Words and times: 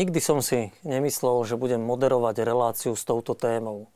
Nikdy 0.00 0.16
som 0.16 0.40
si 0.40 0.72
nemyslel, 0.80 1.44
že 1.44 1.60
budem 1.60 1.84
moderovať 1.84 2.40
reláciu 2.40 2.96
s 2.96 3.04
touto 3.04 3.36
témou. 3.36 3.92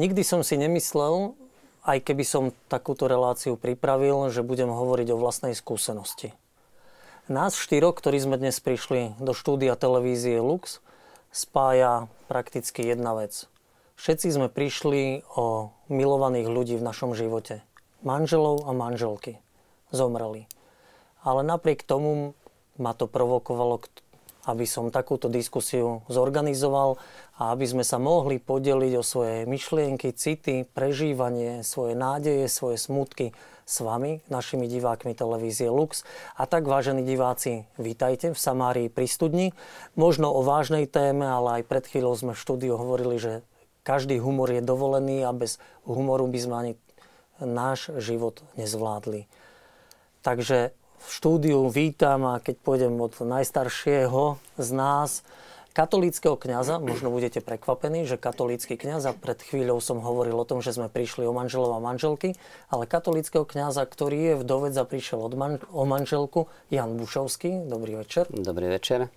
Nikdy 0.00 0.24
som 0.24 0.40
si 0.40 0.56
nemyslel, 0.56 1.36
aj 1.84 1.98
keby 2.08 2.24
som 2.24 2.56
takúto 2.72 3.04
reláciu 3.04 3.60
pripravil, 3.60 4.32
že 4.32 4.40
budem 4.40 4.72
hovoriť 4.72 5.12
o 5.12 5.20
vlastnej 5.20 5.52
skúsenosti. 5.52 6.32
Nás 7.28 7.52
štyroch, 7.52 8.00
ktorí 8.00 8.16
sme 8.16 8.40
dnes 8.40 8.64
prišli 8.64 9.12
do 9.20 9.36
štúdia 9.36 9.76
televízie 9.76 10.40
Lux, 10.40 10.80
spája 11.28 12.08
prakticky 12.32 12.88
jedna 12.88 13.12
vec. 13.12 13.44
Všetci 14.00 14.32
sme 14.32 14.48
prišli 14.48 15.20
o 15.36 15.68
milovaných 15.92 16.48
ľudí 16.48 16.80
v 16.80 16.86
našom 16.88 17.12
živote. 17.12 17.60
Manželov 18.00 18.64
a 18.64 18.72
manželky. 18.72 19.36
Zomreli. 19.92 20.48
Ale 21.20 21.44
napriek 21.44 21.84
tomu 21.84 22.32
ma 22.80 22.96
to 22.96 23.04
provokovalo 23.04 23.84
aby 24.46 24.64
som 24.64 24.94
takúto 24.94 25.26
diskusiu 25.26 26.06
zorganizoval 26.06 27.02
a 27.36 27.52
aby 27.52 27.66
sme 27.66 27.84
sa 27.84 27.98
mohli 27.98 28.38
podeliť 28.38 28.92
o 28.96 29.02
svoje 29.02 29.44
myšlienky, 29.44 30.14
city, 30.14 30.64
prežívanie, 30.64 31.66
svoje 31.66 31.98
nádeje, 31.98 32.46
svoje 32.46 32.78
smutky 32.78 33.34
s 33.66 33.82
vami, 33.82 34.22
našimi 34.30 34.70
divákmi 34.70 35.18
televízie 35.18 35.66
Lux. 35.66 36.06
A 36.38 36.46
tak, 36.46 36.70
vážení 36.70 37.02
diváci, 37.02 37.66
vítajte 37.76 38.30
v 38.30 38.38
Samárii 38.38 38.86
pri 38.86 39.10
studni. 39.10 39.46
Možno 39.98 40.30
o 40.30 40.46
vážnej 40.46 40.86
téme, 40.86 41.26
ale 41.26 41.60
aj 41.60 41.62
pred 41.66 41.84
chvíľou 41.84 42.14
sme 42.14 42.32
v 42.38 42.42
štúdiu 42.46 42.78
hovorili, 42.78 43.18
že 43.18 43.32
každý 43.82 44.22
humor 44.22 44.54
je 44.54 44.62
dovolený 44.62 45.26
a 45.26 45.34
bez 45.34 45.58
humoru 45.82 46.30
by 46.30 46.38
sme 46.38 46.54
ani 46.54 46.72
náš 47.42 47.90
život 47.98 48.46
nezvládli. 48.54 49.26
Takže 50.22 50.70
v 51.06 51.10
štúdiu 51.14 51.70
vítam 51.70 52.26
a 52.26 52.42
keď 52.42 52.56
pôjdem 52.66 52.98
od 52.98 53.14
najstaršieho 53.14 54.42
z 54.58 54.68
nás, 54.74 55.22
katolíckého 55.70 56.34
kňaza, 56.34 56.82
možno 56.82 57.14
budete 57.14 57.38
prekvapení, 57.38 58.08
že 58.08 58.18
katolícky 58.18 58.74
kňaz, 58.74 59.02
a 59.06 59.12
pred 59.14 59.38
chvíľou 59.38 59.78
som 59.78 60.02
hovoril 60.02 60.34
o 60.34 60.48
tom, 60.48 60.64
že 60.64 60.74
sme 60.74 60.90
prišli 60.90 61.22
o 61.28 61.36
manželov 61.36 61.78
a 61.78 61.84
manželky, 61.84 62.34
ale 62.72 62.90
katolíckého 62.90 63.46
kňaza, 63.46 63.86
ktorý 63.86 64.34
je 64.34 64.34
vdovec 64.42 64.74
a 64.74 64.84
prišiel 64.88 65.20
od 65.22 65.34
man- 65.38 65.62
o 65.70 65.86
manželku, 65.86 66.50
Jan 66.74 66.98
Bušovský. 66.98 67.70
Dobrý 67.70 68.02
večer. 68.02 68.26
Dobrý 68.32 68.66
večer. 68.66 69.12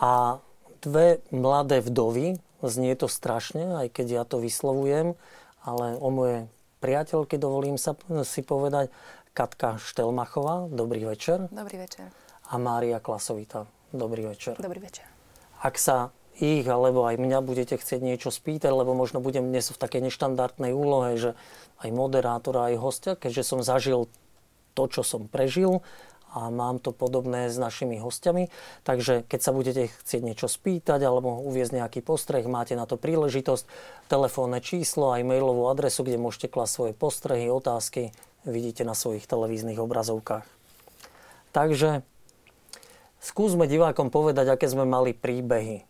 A 0.00 0.40
dve 0.80 1.20
mladé 1.28 1.84
vdovy, 1.84 2.40
znie 2.64 2.96
to 2.96 3.12
strašne, 3.12 3.84
aj 3.84 3.92
keď 3.92 4.06
ja 4.08 4.22
to 4.24 4.40
vyslovujem, 4.40 5.20
ale 5.60 6.00
o 6.00 6.08
moje 6.08 6.48
priateľky 6.80 7.36
dovolím 7.36 7.76
sa 7.76 7.92
si 8.24 8.40
povedať, 8.40 8.88
Katka 9.30 9.78
Štelmachová, 9.78 10.66
dobrý 10.66 11.06
večer. 11.06 11.46
Dobrý 11.54 11.78
večer. 11.78 12.10
A 12.50 12.58
Mária 12.58 12.98
Klasovita, 12.98 13.70
dobrý 13.94 14.26
večer. 14.26 14.58
Dobrý 14.58 14.82
večer. 14.82 15.06
Ak 15.62 15.78
sa 15.78 16.10
ich 16.40 16.66
alebo 16.66 17.06
aj 17.06 17.14
mňa 17.14 17.38
budete 17.38 17.78
chcieť 17.78 18.02
niečo 18.02 18.34
spýtať, 18.34 18.74
lebo 18.74 18.90
možno 18.96 19.22
budem 19.22 19.46
dnes 19.46 19.70
v 19.70 19.78
takej 19.78 20.10
neštandardnej 20.10 20.74
úlohe, 20.74 21.14
že 21.14 21.38
aj 21.78 21.94
moderátora, 21.94 22.74
aj 22.74 22.82
hostia, 22.82 23.12
keďže 23.14 23.54
som 23.54 23.60
zažil 23.62 24.10
to, 24.74 24.90
čo 24.90 25.06
som 25.06 25.30
prežil 25.30 25.84
a 26.30 26.46
mám 26.50 26.78
to 26.78 26.94
podobné 26.94 27.50
s 27.50 27.58
našimi 27.58 27.98
hostiami. 27.98 28.50
Takže 28.86 29.26
keď 29.26 29.40
sa 29.42 29.50
budete 29.54 29.90
chcieť 29.90 30.22
niečo 30.22 30.46
spýtať 30.46 31.02
alebo 31.02 31.42
uviezť 31.42 31.82
nejaký 31.82 32.00
postreh, 32.02 32.46
máte 32.46 32.78
na 32.78 32.86
to 32.86 32.94
príležitosť, 32.98 33.66
telefónne 34.06 34.58
číslo, 34.58 35.14
aj 35.14 35.26
mailovú 35.26 35.66
adresu, 35.70 36.06
kde 36.06 36.22
môžete 36.22 36.50
klasť 36.50 36.72
svoje 36.72 36.92
postrehy, 36.94 37.46
otázky, 37.50 38.14
vidíte 38.44 38.86
na 38.86 38.96
svojich 38.96 39.28
televíznych 39.28 39.76
obrazovkách. 39.76 40.46
Takže 41.50 42.06
skúsme 43.18 43.66
divákom 43.66 44.08
povedať, 44.08 44.54
aké 44.54 44.70
sme 44.70 44.86
mali 44.86 45.12
príbehy. 45.12 45.84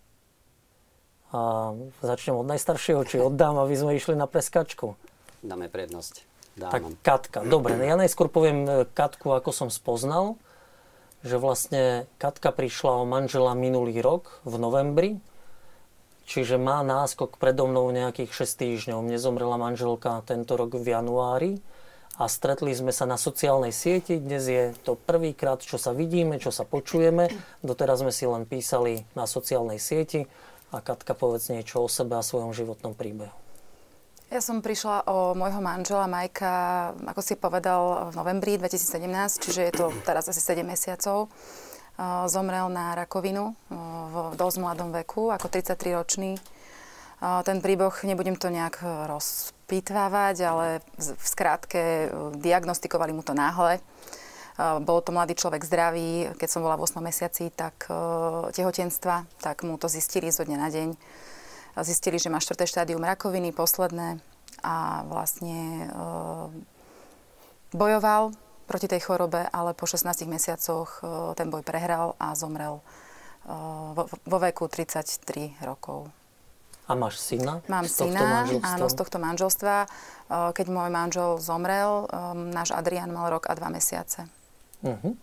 A 1.30 1.72
začnem 2.02 2.34
od 2.34 2.46
najstaršieho, 2.48 3.06
či 3.06 3.22
oddám, 3.22 3.54
aby 3.62 3.74
sme 3.78 3.94
išli 3.94 4.18
na 4.18 4.26
preskačku. 4.26 4.98
Dáme 5.46 5.70
prednosť. 5.70 6.26
Dávam. 6.58 6.72
Tak 6.74 6.82
Katka. 7.06 7.38
Dobre, 7.46 7.78
ja 7.78 7.94
najskôr 7.94 8.26
poviem 8.26 8.66
e, 8.66 8.70
Katku, 8.90 9.30
ako 9.30 9.54
som 9.54 9.68
spoznal, 9.70 10.34
že 11.22 11.38
vlastne 11.38 12.10
Katka 12.18 12.50
prišla 12.50 13.00
o 13.00 13.04
manžela 13.06 13.54
minulý 13.54 14.02
rok 14.02 14.42
v 14.42 14.58
novembri, 14.58 15.10
čiže 16.26 16.58
má 16.58 16.82
náskok 16.82 17.38
predo 17.38 17.70
mnou 17.70 17.86
nejakých 17.94 18.34
6 18.34 18.60
týždňov. 18.60 18.98
Mne 19.06 19.18
zomrela 19.22 19.54
manželka 19.54 20.26
tento 20.26 20.58
rok 20.58 20.74
v 20.74 20.86
januári 20.90 21.52
a 22.20 22.28
stretli 22.28 22.76
sme 22.76 22.92
sa 22.92 23.08
na 23.08 23.16
sociálnej 23.16 23.72
sieti. 23.72 24.20
Dnes 24.20 24.44
je 24.44 24.76
to 24.84 24.92
prvýkrát, 24.92 25.56
čo 25.64 25.80
sa 25.80 25.96
vidíme, 25.96 26.36
čo 26.36 26.52
sa 26.52 26.68
počujeme. 26.68 27.32
Doteraz 27.64 28.04
sme 28.04 28.12
si 28.12 28.28
len 28.28 28.44
písali 28.44 29.08
na 29.16 29.24
sociálnej 29.24 29.80
sieti. 29.80 30.28
A 30.68 30.84
Katka, 30.84 31.16
povedz 31.16 31.48
niečo 31.48 31.80
o 31.80 31.88
sebe 31.88 32.20
a 32.20 32.22
svojom 32.22 32.52
životnom 32.52 32.92
príbehu. 32.92 33.32
Ja 34.28 34.44
som 34.44 34.60
prišla 34.60 35.08
o 35.08 35.32
môjho 35.32 35.58
manžela 35.64 36.06
Majka, 36.06 36.92
ako 37.08 37.24
si 37.24 37.34
povedal, 37.40 38.12
v 38.12 38.20
novembri 38.20 38.60
2017, 38.60 39.42
čiže 39.42 39.60
je 39.66 39.72
to 39.74 39.90
teraz 40.04 40.28
asi 40.28 40.38
7 40.38 40.60
mesiacov. 40.62 41.32
Zomrel 42.30 42.68
na 42.68 42.94
rakovinu 42.94 43.56
v 43.72 44.14
dosť 44.36 44.56
mladom 44.60 44.92
veku, 44.92 45.32
ako 45.32 45.50
33-ročný. 45.50 46.36
Ten 47.20 47.60
príbeh, 47.60 47.92
nebudem 48.08 48.32
to 48.32 48.48
nejak 48.48 48.80
roz 49.04 49.52
spýtvávať, 49.70 50.36
ale 50.42 50.66
v 50.98 51.26
skrátke 51.30 51.78
e, 51.78 52.06
diagnostikovali 52.42 53.14
mu 53.14 53.22
to 53.22 53.38
náhle. 53.38 53.78
E, 53.78 53.80
bol 54.82 54.98
to 54.98 55.14
mladý 55.14 55.38
človek 55.38 55.62
zdravý, 55.62 56.34
keď 56.34 56.48
som 56.50 56.66
bola 56.66 56.74
v 56.74 56.90
8 56.90 56.98
mesiaci 56.98 57.54
tak 57.54 57.86
e, 57.86 57.94
tehotenstva, 58.50 59.30
tak 59.38 59.62
mu 59.62 59.78
to 59.78 59.86
zistili 59.86 60.34
zo 60.34 60.42
dňa 60.42 60.58
na 60.58 60.68
deň. 60.74 60.88
Zistili, 61.86 62.18
že 62.18 62.34
má 62.34 62.42
4. 62.42 62.66
štádium 62.66 62.98
rakoviny, 62.98 63.54
posledné 63.54 64.18
a 64.66 65.06
vlastne 65.06 65.86
bojoval 67.70 68.34
proti 68.66 68.90
tej 68.90 69.06
chorobe, 69.06 69.46
ale 69.46 69.70
po 69.78 69.86
16 69.86 70.26
mesiacoch 70.26 70.98
ten 71.38 71.46
boj 71.46 71.62
prehral 71.62 72.18
a 72.18 72.34
zomrel 72.34 72.82
vo 74.26 74.38
veku 74.42 74.66
33 74.66 75.62
rokov. 75.62 76.10
A 76.90 76.98
máš 76.98 77.22
syna? 77.22 77.62
Mám 77.70 77.86
z 77.86 78.10
syna, 78.10 78.50
áno, 78.66 78.90
z 78.90 78.94
tohto 78.98 79.22
manželstva. 79.22 79.86
Keď 80.26 80.66
môj 80.66 80.90
manžel 80.90 81.38
zomrel, 81.38 82.10
náš 82.50 82.74
Adrian 82.74 83.14
mal 83.14 83.30
rok 83.30 83.46
a 83.46 83.54
dva 83.54 83.70
mesiace. 83.70 84.26
Uh-huh. 84.82 85.14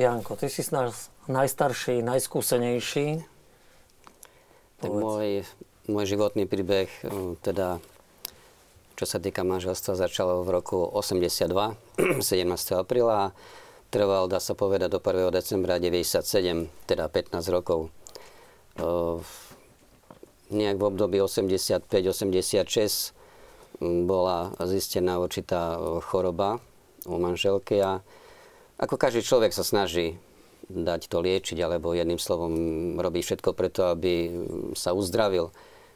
Janko, 0.00 0.40
ty 0.40 0.48
si 0.48 0.64
náš 0.72 1.12
najstarší, 1.28 2.00
najskúsenejší. 2.00 3.20
Tak 4.80 4.90
môj, 4.94 5.44
môj 5.90 6.04
životný 6.06 6.48
príbeh, 6.48 6.88
um, 7.04 7.34
teda 7.44 7.82
čo 8.94 9.04
sa 9.06 9.18
týka 9.18 9.42
manželstva, 9.42 9.98
začalo 9.98 10.46
v 10.46 10.48
roku 10.54 10.78
82, 10.88 12.22
17. 12.22 12.22
apríla 12.82 13.30
a 13.30 13.34
trval, 13.90 14.30
dá 14.30 14.40
sa 14.40 14.56
povedať, 14.56 14.96
do 14.96 15.00
1. 15.02 15.34
decembra 15.34 15.76
97, 15.82 16.70
teda 16.86 17.10
15 17.10 17.42
rokov. 17.50 17.90
Nejak 20.48 20.80
v 20.80 20.84
období 20.88 21.20
85-86 21.20 23.12
bola 23.82 24.56
zistená 24.64 25.20
určitá 25.20 25.76
e, 25.76 26.00
choroba 26.02 26.58
u 27.06 27.20
manželky 27.20 27.78
a 27.78 28.00
ako 28.78 28.94
každý 28.96 29.22
človek 29.22 29.52
sa 29.52 29.66
snaží 29.66 30.18
dať 30.68 31.08
to 31.08 31.18
liečiť, 31.24 31.58
alebo 31.64 31.96
jedným 31.96 32.20
slovom 32.20 32.54
robí 33.00 33.24
všetko 33.24 33.56
preto, 33.56 33.88
aby 33.88 34.30
sa 34.76 34.92
uzdravil. 34.92 35.50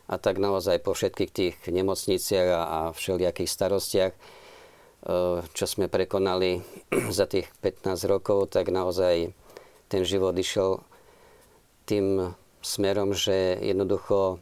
A 0.08 0.19
tak 0.19 0.40
naozaj 0.40 0.82
po 0.82 0.96
všetkých 0.96 1.31
tých 1.31 1.55
nemocniciach 1.69 2.48
a, 2.50 2.62
a 2.62 2.81
všelijakých 2.93 3.50
starostiach, 3.50 4.12
e, 4.12 4.19
čo 5.44 5.64
sme 5.64 5.87
prekonali 5.88 6.60
za 7.19 7.25
tých 7.28 7.48
15 7.60 8.05
rokov, 8.10 8.52
tak 8.52 8.69
naozaj 8.72 9.32
ten 9.88 10.02
život 10.08 10.37
išiel 10.37 10.81
tým 11.84 12.32
smerom, 12.62 13.12
že 13.12 13.59
jednoducho, 13.59 14.38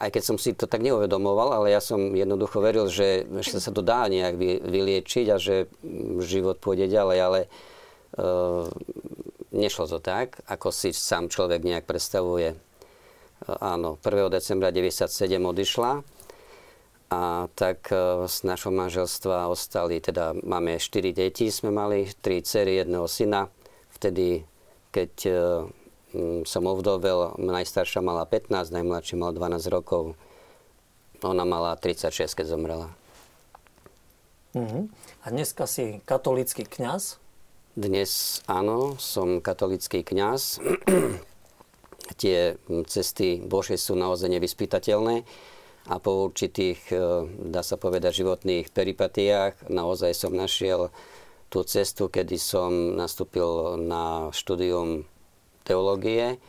aj 0.00 0.10
keď 0.10 0.22
som 0.24 0.36
si 0.40 0.56
to 0.56 0.64
tak 0.64 0.80
neuvedomoval, 0.80 1.52
ale 1.52 1.76
ja 1.76 1.78
som 1.78 2.16
jednoducho 2.16 2.58
veril, 2.64 2.88
že, 2.88 3.28
že 3.44 3.60
sa 3.60 3.70
to 3.70 3.84
dá 3.84 4.08
nejak 4.08 4.40
vyliečiť 4.64 5.26
a 5.28 5.36
že 5.36 5.68
život 6.24 6.58
pôjde 6.58 6.88
ďalej, 6.88 7.18
ale 7.20 7.40
uh, 8.16 8.64
nešlo 9.52 9.84
to 9.86 9.98
tak, 10.00 10.40
ako 10.48 10.72
si 10.72 10.96
sám 10.96 11.28
človek 11.28 11.60
nejak 11.60 11.84
predstavuje. 11.84 12.56
Uh, 13.44 13.76
áno, 13.76 14.00
1. 14.00 14.32
decembra 14.32 14.72
1997 14.72 15.36
odišla 15.36 15.92
a 17.12 17.22
tak 17.52 17.92
uh, 17.92 18.24
z 18.24 18.36
našho 18.48 18.72
manželstva 18.72 19.52
ostali, 19.52 20.00
teda 20.00 20.32
máme 20.32 20.80
4 20.80 21.12
deti, 21.12 21.52
sme 21.52 21.68
mali 21.68 22.08
3 22.08 22.40
cery, 22.40 22.80
jedného 22.80 23.04
syna. 23.04 23.52
Vtedy, 24.00 24.48
keď 24.90 25.12
som 26.44 26.62
ovdovel, 26.66 27.38
najstaršia 27.38 28.02
mala 28.02 28.26
15, 28.26 28.74
najmladší 28.74 29.14
mal 29.18 29.30
12 29.34 29.70
rokov. 29.70 30.18
Ona 31.20 31.44
mala 31.44 31.76
36, 31.76 32.32
keď 32.34 32.46
zomrela. 32.56 32.88
Uh-huh. 34.56 34.90
A 35.22 35.26
dneska 35.30 35.68
si 35.70 36.02
katolický 36.08 36.66
kňaz? 36.66 37.22
Dnes 37.78 38.42
áno, 38.50 38.98
som 38.98 39.38
katolický 39.38 40.02
kňaz. 40.02 40.58
tie 42.16 42.58
cesty 42.90 43.38
Božie 43.42 43.78
sú 43.78 43.94
naozaj 43.94 44.30
nevyspytateľné 44.32 45.22
a 45.90 45.94
po 46.02 46.30
určitých, 46.30 46.80
e, 46.90 46.96
dá 47.50 47.62
sa 47.62 47.78
povedať, 47.78 48.24
životných 48.24 48.70
peripatiách 48.74 49.70
naozaj 49.70 50.12
som 50.14 50.34
našiel 50.34 50.90
tú 51.50 51.66
cestu, 51.66 52.06
kedy 52.06 52.38
som 52.38 52.94
nastúpil 52.94 53.78
na 53.78 54.30
štúdium 54.30 55.06
teológie 55.64 56.40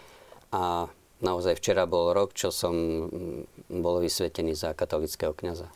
a 0.51 0.91
naozaj 1.21 1.57
včera 1.61 1.85
bol 1.85 2.11
rok, 2.11 2.33
čo 2.33 2.49
som 2.49 2.73
bol 3.69 4.01
vysvetený 4.01 4.57
za 4.57 4.73
katolického 4.73 5.31
kniaza. 5.31 5.69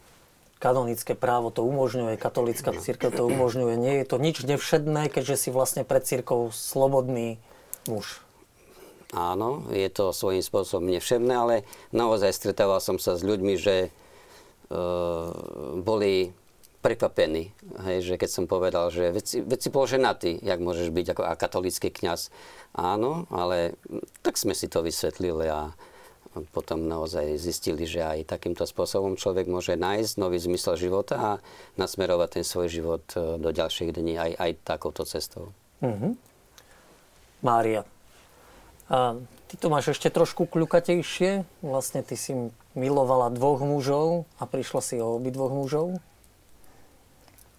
Kanonické 0.60 1.14
právo 1.14 1.54
to 1.54 1.62
umožňuje, 1.68 2.18
katolická 2.18 2.74
církev 2.74 3.14
to 3.14 3.28
umožňuje. 3.28 3.76
Nie 3.78 3.94
je 4.02 4.06
to 4.08 4.18
nič 4.18 4.42
nevšedné, 4.48 5.14
keďže 5.14 5.48
si 5.48 5.50
vlastne 5.54 5.86
pred 5.86 6.02
církou 6.02 6.50
slobodný 6.50 7.38
muž. 7.86 8.26
Áno, 9.14 9.70
je 9.70 9.86
to 9.94 10.12
svojím 10.12 10.42
spôsobom 10.42 10.90
nevšemné, 10.90 11.34
ale 11.36 11.56
naozaj 11.94 12.34
stretával 12.34 12.82
som 12.82 12.98
sa 12.98 13.14
s 13.14 13.22
ľuďmi, 13.22 13.54
že 13.56 13.76
e, 13.88 13.90
boli 15.80 16.34
prekvapení, 16.86 17.50
hej, 17.90 18.14
že 18.14 18.16
keď 18.22 18.30
som 18.30 18.46
povedal, 18.46 18.94
že 18.94 19.10
veď 19.42 19.58
si 19.58 19.70
bol 19.74 19.90
ženatý, 19.90 20.38
jak 20.38 20.62
môžeš 20.62 20.94
byť 20.94 21.18
ako 21.18 21.24
a 21.26 21.34
katolícky 21.34 21.90
kňaz. 21.90 22.30
Áno, 22.78 23.26
ale 23.34 23.74
tak 24.22 24.38
sme 24.38 24.54
si 24.54 24.70
to 24.70 24.86
vysvetlili 24.86 25.50
a 25.50 25.74
potom 26.54 26.86
naozaj 26.86 27.42
zistili, 27.42 27.90
že 27.90 28.06
aj 28.06 28.30
takýmto 28.30 28.68
spôsobom 28.70 29.18
človek 29.18 29.50
môže 29.50 29.74
nájsť 29.74 30.20
nový 30.22 30.38
zmysel 30.38 30.78
života 30.78 31.16
a 31.18 31.32
nasmerovať 31.80 32.30
ten 32.38 32.46
svoj 32.46 32.68
život 32.68 33.04
e, 33.16 33.40
do 33.40 33.50
ďalších 33.56 33.96
dní 33.96 34.20
aj, 34.20 34.32
aj 34.36 34.52
takouto 34.68 35.08
cestou. 35.08 35.56
Mm-hmm. 35.80 36.12
Mária, 37.40 37.88
a 38.86 39.18
ty 39.50 39.56
to 39.58 39.74
máš 39.74 39.98
ešte 39.98 40.14
trošku 40.14 40.46
kľukatejšie. 40.46 41.42
Vlastne 41.66 42.06
ty 42.06 42.14
si 42.14 42.38
milovala 42.78 43.34
dvoch 43.34 43.66
mužov 43.66 44.30
a 44.38 44.46
prišla 44.46 44.82
si 44.84 44.96
o 45.02 45.18
obi 45.18 45.34
dvoch 45.34 45.50
mužov. 45.50 45.98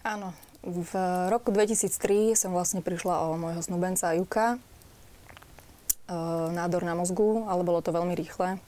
Áno. 0.06 0.30
V 0.62 0.94
roku 1.26 1.50
2003 1.50 2.38
som 2.38 2.54
vlastne 2.54 2.78
prišla 2.78 3.26
o 3.26 3.34
môjho 3.34 3.58
snúbenca 3.58 4.14
Juka. 4.14 4.54
E, 4.54 4.58
nádor 6.54 6.86
na 6.86 6.94
mozgu, 6.94 7.42
ale 7.50 7.66
bolo 7.66 7.82
to 7.82 7.90
veľmi 7.90 8.14
rýchle. 8.14 8.62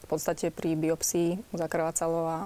V 0.00 0.06
podstate 0.08 0.48
pri 0.48 0.80
biopsii 0.80 1.36
zakrvácalo 1.52 2.20
a 2.24 2.38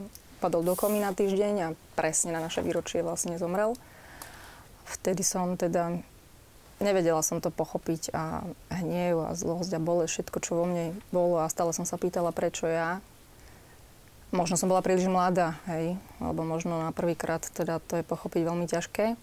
padol 0.43 0.67
do 0.67 0.75
komy 0.75 0.99
na 0.99 1.15
týždeň 1.15 1.55
a 1.63 1.69
presne 1.95 2.35
na 2.35 2.43
naše 2.43 2.59
výročie 2.59 3.07
vlastne 3.07 3.39
zomrel. 3.39 3.79
Vtedy 4.83 5.23
som 5.23 5.55
teda 5.55 6.03
nevedela 6.83 7.23
som 7.23 7.39
to 7.39 7.55
pochopiť 7.55 8.11
a 8.11 8.43
hnev 8.83 9.31
a 9.31 9.39
zlosť 9.39 9.79
a 9.79 9.81
bolesť, 9.81 10.11
všetko, 10.11 10.39
čo 10.43 10.59
vo 10.59 10.67
mne 10.67 10.99
bolo 11.15 11.39
a 11.39 11.47
stále 11.47 11.71
som 11.71 11.87
sa 11.87 11.95
pýtala, 11.95 12.35
prečo 12.35 12.67
ja. 12.67 12.99
Možno 14.35 14.59
som 14.59 14.67
bola 14.67 14.83
príliš 14.83 15.07
mladá, 15.07 15.55
hej, 15.71 15.95
alebo 16.19 16.43
možno 16.43 16.83
na 16.83 16.91
prvýkrát 16.91 17.39
teda 17.55 17.79
to 17.79 18.03
je 18.03 18.05
pochopiť 18.05 18.43
veľmi 18.43 18.67
ťažké. 18.67 19.15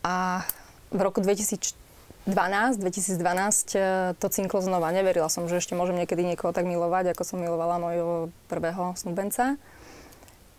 A 0.00 0.42
v 0.88 1.00
roku 1.04 1.20
2012, 1.20 1.76
2012 2.24 2.80
e, 2.80 3.80
to 4.16 4.26
cinklo 4.32 4.64
znova. 4.64 4.96
Neverila 4.96 5.28
som, 5.28 5.44
že 5.44 5.60
ešte 5.60 5.76
môžem 5.76 6.00
niekedy 6.00 6.24
niekoho 6.24 6.56
tak 6.56 6.64
milovať, 6.64 7.12
ako 7.12 7.22
som 7.22 7.44
milovala 7.44 7.76
mojho 7.76 8.32
prvého 8.48 8.96
snúbenca. 8.96 9.60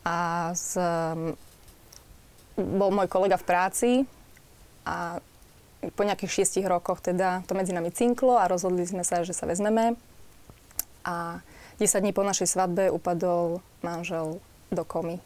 A 0.06 0.18
z, 0.54 0.78
bol 2.54 2.94
môj 2.94 3.10
kolega 3.10 3.42
v 3.42 3.48
práci 3.50 3.90
a 4.86 5.18
po 5.98 6.06
nejakých 6.06 6.44
šiestich 6.44 6.70
rokoch 6.70 7.02
teda 7.02 7.42
to 7.50 7.58
medzi 7.58 7.74
nami 7.74 7.90
cinklo 7.90 8.38
a 8.38 8.46
rozhodli 8.46 8.86
sme 8.86 9.02
sa, 9.02 9.26
že 9.26 9.34
sa 9.34 9.50
vezmeme. 9.50 9.98
A 11.04 11.42
10 11.84 12.00
dní 12.00 12.16
po 12.16 12.24
našej 12.24 12.48
svadbe 12.48 12.88
upadol 12.88 13.60
manžel 13.84 14.40
do 14.72 14.88
komy. 14.88 15.20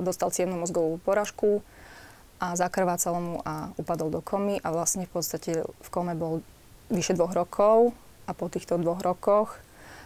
Dostal 0.00 0.32
ciemnu 0.32 0.56
mozgovú 0.56 0.96
poražku 1.04 1.60
a 2.40 2.56
zakrvácalo 2.56 3.18
mu 3.20 3.36
a 3.44 3.68
upadol 3.76 4.08
do 4.08 4.24
komy 4.24 4.56
a 4.64 4.72
vlastne 4.72 5.04
v 5.04 5.12
podstate 5.12 5.60
v 5.60 5.88
kome 5.92 6.16
bol 6.16 6.40
vyše 6.88 7.12
dvoch 7.12 7.36
rokov 7.36 7.92
a 8.24 8.32
po 8.32 8.48
týchto 8.48 8.80
dvoch 8.80 9.04
rokoch 9.04 9.60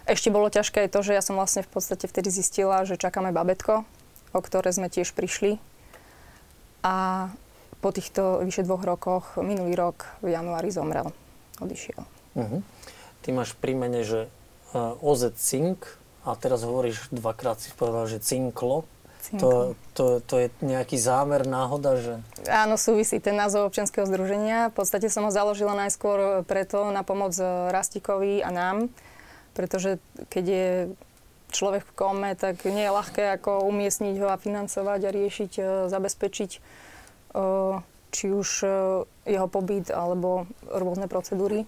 ešte 0.05 0.29
bolo 0.29 0.53
ťažké 0.53 0.85
to, 0.91 1.01
že 1.01 1.17
ja 1.17 1.23
som 1.23 1.39
vlastne 1.39 1.65
v 1.65 1.71
podstate 1.71 2.05
vtedy 2.05 2.29
zistila, 2.29 2.85
že 2.85 2.99
čakáme 2.99 3.33
babetko, 3.33 3.87
o 4.35 4.39
ktoré 4.43 4.69
sme 4.69 4.85
tiež 4.85 5.17
prišli. 5.17 5.57
A 6.85 7.31
po 7.81 7.89
týchto 7.89 8.43
vyše 8.45 8.61
dvoch 8.61 8.85
rokoch, 8.85 9.39
minulý 9.41 9.73
rok 9.73 10.05
v 10.21 10.37
januári 10.37 10.69
zomrel, 10.69 11.09
odišiel. 11.57 12.05
Uh-huh. 12.37 12.61
Ty 13.25 13.29
máš 13.33 13.57
pri 13.57 13.73
mene, 13.73 14.05
že 14.05 14.29
e, 14.29 14.44
OZ 14.75 15.31
Cink 15.39 15.87
a 16.27 16.35
teraz 16.35 16.67
hovoríš 16.67 17.07
dvakrát 17.13 17.61
si 17.63 17.71
povedal, 17.71 18.09
že 18.11 18.19
Cinklo. 18.19 18.83
To, 19.41 19.73
to, 19.97 20.21
to 20.21 20.35
je 20.37 20.47
nejaký 20.61 21.01
zámer, 21.01 21.49
náhoda, 21.49 21.97
že... 21.97 22.13
Áno, 22.45 22.77
súvisí 22.77 23.17
ten 23.17 23.33
názov 23.33 23.73
občianského 23.73 24.05
združenia. 24.05 24.69
V 24.69 24.77
podstate 24.77 25.09
som 25.09 25.25
ho 25.25 25.33
založila 25.33 25.73
najskôr 25.73 26.45
preto 26.45 26.93
na 26.93 27.01
pomoc 27.01 27.33
Rastikovi 27.73 28.45
a 28.45 28.53
nám, 28.53 28.85
pretože 29.57 29.97
keď 30.29 30.45
je 30.45 30.67
človek 31.49 31.89
v 31.89 31.95
kome, 31.97 32.29
tak 32.37 32.69
nie 32.69 32.85
je 32.85 32.93
ľahké 32.93 33.41
ako 33.41 33.65
umiestniť 33.65 34.15
ho 34.21 34.29
a 34.29 34.37
financovať 34.37 34.99
a 35.01 35.09
riešiť, 35.09 35.51
e, 35.57 35.63
zabezpečiť 35.89 36.51
či 38.15 38.31
už 38.31 38.47
jeho 39.27 39.47
pobyt 39.51 39.91
alebo 39.91 40.47
rôzne 40.71 41.11
procedúry. 41.11 41.67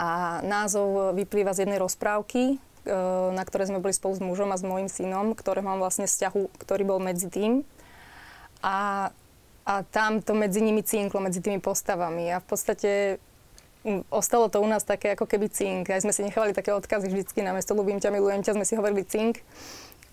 A 0.00 0.40
názov 0.40 1.12
vyplýva 1.12 1.52
z 1.52 1.68
jednej 1.68 1.76
rozprávky, 1.76 2.56
e, 2.56 2.94
na 3.36 3.44
ktorej 3.44 3.68
sme 3.68 3.84
boli 3.84 3.92
spolu 3.92 4.16
s 4.16 4.24
mužom 4.24 4.48
a 4.48 4.56
s 4.56 4.64
môjim 4.64 4.88
synom, 4.88 5.36
ktoré 5.36 5.60
mám 5.60 5.76
vlastne 5.76 6.08
vzťahu, 6.08 6.56
ktorý 6.56 6.88
bol 6.88 6.96
medzi 7.04 7.28
tým. 7.28 7.68
A, 8.64 9.12
a 9.68 9.74
tam 9.92 10.24
to 10.24 10.32
medzi 10.32 10.64
nimi 10.64 10.80
cinklo, 10.80 11.20
medzi 11.20 11.44
tými 11.44 11.60
postavami. 11.60 12.32
A 12.32 12.40
v 12.40 12.46
podstate 12.48 12.90
ostalo 14.08 14.48
to 14.48 14.60
u 14.60 14.68
nás 14.68 14.88
také 14.88 15.12
ako 15.12 15.28
keby 15.28 15.52
cink. 15.52 15.92
Aj 15.92 16.00
sme 16.00 16.16
si 16.16 16.24
nechávali 16.24 16.56
také 16.56 16.72
odkazy 16.72 17.12
vždycky 17.12 17.44
na 17.44 17.52
mesto 17.52 17.72
ľubím 17.72 18.00
ťa, 18.00 18.12
milujem 18.12 18.40
ťa, 18.40 18.56
sme 18.56 18.64
si 18.64 18.76
hovorili 18.76 19.04
cink. 19.04 19.44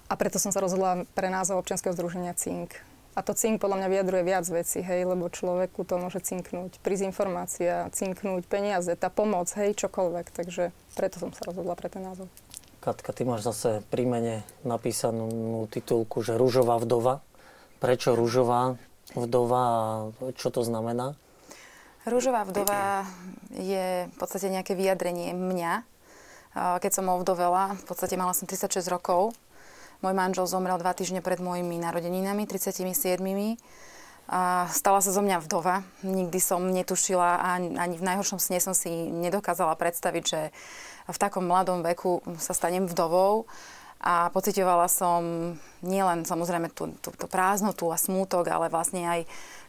A 0.07 0.15
preto 0.15 0.39
som 0.39 0.55
sa 0.55 0.63
rozhodla 0.63 1.03
pre 1.15 1.27
názov 1.27 1.63
občianského 1.63 1.91
združenia 1.91 2.31
cink. 2.35 2.75
A 3.17 3.25
to 3.25 3.33
cink 3.33 3.57
podľa 3.57 3.81
mňa 3.81 3.89
vyjadruje 3.89 4.23
viac 4.29 4.45
vecí, 4.45 4.85
hej, 4.85 5.09
lebo 5.09 5.25
človeku 5.25 5.81
to 5.89 5.97
môže 5.97 6.21
cinknúť, 6.21 6.77
prísť 6.85 7.09
informácia, 7.09 7.89
cinknúť 7.89 8.45
peniaze, 8.45 8.93
tá 8.93 9.09
pomoc, 9.09 9.49
hej, 9.57 9.73
čokoľvek. 9.73 10.29
Takže 10.29 10.69
preto 10.93 11.17
som 11.17 11.33
sa 11.33 11.41
rozhodla 11.49 11.73
pre 11.73 11.89
ten 11.89 12.05
názov. 12.05 12.29
Katka, 12.77 13.17
ty 13.17 13.25
máš 13.25 13.41
zase 13.41 13.81
pri 13.89 14.05
mene 14.05 14.45
napísanú 14.61 15.65
titulku, 15.73 16.21
že 16.21 16.37
Rúžová 16.37 16.77
vdova. 16.77 17.25
Prečo 17.81 18.13
Rúžová 18.13 18.77
vdova 19.17 19.61
a 19.65 19.73
čo 20.37 20.53
to 20.53 20.61
znamená? 20.61 21.17
Rúžová 22.05 22.45
vdova 22.45 23.01
je 23.49 24.05
v 24.13 24.15
podstate 24.21 24.53
nejaké 24.53 24.77
vyjadrenie 24.77 25.33
mňa. 25.33 25.81
Keď 26.53 26.91
som 26.93 27.09
ovdovela, 27.09 27.73
v 27.81 27.85
podstate 27.89 28.13
mala 28.13 28.37
som 28.37 28.45
36 28.45 28.87
rokov, 28.93 29.33
môj 30.01 30.13
manžel 30.13 30.45
zomrel 30.45 30.77
dva 30.77 30.93
týždne 30.93 31.25
pred 31.25 31.41
mojimi 31.41 31.81
narodeninami, 31.81 32.45
37. 32.45 33.19
A 34.27 34.67
stala 34.75 34.99
sa 34.99 35.15
zo 35.15 35.23
mňa 35.23 35.39
vdova. 35.39 35.87
Nikdy 36.03 36.39
som 36.43 36.59
netušila, 36.67 37.39
ani, 37.39 37.79
ani 37.79 37.95
v 37.95 38.07
najhoršom 38.11 38.43
sne 38.43 38.59
som 38.59 38.75
si 38.75 38.91
nedokázala 39.07 39.71
predstaviť, 39.79 40.23
že 40.27 40.41
v 41.07 41.17
takom 41.17 41.47
mladom 41.47 41.79
veku 41.79 42.19
sa 42.35 42.51
stanem 42.51 42.83
vdovou. 42.91 43.47
A 43.97 44.29
pocitovala 44.29 44.85
som 44.91 45.55
nielen 45.81 46.21
samozrejme 46.27 46.69
tú, 46.69 46.93
tú, 47.01 47.09
tú 47.15 47.25
prázdnotu 47.25 47.89
a 47.89 47.97
smútok, 47.97 48.45
ale 48.51 48.69
vlastne 48.69 49.07
aj 49.07 49.21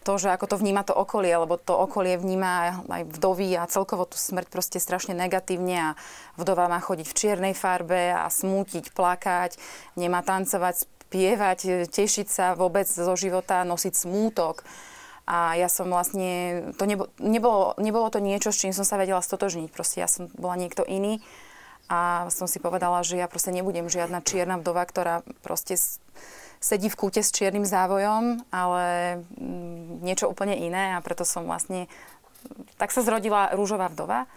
to, 0.09 0.17
že 0.17 0.33
ako 0.33 0.49
to 0.49 0.57
vníma 0.57 0.89
to 0.89 0.97
okolie, 0.97 1.37
lebo 1.37 1.61
to 1.61 1.77
okolie 1.77 2.17
vníma 2.17 2.81
aj 2.89 3.03
vdovy 3.13 3.61
a 3.61 3.69
celkovo 3.69 4.09
tú 4.09 4.17
smrť 4.17 4.49
proste 4.49 4.81
strašne 4.81 5.13
negatívne 5.13 5.93
a 5.93 5.97
vdova 6.41 6.73
má 6.73 6.81
chodiť 6.81 7.05
v 7.05 7.19
čiernej 7.21 7.53
farbe 7.53 8.17
a 8.17 8.25
smútiť, 8.33 8.97
plakať, 8.97 9.61
nemá 10.01 10.25
tancovať, 10.25 10.89
spievať, 11.09 11.93
tešiť 11.93 12.25
sa 12.25 12.47
vôbec 12.57 12.89
zo 12.89 13.13
života, 13.21 13.69
nosiť 13.69 14.09
smútok. 14.09 14.65
A 15.29 15.61
ja 15.61 15.69
som 15.69 15.93
vlastne, 15.93 16.65
to 16.81 16.89
nebo, 16.89 17.13
nebolo, 17.21 17.77
nebolo 17.77 18.09
to 18.09 18.17
niečo, 18.17 18.49
s 18.49 18.65
čím 18.65 18.73
som 18.73 18.89
sa 18.89 18.97
vedela 18.97 19.21
stotožniť. 19.21 19.69
Proste 19.69 20.01
ja 20.01 20.09
som 20.09 20.33
bola 20.41 20.57
niekto 20.57 20.89
iný 20.89 21.21
a 21.93 22.33
som 22.33 22.49
si 22.49 22.57
povedala, 22.65 23.05
že 23.05 23.21
ja 23.21 23.29
proste 23.29 23.53
nebudem 23.53 23.93
žiadna 23.93 24.25
čierna 24.25 24.57
vdova, 24.57 24.89
ktorá 24.89 25.21
proste 25.45 25.77
sedí 26.59 26.91
v 26.91 26.99
kúte 26.99 27.23
s 27.23 27.35
čiernym 27.35 27.67
závojom, 27.67 28.43
ale 28.51 29.19
mm, 29.39 30.03
niečo 30.03 30.31
úplne 30.31 30.59
iné 30.59 30.95
a 30.95 31.03
preto 31.03 31.23
som 31.23 31.47
vlastne... 31.47 31.87
Tak 32.79 32.95
sa 32.95 33.03
zrodila 33.03 33.51
rúžová 33.55 33.91
vdova, 33.91 34.31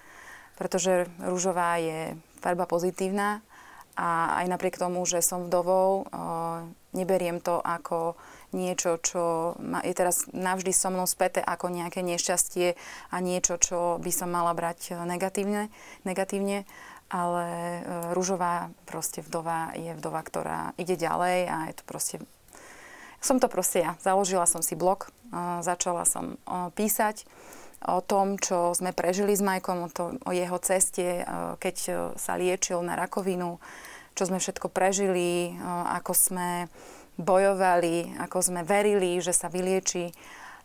pretože 0.57 1.05
rúžová 1.21 1.77
je 1.77 2.17
farba 2.41 2.65
pozitívna 2.65 3.45
a 3.93 4.41
aj 4.41 4.45
napriek 4.49 4.81
tomu, 4.81 5.05
že 5.05 5.21
som 5.21 5.45
vdovou, 5.45 6.09
neberiem 6.97 7.37
to 7.43 7.61
ako 7.61 8.17
niečo, 8.51 8.99
čo 8.99 9.55
je 9.85 9.93
teraz 9.95 10.27
navždy 10.31 10.75
so 10.75 10.91
mnou 10.91 11.07
späté 11.07 11.39
ako 11.39 11.71
nejaké 11.71 12.03
nešťastie 12.03 12.75
a 13.13 13.15
niečo, 13.23 13.55
čo 13.61 14.01
by 14.01 14.11
som 14.11 14.33
mala 14.33 14.51
brať 14.51 14.99
negatívne, 15.07 15.71
negatívne 16.03 16.67
ale 17.11 17.47
e, 17.47 17.81
rúžová 18.15 18.71
proste 18.87 19.19
vdova 19.19 19.75
je 19.75 19.91
vdova, 19.99 20.21
ktorá 20.23 20.59
ide 20.79 20.95
ďalej 20.95 21.37
a 21.51 21.57
je 21.67 21.75
to 21.75 21.83
proste... 21.83 22.15
Som 23.21 23.37
to 23.37 23.45
proste 23.51 23.85
ja. 23.85 23.93
Založila 24.01 24.49
som 24.49 24.65
si 24.65 24.73
blog, 24.73 25.05
začala 25.61 26.09
som 26.09 26.41
písať 26.73 27.29
o 27.85 28.01
tom, 28.01 28.41
čo 28.41 28.73
sme 28.73 28.97
prežili 28.97 29.37
s 29.37 29.45
Majkom, 29.45 29.85
o, 29.85 29.89
to, 29.93 30.17
o 30.25 30.31
jeho 30.33 30.57
ceste, 30.57 31.21
keď 31.61 31.75
sa 32.17 32.33
liečil 32.33 32.81
na 32.81 32.97
rakovinu, 32.97 33.61
čo 34.17 34.25
sme 34.25 34.41
všetko 34.41 34.73
prežili, 34.73 35.53
ako 35.93 36.17
sme 36.17 36.65
bojovali, 37.21 38.17
ako 38.17 38.37
sme 38.41 38.61
verili, 38.65 39.21
že 39.21 39.37
sa 39.37 39.53
vylieči 39.53 40.09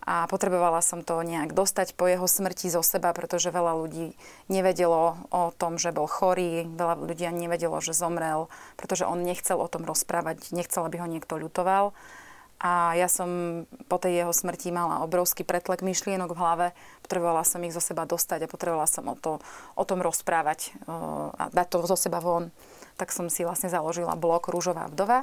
a 0.07 0.31
potrebovala 0.31 0.79
som 0.87 1.03
to 1.03 1.19
nejak 1.27 1.51
dostať 1.51 1.99
po 1.99 2.07
jeho 2.07 2.31
smrti 2.31 2.71
zo 2.71 2.79
seba, 2.87 3.11
pretože 3.11 3.51
veľa 3.51 3.75
ľudí 3.75 4.15
nevedelo 4.47 5.19
o 5.35 5.51
tom, 5.51 5.83
že 5.83 5.91
bol 5.91 6.07
chorý, 6.07 6.63
veľa 6.63 7.03
ľudí 7.03 7.27
nevedelo, 7.35 7.83
že 7.83 7.91
zomrel, 7.91 8.47
pretože 8.79 9.03
on 9.03 9.27
nechcel 9.27 9.59
o 9.59 9.67
tom 9.67 9.83
rozprávať, 9.83 10.55
nechcel, 10.55 10.87
aby 10.87 11.03
ho 11.03 11.11
niekto 11.11 11.35
ľutoval. 11.35 11.91
A 12.57 12.97
ja 12.97 13.11
som 13.11 13.63
po 13.91 14.01
tej 14.01 14.25
jeho 14.25 14.33
smrti 14.33 14.73
mala 14.73 15.05
obrovský 15.05 15.45
pretlek 15.45 15.85
myšlienok 15.85 16.33
v 16.33 16.41
hlave, 16.41 16.67
potrebovala 17.05 17.45
som 17.45 17.61
ich 17.67 17.75
zo 17.75 17.85
seba 17.85 18.09
dostať 18.09 18.47
a 18.47 18.53
potrebovala 18.53 18.89
som 18.89 19.05
o, 19.11 19.19
to, 19.19 19.45
o 19.77 19.85
tom 19.85 20.01
rozprávať 20.01 20.73
a 21.37 21.53
dať 21.53 21.67
to 21.69 21.85
zo 21.85 21.99
seba 21.99 22.23
von. 22.23 22.49
Tak 22.97 23.13
som 23.13 23.29
si 23.29 23.45
vlastne 23.45 23.69
založila 23.69 24.17
blog 24.17 24.49
Rúžová 24.49 24.89
vdova 24.89 25.21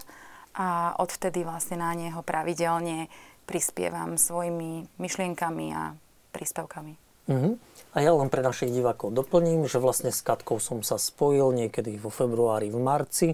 a 0.53 0.93
odvtedy 1.01 1.41
vlastne 1.41 1.81
na 1.81 1.89
neho 1.97 2.21
pravidelne 2.21 3.09
prispievam 3.45 4.15
svojimi 4.15 4.87
myšlienkami 4.97 5.65
a 5.75 5.93
príspevkami. 6.31 6.93
Uh-huh. 7.23 7.55
A 7.95 7.97
ja 8.03 8.11
len 8.11 8.27
pre 8.27 8.43
našich 8.43 8.73
divákov 8.73 9.15
doplním, 9.15 9.63
že 9.69 9.79
vlastne 9.79 10.11
s 10.11 10.19
Katkou 10.19 10.59
som 10.59 10.83
sa 10.83 10.99
spojil 10.99 11.55
niekedy 11.55 11.95
vo 11.95 12.11
februári, 12.11 12.67
v 12.67 12.79
marci, 12.83 13.29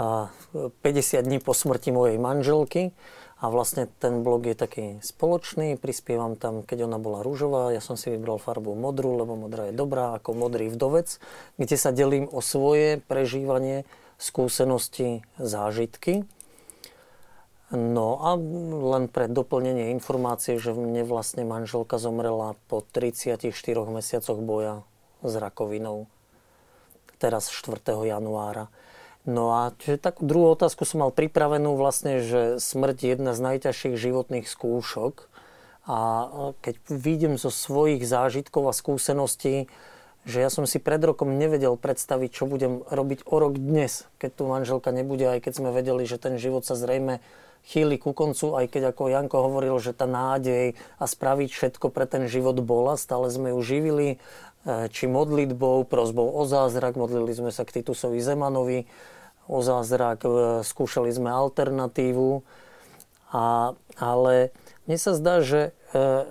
a 0.00 0.32
50 0.56 1.20
dní 1.20 1.38
po 1.38 1.52
smrti 1.52 1.92
mojej 1.92 2.16
manželky. 2.16 2.96
A 3.42 3.50
vlastne 3.50 3.90
ten 3.98 4.22
blog 4.22 4.46
je 4.46 4.54
taký 4.54 4.86
spoločný, 5.02 5.74
prispievam 5.74 6.38
tam, 6.38 6.62
keď 6.62 6.86
ona 6.86 7.02
bola 7.02 7.26
rúžová, 7.26 7.74
ja 7.74 7.82
som 7.82 7.98
si 7.98 8.14
vybral 8.14 8.38
farbu 8.38 8.78
modrú, 8.78 9.18
lebo 9.18 9.34
modrá 9.34 9.66
je 9.66 9.74
dobrá, 9.74 10.14
ako 10.14 10.38
modrý 10.38 10.70
vdovec, 10.70 11.18
kde 11.58 11.74
sa 11.74 11.90
delím 11.90 12.30
o 12.30 12.38
svoje 12.38 13.02
prežívanie, 13.10 13.82
skúsenosti, 14.14 15.26
zážitky. 15.42 16.22
No 17.72 18.20
a 18.20 18.36
len 18.92 19.08
pre 19.08 19.32
doplnenie 19.32 19.96
informácie, 19.96 20.60
že 20.60 20.76
mne 20.76 21.08
vlastne 21.08 21.48
manželka 21.48 21.96
zomrela 21.96 22.52
po 22.68 22.84
34 22.84 23.48
mesiacoch 23.88 24.36
boja 24.44 24.84
s 25.24 25.32
rakovinou. 25.40 26.04
Teraz 27.16 27.48
4. 27.48 27.80
januára. 28.04 28.68
No 29.24 29.56
a 29.56 29.72
takú 29.80 30.26
druhú 30.26 30.52
otázku 30.52 30.84
som 30.84 31.06
mal 31.06 31.14
pripravenú 31.14 31.78
vlastne, 31.78 32.20
že 32.20 32.60
smrť 32.60 32.96
je 33.00 33.08
jedna 33.16 33.32
z 33.32 33.40
najťažších 33.40 33.96
životných 33.96 34.46
skúšok. 34.50 35.32
A 35.88 36.28
keď 36.60 36.76
vidím 36.92 37.40
zo 37.40 37.48
svojich 37.48 38.04
zážitkov 38.04 38.68
a 38.68 38.76
skúseností, 38.76 39.72
že 40.22 40.38
ja 40.38 40.50
som 40.52 40.68
si 40.68 40.78
pred 40.78 41.02
rokom 41.02 41.40
nevedel 41.40 41.74
predstaviť, 41.80 42.30
čo 42.30 42.44
budem 42.46 42.84
robiť 42.86 43.26
o 43.26 43.34
rok 43.42 43.58
dnes, 43.58 44.06
keď 44.22 44.30
tu 44.38 44.42
manželka 44.46 44.94
nebude, 44.94 45.26
aj 45.26 45.40
keď 45.42 45.52
sme 45.58 45.70
vedeli, 45.74 46.06
že 46.06 46.22
ten 46.22 46.38
život 46.38 46.62
sa 46.62 46.78
zrejme 46.78 47.18
chýli 47.62 47.96
ku 47.98 48.10
koncu, 48.10 48.58
aj 48.58 48.66
keď 48.70 48.82
ako 48.92 49.12
Janko 49.12 49.38
hovoril, 49.38 49.78
že 49.78 49.94
tá 49.94 50.06
nádej 50.06 50.74
a 50.98 51.04
spraviť 51.06 51.50
všetko 51.50 51.94
pre 51.94 52.10
ten 52.10 52.26
život 52.26 52.58
bola, 52.62 52.98
stále 52.98 53.30
sme 53.30 53.54
ju 53.54 53.60
živili, 53.62 54.08
e, 54.12 54.16
či 54.90 55.06
modlitbou, 55.06 55.86
prozbou 55.86 56.26
o 56.26 56.42
zázrak, 56.42 56.98
modlili 56.98 57.30
sme 57.30 57.50
sa 57.54 57.62
k 57.62 57.82
Titusovi 57.82 58.18
Zemanovi, 58.18 58.90
o 59.46 59.62
zázrak, 59.62 60.26
e, 60.26 60.28
skúšali 60.66 61.14
sme 61.14 61.30
alternatívu, 61.30 62.42
a, 63.32 63.72
ale 63.96 64.52
mne 64.84 64.98
sa 64.98 65.14
zdá, 65.14 65.40
že 65.40 65.70
e, 65.94 66.26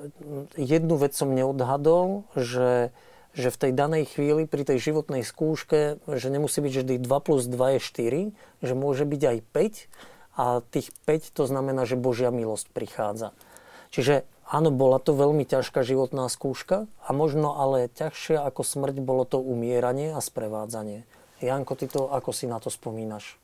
jednu 0.60 1.00
vec 1.00 1.16
som 1.16 1.32
neodhadol, 1.32 2.28
že 2.36 2.92
že 3.32 3.48
v 3.48 3.60
tej 3.64 3.72
danej 3.72 4.04
chvíli, 4.12 4.44
pri 4.44 4.68
tej 4.68 4.92
životnej 4.92 5.24
skúške, 5.24 6.04
že 6.04 6.28
nemusí 6.28 6.60
byť 6.60 6.74
vždy 6.84 6.96
2 7.00 7.26
plus 7.26 7.48
2 7.48 7.80
je 7.80 8.34
4, 8.36 8.36
že 8.60 8.74
môže 8.76 9.08
byť 9.08 9.22
aj 9.24 9.38
5 9.56 9.88
a 10.42 10.66
tých 10.74 10.90
5 11.06 11.38
to 11.38 11.44
znamená, 11.46 11.86
že 11.86 11.94
Božia 11.94 12.34
milosť 12.34 12.74
prichádza. 12.74 13.30
Čiže 13.94 14.26
áno, 14.50 14.74
bola 14.74 14.98
to 14.98 15.14
veľmi 15.14 15.46
ťažká 15.46 15.86
životná 15.86 16.26
skúška 16.34 16.90
a 17.06 17.10
možno 17.14 17.54
ale 17.54 17.94
ťažšie 17.94 18.42
ako 18.42 18.66
smrť 18.66 19.06
bolo 19.06 19.30
to 19.30 19.38
umieranie 19.38 20.10
a 20.10 20.18
sprevádzanie. 20.18 21.06
Janko, 21.46 21.78
ty 21.78 21.86
to, 21.86 22.10
ako 22.10 22.34
si 22.34 22.50
na 22.50 22.58
to 22.58 22.74
spomínaš? 22.74 23.38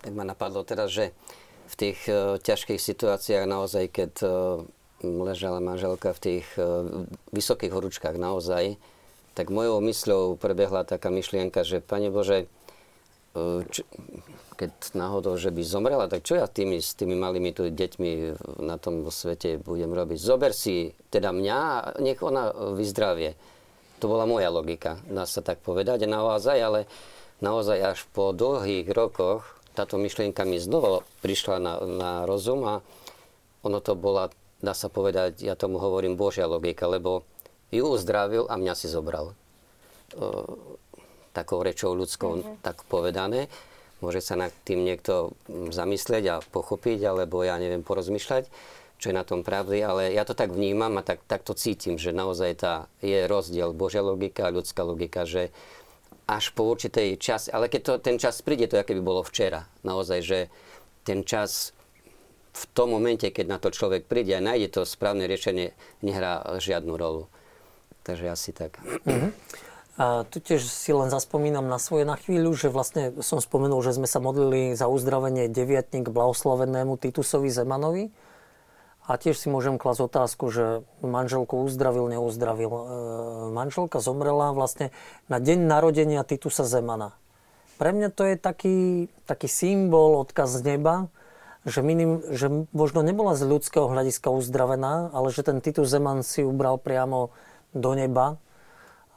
Tak 0.00 0.12
ma 0.16 0.24
napadlo 0.24 0.64
teraz, 0.64 0.88
že 0.88 1.12
v 1.68 1.74
tých 1.76 1.98
uh, 2.08 2.40
ťažkých 2.40 2.80
situáciách 2.80 3.44
naozaj, 3.44 3.84
keď 3.92 4.12
uh, 4.24 4.30
ležala 5.04 5.60
manželka 5.60 6.16
v 6.16 6.22
tých 6.22 6.46
uh, 6.56 7.04
vysokých 7.34 7.74
horúčkach 7.74 8.16
naozaj, 8.16 8.80
tak 9.36 9.52
mojou 9.52 9.84
mysľou 9.84 10.40
prebehla 10.40 10.88
taká 10.88 11.12
myšlienka, 11.12 11.60
že 11.60 11.84
Pane 11.84 12.08
Bože, 12.08 12.48
č- 13.68 13.86
keď 14.56 14.72
náhodou, 14.96 15.36
že 15.36 15.52
by 15.52 15.60
zomrela, 15.60 16.08
tak 16.08 16.24
čo 16.24 16.40
ja 16.40 16.48
tými, 16.48 16.80
s 16.80 16.96
tými 16.96 17.12
malými 17.12 17.52
tu 17.52 17.68
deťmi 17.68 18.10
na 18.64 18.80
tom 18.80 19.04
svete 19.12 19.60
budem 19.60 19.92
robiť? 19.92 20.16
Zober 20.16 20.56
si 20.56 20.96
teda 21.12 21.30
mňa 21.30 21.56
a 21.60 21.76
nech 22.00 22.18
ona 22.24 22.50
vyzdravie. 22.72 23.36
To 24.00 24.08
bola 24.08 24.24
moja 24.24 24.48
logika, 24.48 25.00
dá 25.08 25.28
sa 25.28 25.44
tak 25.44 25.60
povedať. 25.60 26.04
A 26.04 26.08
naozaj, 26.08 26.56
ale 26.56 26.80
naozaj 27.44 27.96
až 27.96 27.98
po 28.16 28.32
dlhých 28.32 28.88
rokoch 28.92 29.44
táto 29.76 30.00
myšlienka 30.00 30.48
mi 30.48 30.56
znova 30.56 31.04
prišla 31.20 31.56
na, 31.60 31.72
na 31.84 32.10
rozum 32.24 32.64
a 32.64 32.74
ono 33.60 33.78
to 33.84 33.92
bola, 33.92 34.32
dá 34.64 34.72
sa 34.72 34.88
povedať, 34.88 35.44
ja 35.44 35.52
tomu 35.52 35.76
hovorím 35.76 36.16
Božia 36.16 36.48
logika, 36.48 36.88
lebo 36.88 37.28
ju 37.68 37.84
uzdravil 37.84 38.48
a 38.48 38.56
mňa 38.56 38.72
si 38.72 38.88
zobral. 38.88 39.36
Takou 41.36 41.60
rečou 41.60 41.92
ľudskou, 41.92 42.32
mm-hmm. 42.40 42.64
tak 42.64 42.88
povedané. 42.88 43.52
Môže 44.00 44.24
sa 44.24 44.36
nad 44.36 44.52
tým 44.64 44.84
niekto 44.84 45.36
mm, 45.48 45.72
zamyslieť 45.72 46.24
a 46.32 46.36
pochopiť, 46.40 47.04
alebo 47.04 47.44
ja 47.44 47.60
neviem, 47.60 47.84
porozmýšľať, 47.84 48.48
čo 48.96 49.06
je 49.12 49.14
na 49.16 49.24
tom 49.24 49.44
pravdy, 49.44 49.84
ale 49.84 50.16
ja 50.16 50.24
to 50.24 50.32
tak 50.32 50.52
vnímam 50.52 50.96
a 50.96 51.04
tak, 51.04 51.20
tak 51.28 51.44
to 51.44 51.52
cítim, 51.52 52.00
že 52.00 52.16
naozaj 52.16 52.50
tá 52.56 52.74
je 53.04 53.28
rozdiel 53.28 53.76
Božia 53.76 54.00
logika 54.00 54.48
a 54.48 54.54
ľudská 54.56 54.80
logika, 54.84 55.28
že 55.28 55.52
až 56.26 56.50
po 56.52 56.66
určitej 56.66 57.20
čas, 57.22 57.46
ale 57.52 57.70
keď 57.70 57.80
to, 57.84 57.92
ten 58.02 58.16
čas 58.18 58.42
príde, 58.42 58.66
to 58.66 58.80
aké 58.80 58.96
by 58.98 59.02
bolo 59.04 59.22
včera. 59.22 59.68
Naozaj, 59.86 60.20
že 60.24 60.38
ten 61.06 61.22
čas 61.22 61.76
v 62.56 62.64
tom 62.72 62.90
momente, 62.90 63.28
keď 63.30 63.46
na 63.46 63.58
to 63.62 63.68
človek 63.70 64.08
príde 64.08 64.32
a 64.34 64.42
nájde 64.42 64.80
to 64.80 64.82
správne 64.88 65.28
riešenie, 65.28 65.76
nehrá 66.02 66.42
žiadnu 66.58 66.96
rolu. 66.96 67.28
Takže 68.02 68.26
asi 68.26 68.50
tak. 68.50 68.80
Mm-hmm. 69.06 69.30
Tu 69.96 70.38
tiež 70.44 70.60
si 70.60 70.92
len 70.92 71.08
zaspomínam 71.08 71.64
na 71.72 71.80
svoje 71.80 72.04
na 72.04 72.20
chvíľu, 72.20 72.52
že 72.52 72.68
vlastne 72.68 73.16
som 73.24 73.40
spomenul, 73.40 73.80
že 73.80 73.96
sme 73.96 74.04
sa 74.04 74.20
modlili 74.20 74.76
za 74.76 74.92
uzdravenie 74.92 75.48
deviatník 75.48 76.12
blahoslavenému 76.12 77.00
Titusovi 77.00 77.48
Zemanovi. 77.48 78.12
A 79.08 79.16
tiež 79.16 79.40
si 79.40 79.48
môžem 79.48 79.80
klasť 79.80 80.04
otázku, 80.04 80.52
že 80.52 80.84
manželku 81.00 81.64
uzdravil, 81.64 82.12
neuzdravil. 82.12 82.68
E, 82.68 82.82
manželka 83.56 84.02
zomrela 84.02 84.52
vlastne 84.52 84.92
na 85.32 85.40
deň 85.40 85.64
narodenia 85.64 86.26
Titusa 86.28 86.68
Zemana. 86.68 87.16
Pre 87.80 87.88
mňa 87.94 88.12
to 88.12 88.28
je 88.28 88.36
taký, 88.36 88.76
taký 89.24 89.48
symbol, 89.48 90.20
odkaz 90.20 90.60
z 90.60 90.76
neba, 90.76 91.08
že, 91.64 91.80
minim, 91.80 92.20
že 92.34 92.68
možno 92.76 93.00
nebola 93.00 93.32
z 93.32 93.48
ľudského 93.48 93.88
hľadiska 93.88 94.28
uzdravená, 94.28 95.08
ale 95.16 95.32
že 95.32 95.40
ten 95.40 95.64
Titus 95.64 95.88
Zeman 95.88 96.20
si 96.20 96.44
ubral 96.44 96.76
priamo 96.76 97.32
do 97.72 97.96
neba 97.96 98.36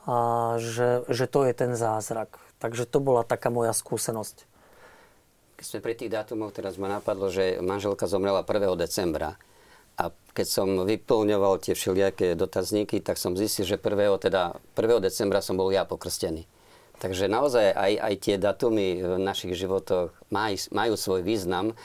a 0.10 0.16
že, 0.58 1.06
že 1.06 1.30
to 1.30 1.46
je 1.46 1.54
ten 1.54 1.78
zázrak. 1.78 2.42
Takže 2.58 2.90
to 2.90 2.98
bola 2.98 3.22
taká 3.22 3.54
moja 3.54 3.78
skúsenosť. 3.78 4.50
Keď 5.62 5.66
sme 5.70 5.86
pri 5.86 5.94
tých 5.94 6.10
dátumoch, 6.10 6.50
teraz 6.50 6.82
ma 6.82 6.90
napadlo, 6.90 7.30
že 7.30 7.62
manželka 7.62 8.10
zomrela 8.10 8.42
1. 8.42 8.74
decembra. 8.74 9.38
A 10.02 10.10
keď 10.34 10.48
som 10.50 10.68
vyplňoval 10.88 11.62
tie 11.62 11.78
všelijaké 11.78 12.34
dotazníky, 12.34 13.04
tak 13.06 13.22
som 13.22 13.38
zistil, 13.38 13.70
že 13.70 13.78
1. 13.78 13.86
Teda 14.18 14.58
1. 14.74 14.98
decembra 15.04 15.46
som 15.46 15.62
bol 15.62 15.70
ja 15.70 15.86
pokrstený. 15.86 16.50
Takže 17.00 17.30
naozaj 17.30 17.76
aj, 17.78 17.94
aj 18.02 18.14
tie 18.18 18.36
datumy 18.42 19.00
v 19.00 19.14
našich 19.22 19.56
životoch 19.56 20.12
maj, 20.34 20.58
majú 20.74 20.98
svoj 20.98 21.22
význam. 21.22 21.78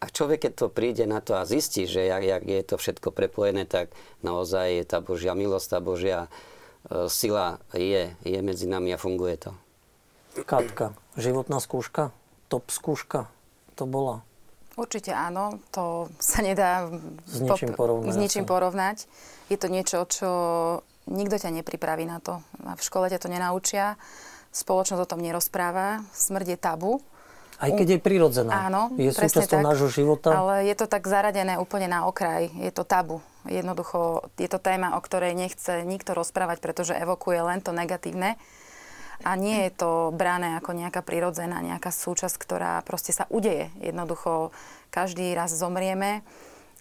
A 0.00 0.06
človek, 0.12 0.48
keď 0.48 0.52
to 0.54 0.66
príde 0.68 1.04
na 1.08 1.24
to 1.24 1.34
a 1.34 1.48
zistí, 1.48 1.88
že 1.88 2.04
jak, 2.04 2.22
jak 2.22 2.44
je 2.44 2.62
to 2.62 2.76
všetko 2.78 3.10
prepojené, 3.10 3.64
tak 3.66 3.90
naozaj 4.20 4.80
je 4.80 4.84
tá 4.84 5.00
Božia 5.00 5.32
milosť, 5.32 5.66
tá 5.66 5.78
Božia 5.80 6.28
sila 7.10 7.58
je, 7.74 8.14
je 8.22 8.38
medzi 8.42 8.66
nami 8.70 8.94
a 8.94 8.98
funguje 8.98 9.36
to. 9.36 9.52
Katka, 10.44 10.92
životná 11.16 11.58
skúška, 11.58 12.12
top 12.52 12.68
skúška, 12.68 13.26
to 13.74 13.88
bola? 13.88 14.20
Určite 14.76 15.16
áno, 15.16 15.56
to 15.72 16.12
sa 16.20 16.44
nedá 16.44 16.84
s 17.24 17.40
ničím 17.40 17.72
porovnať. 17.72 18.12
S 18.12 18.16
ničím 18.20 18.44
porovnať. 18.44 18.96
Je 19.48 19.56
to 19.56 19.72
niečo, 19.72 20.04
čo 20.04 20.30
nikto 21.08 21.40
ťa 21.40 21.48
nepripraví 21.48 22.04
na 22.04 22.20
to. 22.20 22.44
V 22.60 22.82
škole 22.84 23.08
ťa 23.08 23.16
to 23.16 23.32
nenaučia, 23.32 23.96
spoločnosť 24.52 25.00
o 25.00 25.08
tom 25.08 25.24
nerozpráva, 25.24 26.04
smrť 26.12 26.46
je 26.52 26.58
tabu. 26.60 26.92
Aj 27.56 27.72
keď 27.72 27.96
je 27.96 27.98
prirodzená. 28.04 28.68
Áno, 28.68 28.92
je 29.00 29.08
súčasťou 29.16 29.64
nášho 29.64 29.88
života. 29.88 30.28
Ale 30.36 30.68
je 30.68 30.76
to 30.76 30.84
tak 30.84 31.08
zaradené 31.08 31.56
úplne 31.56 31.88
na 31.88 32.04
okraj. 32.04 32.52
Je 32.52 32.68
to 32.68 32.84
tabu. 32.84 33.24
Jednoducho, 33.48 34.30
je 34.36 34.48
to 34.50 34.58
téma, 34.58 34.94
o 34.98 35.00
ktorej 35.00 35.34
nechce 35.34 35.82
nikto 35.82 36.14
rozprávať, 36.14 36.58
pretože 36.62 36.98
evokuje 36.98 37.40
len 37.42 37.60
to 37.62 37.70
negatívne. 37.74 38.38
A 39.24 39.32
nie 39.32 39.64
je 39.66 39.72
to 39.72 40.12
brané 40.12 40.60
ako 40.60 40.76
nejaká 40.76 41.00
prirodzená, 41.00 41.64
nejaká 41.64 41.88
súčasť, 41.88 42.36
ktorá 42.36 42.84
proste 42.84 43.16
sa 43.16 43.24
udeje. 43.32 43.72
Jednoducho, 43.80 44.52
každý 44.92 45.32
raz 45.32 45.56
zomrieme. 45.56 46.20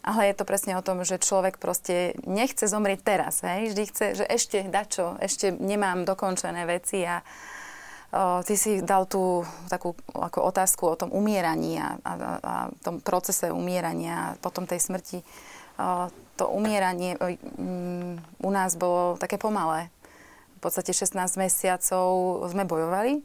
Ale 0.05 0.29
je 0.29 0.36
to 0.38 0.45
presne 0.45 0.77
o 0.77 0.86
tom, 0.86 1.01
že 1.01 1.17
človek 1.17 1.57
proste 1.57 2.13
nechce 2.27 2.67
zomrieť 2.69 3.01
teraz. 3.01 3.41
Hej? 3.41 3.74
Vždy 3.74 3.84
chce, 3.89 4.05
že 4.22 4.25
ešte 4.27 4.57
dačo, 4.67 5.17
ešte 5.17 5.50
nemám 5.50 6.05
dokončené 6.05 6.67
veci 6.67 7.01
a 7.07 7.25
Ty 8.15 8.55
si 8.55 8.79
dal 8.79 9.12
tú 9.12 9.43
takú 9.67 9.91
ako 10.15 10.48
otázku 10.48 10.88
o 10.88 10.95
tom 10.95 11.12
umieraní 11.12 11.75
a, 11.84 12.00
a, 12.00 12.12
a 12.39 12.53
tom 12.79 13.03
procese 13.03 13.51
umierania, 13.51 14.39
potom 14.39 14.63
tej 14.63 14.79
smrti. 14.79 15.19
To 16.36 16.51
umieranie 16.51 17.15
u 18.44 18.50
nás 18.51 18.75
bolo 18.75 19.15
také 19.15 19.39
pomalé. 19.39 19.88
V 20.60 20.72
podstate 20.72 20.91
16 20.91 21.15
mesiacov 21.39 22.08
sme 22.51 22.67
bojovali 22.67 23.24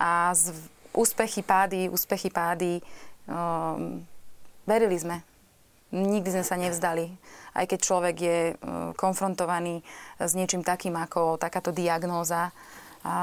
a 0.00 0.32
z 0.34 0.54
úspechy, 0.94 1.44
pády, 1.44 1.86
úspechy, 1.86 2.32
pády, 2.32 2.80
um, 3.28 4.02
verili 4.64 4.98
sme. 4.98 5.20
Nikdy 5.94 6.28
sme 6.40 6.44
sa 6.44 6.56
nevzdali. 6.56 7.12
Aj 7.54 7.64
keď 7.64 7.78
človek 7.78 8.16
je 8.18 8.38
uh, 8.52 8.92
konfrontovaný 8.98 9.84
s 10.18 10.32
niečím 10.34 10.66
takým 10.66 10.96
ako 10.98 11.36
takáto 11.38 11.70
diagnóza, 11.70 12.50
a 13.06 13.16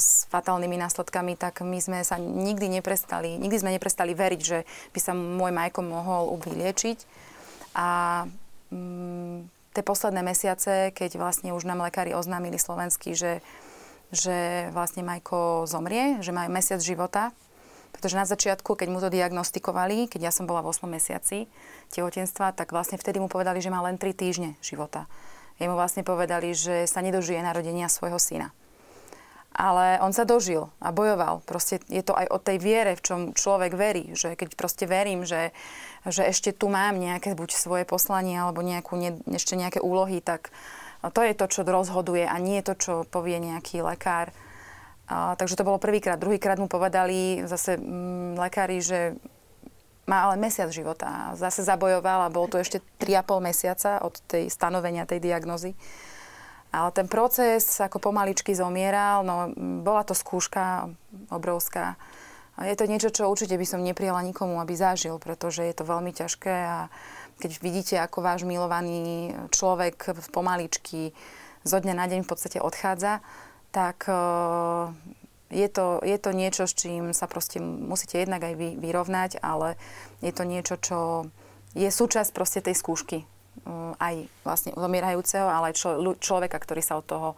s 0.00 0.24
fatálnymi 0.32 0.80
následkami, 0.80 1.36
tak 1.36 1.60
my 1.60 1.76
sme 1.76 2.00
sa 2.00 2.16
nikdy 2.16 2.80
neprestali, 2.80 3.36
nikdy 3.36 3.56
sme 3.60 3.76
neprestali 3.76 4.16
veriť, 4.16 4.40
že 4.40 4.64
by 4.96 4.98
sa 4.98 5.12
môj 5.12 5.52
Majko 5.52 5.84
mohol 5.84 6.40
vyliečiť. 6.40 6.98
A 7.74 8.26
mm, 8.70 9.46
tie 9.74 9.82
posledné 9.86 10.22
mesiace, 10.26 10.90
keď 10.90 11.20
vlastne 11.20 11.54
už 11.54 11.66
nám 11.66 11.82
lekári 11.82 12.14
oznámili 12.14 12.58
slovenský, 12.58 13.14
že, 13.14 13.42
že 14.10 14.68
vlastne 14.74 15.06
Majko 15.06 15.70
zomrie, 15.70 16.18
že 16.22 16.34
má 16.34 16.46
mesiac 16.50 16.82
života, 16.82 17.30
pretože 17.90 18.18
na 18.18 18.26
začiatku, 18.26 18.78
keď 18.78 18.88
mu 18.90 18.98
to 19.02 19.10
diagnostikovali, 19.10 20.06
keď 20.06 20.30
ja 20.30 20.32
som 20.34 20.46
bola 20.46 20.62
v 20.62 20.70
8 20.70 20.86
mesiaci 20.86 21.50
tehotenstva, 21.90 22.54
tak 22.54 22.70
vlastne 22.70 22.96
vtedy 22.98 23.18
mu 23.18 23.26
povedali, 23.26 23.58
že 23.58 23.70
má 23.70 23.82
len 23.82 23.98
3 23.98 24.14
týždne 24.14 24.50
života. 24.62 25.10
Jemu 25.58 25.76
vlastne 25.76 26.06
povedali, 26.06 26.54
že 26.56 26.88
sa 26.88 27.04
nedožije 27.04 27.42
narodenia 27.42 27.90
svojho 27.90 28.16
syna 28.16 28.54
ale 29.60 30.00
on 30.00 30.16
sa 30.16 30.24
dožil 30.24 30.72
a 30.80 30.88
bojoval. 30.88 31.44
Proste 31.44 31.84
je 31.92 32.00
to 32.00 32.16
aj 32.16 32.32
o 32.32 32.40
tej 32.40 32.56
viere, 32.56 32.96
v 32.96 33.04
čom 33.04 33.20
človek 33.36 33.76
verí. 33.76 34.16
Že 34.16 34.32
keď 34.40 34.56
proste 34.56 34.88
verím, 34.88 35.28
že, 35.28 35.52
že 36.08 36.24
ešte 36.24 36.56
tu 36.56 36.72
mám 36.72 36.96
nejaké 36.96 37.36
buď 37.36 37.52
svoje 37.52 37.84
poslanie 37.84 38.40
alebo 38.40 38.64
nejakú, 38.64 38.96
ne, 38.96 39.20
ešte 39.28 39.60
nejaké 39.60 39.84
úlohy, 39.84 40.24
tak 40.24 40.48
to 41.12 41.20
je 41.20 41.36
to, 41.36 41.44
čo 41.52 41.60
rozhoduje 41.68 42.24
a 42.24 42.36
nie 42.40 42.64
to, 42.64 42.72
čo 42.72 43.04
povie 43.04 43.36
nejaký 43.36 43.84
lekár. 43.84 44.32
A, 45.12 45.36
takže 45.36 45.60
to 45.60 45.68
bolo 45.68 45.76
prvýkrát. 45.76 46.16
Druhýkrát 46.16 46.56
mu 46.56 46.64
povedali 46.64 47.44
zase 47.44 47.76
m, 47.76 47.84
mm, 47.84 48.40
lekári, 48.40 48.80
že 48.80 49.12
má 50.08 50.24
ale 50.24 50.40
mesiac 50.40 50.72
života. 50.72 51.36
Zase 51.36 51.68
zabojoval 51.68 52.26
a 52.26 52.32
bol 52.32 52.48
to 52.48 52.56
ešte 52.56 52.80
3,5 52.96 53.44
mesiaca 53.44 54.00
od 54.00 54.16
tej 54.24 54.48
stanovenia 54.48 55.04
tej 55.04 55.20
diagnozy. 55.20 55.76
Ale 56.70 56.94
ten 56.94 57.10
proces 57.10 57.66
ako 57.82 57.98
pomaličky 57.98 58.54
zomieral, 58.54 59.26
no 59.26 59.50
bola 59.82 60.06
to 60.06 60.14
skúška 60.14 60.86
obrovská. 61.34 61.98
Je 62.60 62.76
to 62.76 62.86
niečo, 62.86 63.10
čo 63.10 63.30
určite 63.30 63.56
by 63.56 63.66
som 63.66 63.82
neprijala 63.82 64.22
nikomu, 64.22 64.60
aby 64.60 64.76
zažil, 64.76 65.18
pretože 65.18 65.64
je 65.64 65.74
to 65.74 65.88
veľmi 65.88 66.12
ťažké 66.12 66.54
a 66.68 66.92
keď 67.40 67.50
vidíte, 67.64 67.96
ako 67.96 68.20
váš 68.20 68.44
milovaný 68.44 69.32
človek 69.48 70.12
pomaličky 70.28 71.16
zo 71.64 71.80
dňa 71.80 71.94
na 71.96 72.06
deň 72.06 72.20
v 72.22 72.30
podstate 72.30 72.60
odchádza, 72.60 73.24
tak 73.72 74.04
e, 74.04 74.14
je 75.48 75.68
to, 75.72 76.04
je 76.04 76.18
to 76.20 76.30
niečo, 76.36 76.68
s 76.68 76.76
čím 76.76 77.16
sa 77.16 77.24
proste 77.24 77.64
musíte 77.64 78.20
jednak 78.20 78.44
aj 78.44 78.54
vy, 78.60 78.68
vyrovnať, 78.76 79.40
ale 79.40 79.80
je 80.20 80.32
to 80.36 80.44
niečo, 80.44 80.76
čo 80.76 80.98
je 81.72 81.88
súčasť 81.88 82.30
proste 82.36 82.60
tej 82.60 82.76
skúšky 82.76 83.29
aj 84.00 84.26
vlastne 84.42 84.72
zomierajúceho, 84.74 85.46
ale 85.46 85.72
aj 85.72 85.78
člo, 85.78 86.16
človeka, 86.16 86.56
ktorý 86.56 86.80
sa 86.80 86.98
od 86.98 87.06
toho, 87.06 87.28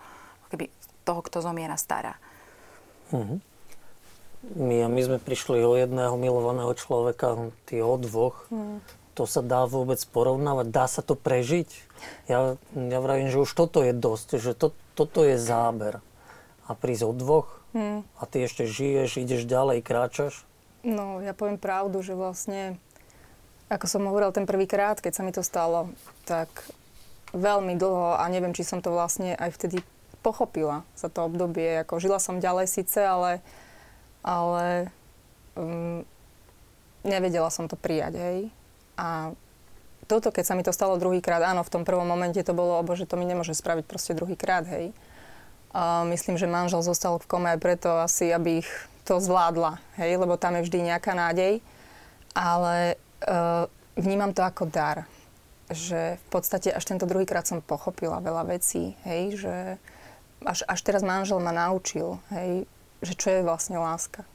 keby, 0.54 0.70
toho, 1.02 1.20
kto 1.24 1.42
zomiera, 1.42 1.74
stará. 1.74 2.14
Uh-huh. 3.10 3.42
My, 4.54 4.86
my 4.86 5.00
sme 5.02 5.18
prišli 5.22 5.62
o 5.62 5.78
jedného 5.78 6.14
milovaného 6.18 6.72
človeka, 6.74 7.52
ty 7.66 7.82
o 7.82 7.94
dvoch. 7.98 8.46
Uh-huh. 8.48 8.78
To 9.18 9.28
sa 9.28 9.44
dá 9.44 9.68
vôbec 9.68 10.00
porovnávať? 10.08 10.66
Dá 10.72 10.88
sa 10.88 11.04
to 11.04 11.12
prežiť? 11.12 11.68
Ja, 12.32 12.56
ja 12.72 12.98
vravím, 13.02 13.28
že 13.28 13.44
už 13.44 13.52
toto 13.52 13.84
je 13.84 13.92
dosť, 13.92 14.40
že 14.40 14.52
to, 14.56 14.72
toto 14.96 15.22
je 15.26 15.36
záber. 15.36 16.00
A 16.64 16.72
prísť 16.72 17.04
o 17.04 17.12
dvoch 17.12 17.60
uh-huh. 17.76 18.06
a 18.16 18.22
ty 18.24 18.46
ešte 18.46 18.64
žiješ, 18.64 19.20
ideš 19.20 19.44
ďalej, 19.44 19.84
kráčaš? 19.84 20.46
No, 20.82 21.22
ja 21.22 21.30
poviem 21.30 21.60
pravdu, 21.60 22.02
že 22.02 22.18
vlastne 22.18 22.80
ako 23.72 23.86
som 23.88 24.04
hovoril 24.04 24.36
ten 24.36 24.44
prvýkrát, 24.44 25.00
keď 25.00 25.12
sa 25.16 25.22
mi 25.24 25.32
to 25.32 25.40
stalo, 25.40 25.88
tak 26.28 26.52
veľmi 27.32 27.80
dlho 27.80 28.20
a 28.20 28.24
neviem, 28.28 28.52
či 28.52 28.68
som 28.68 28.84
to 28.84 28.92
vlastne 28.92 29.32
aj 29.32 29.56
vtedy 29.56 29.80
pochopila 30.20 30.84
za 30.92 31.08
to 31.08 31.24
obdobie. 31.24 31.80
Ako 31.80 31.96
žila 31.96 32.20
som 32.20 32.44
ďalej 32.44 32.68
síce, 32.68 33.00
ale, 33.00 33.40
ale 34.20 34.92
um, 35.56 36.04
nevedela 37.00 37.48
som 37.48 37.64
to 37.66 37.74
prijať, 37.80 38.20
hej. 38.20 38.38
A 39.00 39.32
toto, 40.04 40.28
keď 40.28 40.44
sa 40.44 40.54
mi 40.54 40.62
to 40.62 40.76
stalo 40.76 41.00
druhýkrát, 41.00 41.40
áno, 41.40 41.64
v 41.64 41.72
tom 41.72 41.88
prvom 41.88 42.04
momente 42.04 42.44
to 42.44 42.52
bolo, 42.52 42.76
obo, 42.76 42.92
že 42.92 43.08
to 43.08 43.16
mi 43.16 43.24
nemôže 43.24 43.56
spraviť 43.56 43.84
proste 43.88 44.12
druhýkrát, 44.12 44.68
hej. 44.68 44.92
A 45.72 46.04
myslím, 46.12 46.36
že 46.36 46.44
manžel 46.44 46.84
zostal 46.84 47.16
v 47.16 47.24
kome 47.24 47.48
aj 47.56 47.58
preto 47.64 47.88
asi, 47.96 48.28
aby 48.28 48.60
ich 48.60 48.70
to 49.08 49.18
zvládla, 49.18 49.80
hej, 49.96 50.20
lebo 50.20 50.36
tam 50.36 50.60
je 50.60 50.68
vždy 50.68 50.92
nejaká 50.92 51.16
nádej. 51.16 51.64
Ale 52.36 53.00
uh, 53.26 53.66
vnímam 53.96 54.34
to 54.34 54.42
ako 54.42 54.66
dar. 54.68 55.06
Že 55.72 56.20
v 56.20 56.26
podstate 56.28 56.68
až 56.68 56.84
tento 56.84 57.08
druhýkrát 57.08 57.48
som 57.48 57.64
pochopila 57.64 58.20
veľa 58.20 58.44
vecí, 58.52 58.92
hej, 59.08 59.40
že 59.40 59.54
až, 60.44 60.66
až 60.68 60.80
teraz 60.84 61.00
manžel 61.00 61.40
ma 61.40 61.54
naučil, 61.54 62.20
hej, 62.34 62.68
že 63.00 63.14
čo 63.16 63.28
je 63.32 63.46
vlastne 63.46 63.78
láska. 63.80 64.26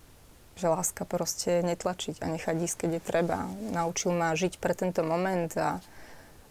Že 0.57 0.73
láska 0.73 1.05
proste 1.05 1.61
netlačiť 1.61 2.25
a 2.25 2.31
nechať 2.33 2.55
ísť, 2.57 2.77
keď 2.81 2.89
je 2.97 3.01
treba. 3.05 3.45
Naučil 3.69 4.17
ma 4.17 4.33
žiť 4.33 4.57
pre 4.57 4.73
tento 4.73 5.05
moment 5.05 5.53
a 5.53 5.77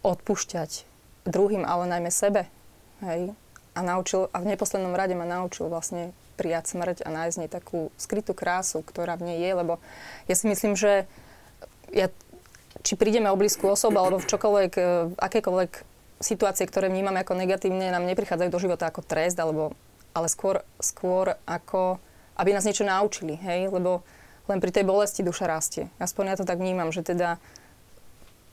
odpúšťať 0.07 0.87
druhým, 1.27 1.67
ale 1.67 1.91
najmä 1.91 2.07
sebe. 2.07 2.47
Hej. 3.03 3.35
A, 3.75 3.79
naučil, 3.83 4.31
a 4.31 4.39
v 4.39 4.49
neposlednom 4.55 4.95
rade 4.95 5.13
ma 5.13 5.27
naučil 5.27 5.67
vlastne 5.67 6.15
prijať 6.39 6.73
smrť 6.73 7.03
a 7.03 7.09
nájsť 7.11 7.37
nej 7.43 7.51
takú 7.51 7.91
skrytú 7.99 8.31
krásu, 8.31 8.85
ktorá 8.85 9.17
v 9.19 9.33
nej 9.33 9.37
je, 9.41 9.51
lebo 9.53 9.73
ja 10.29 10.35
si 10.37 10.45
myslím, 10.47 10.77
že 10.77 11.09
ja, 11.91 12.07
či 12.83 12.93
prídeme 12.99 13.29
o 13.31 13.39
blízku 13.39 13.69
osobu 13.69 14.01
alebo 14.01 14.17
v 14.21 14.29
čokoľvek, 14.29 14.71
e, 14.77 14.83
akékoľvek 15.17 15.71
situácie, 16.17 16.65
ktoré 16.65 16.89
vnímame 16.89 17.21
ako 17.21 17.37
negatívne, 17.37 17.93
nám 17.93 18.09
neprichádzajú 18.09 18.49
do 18.49 18.61
života 18.61 18.89
ako 18.89 19.05
trest, 19.05 19.37
alebo, 19.37 19.77
ale 20.17 20.27
skôr, 20.29 20.65
skôr 20.81 21.37
ako, 21.45 22.01
aby 22.37 22.49
nás 22.53 22.65
niečo 22.65 22.85
naučili, 22.85 23.37
hej, 23.37 23.69
lebo 23.69 24.01
len 24.49 24.59
pri 24.63 24.71
tej 24.73 24.87
bolesti 24.87 25.21
duša 25.21 25.45
rastie. 25.45 25.93
Aspoň 26.01 26.33
ja 26.33 26.39
to 26.39 26.47
tak 26.47 26.57
vnímam, 26.57 26.89
že 26.89 27.05
teda 27.05 27.37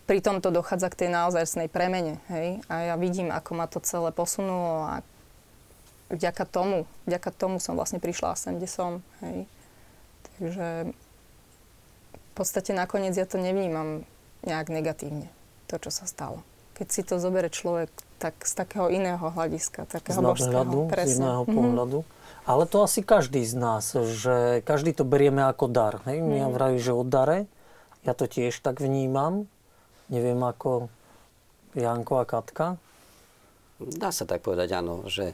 pri 0.05 0.21
tomto 0.21 0.53
dochádza 0.53 0.93
k 0.93 1.07
tej 1.07 1.09
naozajstnej 1.17 1.73
premene, 1.73 2.21
hej, 2.29 2.61
a 2.69 2.93
ja 2.93 2.95
vidím, 3.01 3.33
ako 3.33 3.51
ma 3.57 3.65
to 3.65 3.81
celé 3.81 4.13
posunulo 4.13 4.85
a 4.85 4.95
vďaka 6.13 6.45
tomu, 6.45 6.85
vďaka 7.09 7.31
tomu 7.33 7.57
som 7.57 7.81
vlastne 7.81 7.97
prišla 7.97 8.37
sem, 8.37 8.61
kde 8.61 8.69
som, 8.69 9.01
hej. 9.25 9.49
Takže 10.37 10.93
v 12.13 12.33
podstate 12.37 12.77
nakoniec 12.77 13.17
ja 13.17 13.25
to 13.25 13.41
nevnímam 13.41 14.05
nejak 14.45 14.69
negatívne, 14.71 15.29
to, 15.67 15.81
čo 15.81 15.91
sa 15.91 16.05
stalo. 16.09 16.41
Keď 16.75 16.87
si 16.91 17.03
to 17.07 17.23
zoberie 17.23 17.49
človek 17.53 17.91
tak 18.19 18.35
z 18.43 18.53
takého 18.57 18.89
iného 18.91 19.21
hľadiska, 19.21 19.87
takého 19.87 20.19
z 20.19 20.25
božského, 20.25 20.89
presne. 20.91 21.13
z 21.13 21.23
iného 21.23 21.43
mm-hmm. 21.45 21.57
pohľadu. 21.57 21.99
Ale 22.45 22.69
to 22.69 22.85
asi 22.85 23.01
každý 23.01 23.41
z 23.41 23.57
nás, 23.57 23.97
že 23.97 24.61
každý 24.69 24.93
to 24.93 25.09
berieme 25.09 25.41
ako 25.49 25.65
dar. 25.69 26.05
Hej? 26.05 26.21
Mm. 26.21 26.45
Ja 26.45 26.47
vraví, 26.53 26.77
že 26.77 26.93
o 26.93 27.01
dare, 27.01 27.49
ja 28.05 28.13
to 28.13 28.29
tiež 28.29 28.61
tak 28.61 28.85
vnímam. 28.85 29.49
Neviem 30.13 30.41
ako 30.45 30.93
Janko 31.73 32.21
a 32.21 32.25
Katka. 32.29 32.77
Dá 33.81 34.13
sa 34.13 34.29
tak 34.29 34.45
povedať, 34.45 34.77
áno, 34.77 35.09
že 35.09 35.33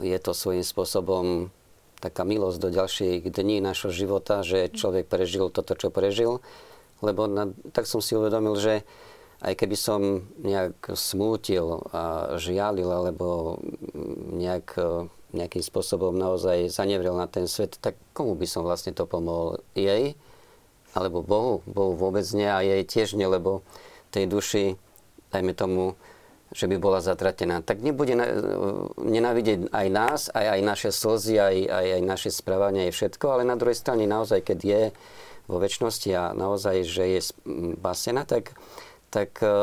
je 0.00 0.18
to 0.20 0.32
svojím 0.32 0.64
spôsobom 0.64 1.52
taká 2.00 2.24
milosť 2.24 2.58
do 2.60 2.68
ďalších 2.68 3.24
dní 3.28 3.60
našho 3.64 3.92
života, 3.92 4.44
že 4.44 4.72
človek 4.72 5.08
prežil 5.08 5.48
toto, 5.48 5.72
čo 5.76 5.88
prežil. 5.88 6.44
Lebo 7.02 7.26
na, 7.26 7.50
tak 7.74 7.88
som 7.88 7.98
si 7.98 8.14
uvedomil, 8.14 8.54
že 8.58 8.86
aj 9.44 9.54
keby 9.60 9.76
som 9.76 10.24
nejak 10.40 10.96
smútil 10.96 11.84
a 11.92 12.34
žialil, 12.40 12.88
alebo 12.88 13.60
nejak, 14.32 14.78
nejakým 15.36 15.60
spôsobom 15.60 16.16
naozaj 16.16 16.72
zanevrel 16.72 17.12
na 17.18 17.28
ten 17.28 17.44
svet, 17.44 17.76
tak 17.76 17.98
komu 18.16 18.38
by 18.38 18.46
som 18.48 18.64
vlastne 18.64 18.96
to 18.96 19.04
pomohol? 19.04 19.60
Jej? 19.76 20.16
Alebo 20.96 21.20
Bohu? 21.20 21.60
Bohu 21.68 21.92
vôbec 21.92 22.24
nie 22.32 22.48
a 22.48 22.62
jej 22.62 22.82
tiež 22.86 23.18
nie, 23.18 23.26
lebo 23.26 23.66
tej 24.14 24.30
duši, 24.30 24.78
dajme 25.34 25.52
tomu, 25.52 25.98
že 26.54 26.70
by 26.70 26.78
bola 26.78 27.02
zatratená. 27.02 27.66
Tak 27.66 27.82
nebude 27.82 28.14
nenávidieť 28.94 29.74
aj 29.74 29.86
nás, 29.90 30.20
aj, 30.30 30.46
aj 30.54 30.60
naše 30.62 30.90
slzy, 30.94 31.34
aj, 31.34 31.56
aj, 31.66 31.86
aj 31.98 32.02
naše 32.06 32.30
správanie, 32.30 32.88
aj 32.88 32.94
všetko, 32.94 33.26
ale 33.26 33.42
na 33.42 33.58
druhej 33.58 33.74
strane 33.74 34.06
naozaj, 34.06 34.46
keď 34.46 34.58
je 34.62 34.82
vo 35.44 35.56
väčšnosti 35.60 36.10
a 36.14 36.32
naozaj, 36.32 36.76
že 36.84 37.04
je 37.18 37.20
spasená, 37.76 38.24
tak 38.24 38.56
tak 39.14 39.38
e, 39.38 39.54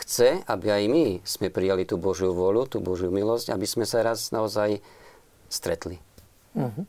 chce, 0.00 0.40
aby 0.48 0.66
aj 0.72 0.84
my 0.88 1.06
sme 1.20 1.52
prijali 1.52 1.84
tú 1.84 2.00
Božiu 2.00 2.32
vôľu, 2.32 2.64
tú 2.64 2.80
Božiu 2.80 3.12
milosť, 3.12 3.52
aby 3.52 3.68
sme 3.68 3.84
sa 3.84 4.00
raz 4.00 4.32
naozaj 4.32 4.80
stretli. 5.52 6.00
Uh-huh. 6.56 6.88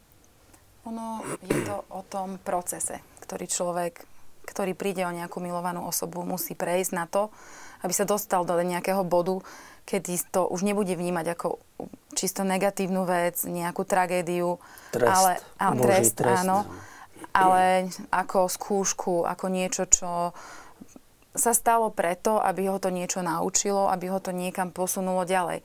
Ono 0.88 1.20
je 1.44 1.68
to 1.68 1.84
o 1.92 2.02
tom 2.08 2.40
procese, 2.40 3.04
ktorý 3.28 3.52
človek, 3.52 4.08
ktorý 4.48 4.72
príde 4.72 5.04
o 5.04 5.12
nejakú 5.12 5.44
milovanú 5.44 5.84
osobu, 5.84 6.24
musí 6.24 6.56
prejsť 6.56 6.92
na 6.96 7.12
to, 7.12 7.28
aby 7.84 7.92
sa 7.92 8.08
dostal 8.08 8.48
do 8.48 8.56
nejakého 8.56 9.04
bodu, 9.04 9.44
kedy 9.84 10.16
to 10.32 10.48
už 10.48 10.64
nebude 10.64 10.96
vnímať 10.96 11.36
ako 11.36 11.60
čisto 12.16 12.48
negatívnu 12.48 13.04
vec, 13.04 13.44
nejakú 13.44 13.84
tragédiu, 13.84 14.64
trest, 14.96 15.12
ale, 15.12 15.32
ale 15.60 15.76
trest, 15.84 16.16
trest, 16.24 16.48
áno, 16.48 16.64
ale 17.34 17.92
ako 18.10 18.50
skúšku, 18.50 19.14
ako 19.26 19.46
niečo, 19.50 19.86
čo 19.86 20.34
sa 21.38 21.54
stalo 21.54 21.94
preto, 21.94 22.42
aby 22.42 22.66
ho 22.68 22.82
to 22.82 22.90
niečo 22.90 23.22
naučilo, 23.22 23.88
aby 23.94 24.10
ho 24.10 24.18
to 24.18 24.34
niekam 24.34 24.74
posunulo 24.74 25.24
ďalej. 25.24 25.62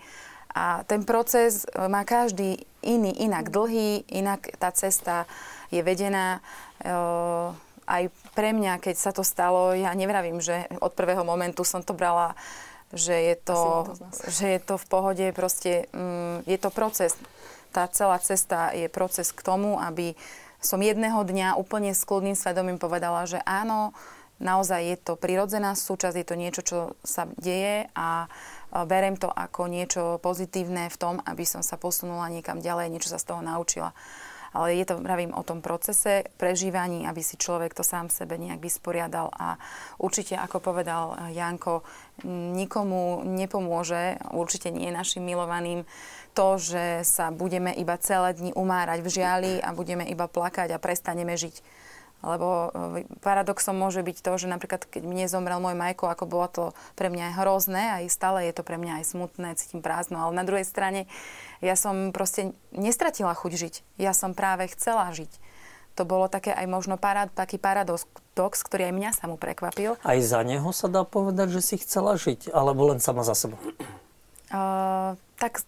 A 0.52 0.84
ten 0.84 1.08
proces 1.08 1.64
e, 1.64 1.88
má 1.88 2.04
každý 2.04 2.60
iný, 2.84 3.16
inak 3.24 3.48
dlhý, 3.48 4.04
inak 4.12 4.52
tá 4.60 4.68
cesta 4.68 5.24
je 5.72 5.80
vedená. 5.80 6.44
E, 6.76 6.92
aj 7.88 8.12
pre 8.36 8.52
mňa, 8.52 8.76
keď 8.78 8.96
sa 9.00 9.10
to 9.16 9.24
stalo, 9.24 9.72
ja 9.72 9.96
nevravím, 9.96 10.44
že 10.44 10.68
od 10.84 10.92
prvého 10.92 11.24
momentu 11.24 11.64
som 11.64 11.80
to 11.80 11.96
brala, 11.96 12.36
že 12.92 13.16
je 13.16 13.36
to, 13.40 13.60
že 14.28 14.46
je 14.56 14.60
to 14.60 14.76
v 14.76 14.86
pohode, 14.86 15.26
proste 15.32 15.88
mm, 15.96 16.44
je 16.44 16.58
to 16.60 16.68
proces. 16.68 17.16
Tá 17.72 17.88
celá 17.88 18.20
cesta 18.20 18.76
je 18.76 18.92
proces 18.92 19.32
k 19.32 19.40
tomu, 19.40 19.80
aby 19.80 20.12
som 20.62 20.78
jedného 20.78 21.26
dňa 21.26 21.58
úplne 21.58 21.90
s 21.90 22.06
kľudným 22.06 22.38
svedomím 22.38 22.78
povedala, 22.78 23.26
že 23.26 23.42
áno, 23.42 23.90
naozaj 24.38 24.80
je 24.94 24.96
to 24.98 25.14
prirodzená 25.18 25.74
súčasť, 25.74 26.16
je 26.18 26.26
to 26.26 26.38
niečo, 26.38 26.62
čo 26.62 26.78
sa 27.02 27.26
deje 27.34 27.90
a 27.98 28.30
berem 28.86 29.18
to 29.18 29.28
ako 29.28 29.66
niečo 29.66 30.22
pozitívne 30.22 30.88
v 30.88 30.96
tom, 30.96 31.14
aby 31.26 31.42
som 31.42 31.60
sa 31.66 31.74
posunula 31.74 32.30
niekam 32.30 32.62
ďalej, 32.62 32.94
niečo 32.94 33.12
sa 33.12 33.18
z 33.18 33.28
toho 33.34 33.42
naučila. 33.42 33.90
Ale 34.52 34.76
je 34.76 34.84
to, 34.84 35.00
pravím, 35.00 35.32
o 35.32 35.40
tom 35.40 35.64
procese 35.64 36.28
prežívaní, 36.36 37.08
aby 37.08 37.24
si 37.24 37.40
človek 37.40 37.72
to 37.72 37.80
sám 37.80 38.12
sebe 38.12 38.36
nejak 38.36 38.60
vysporiadal 38.60 39.32
a 39.32 39.56
určite, 39.96 40.36
ako 40.36 40.60
povedal 40.60 41.16
Janko, 41.32 41.80
nikomu 42.28 43.24
nepomôže, 43.24 44.20
určite 44.36 44.68
nie 44.68 44.92
našim 44.92 45.24
milovaným, 45.24 45.88
to, 46.32 46.56
že 46.56 47.04
sa 47.04 47.28
budeme 47.30 47.70
iba 47.76 47.96
celé 48.00 48.32
dni 48.32 48.50
umárať 48.56 49.04
v 49.04 49.08
žiali 49.08 49.52
a 49.60 49.76
budeme 49.76 50.08
iba 50.08 50.26
plakať 50.26 50.72
a 50.72 50.82
prestaneme 50.82 51.36
žiť 51.36 51.82
lebo 52.22 52.70
e, 52.70 53.04
paradoxom 53.20 53.74
môže 53.74 54.00
byť 54.00 54.22
to, 54.22 54.32
že 54.38 54.46
napríklad 54.46 54.86
keď 54.86 55.02
mne 55.02 55.26
zomrel 55.26 55.58
môj 55.58 55.74
majko, 55.74 56.06
ako 56.06 56.24
bolo 56.30 56.46
to 56.48 56.64
pre 56.94 57.10
mňa 57.10 57.34
hrozné, 57.42 57.98
aj 57.98 58.14
stále 58.14 58.46
je 58.46 58.54
to 58.54 58.62
pre 58.62 58.78
mňa 58.78 59.02
aj 59.02 59.04
smutné, 59.10 59.58
cítim 59.58 59.82
prázdno, 59.82 60.22
ale 60.22 60.38
na 60.38 60.46
druhej 60.46 60.64
strane 60.64 61.10
ja 61.58 61.74
som 61.74 62.14
proste 62.14 62.54
nestratila 62.70 63.34
chuť 63.34 63.52
žiť. 63.58 63.74
Ja 63.98 64.14
som 64.14 64.38
práve 64.38 64.70
chcela 64.70 65.10
žiť. 65.10 65.30
To 66.00 66.08
bolo 66.08 66.24
také 66.24 66.56
aj 66.56 66.64
možno 66.70 66.96
parad, 66.96 67.28
taký 67.36 67.60
paradox, 67.60 68.08
ktorý 68.64 68.88
aj 68.88 68.94
mňa 68.96 69.10
sa 69.12 69.28
mu 69.28 69.36
prekvapil. 69.36 70.00
Aj 70.00 70.18
za 70.24 70.40
neho 70.40 70.72
sa 70.72 70.88
dá 70.88 71.04
povedať, 71.04 71.52
že 71.52 71.60
si 71.60 71.76
chcela 71.76 72.16
žiť, 72.16 72.48
alebo 72.48 72.88
len 72.88 72.96
sama 73.02 73.26
za 73.28 73.36
seba? 73.36 73.60
Uh, 74.48 75.20
tak, 75.36 75.60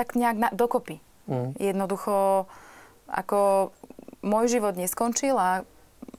tak 0.00 0.16
nejak 0.16 0.36
na, 0.40 0.48
dokopy. 0.48 1.04
Mm. 1.28 1.52
Jednoducho, 1.60 2.48
ako 3.04 3.70
môj 4.24 4.48
život 4.48 4.80
neskončil 4.80 5.36
a 5.36 5.68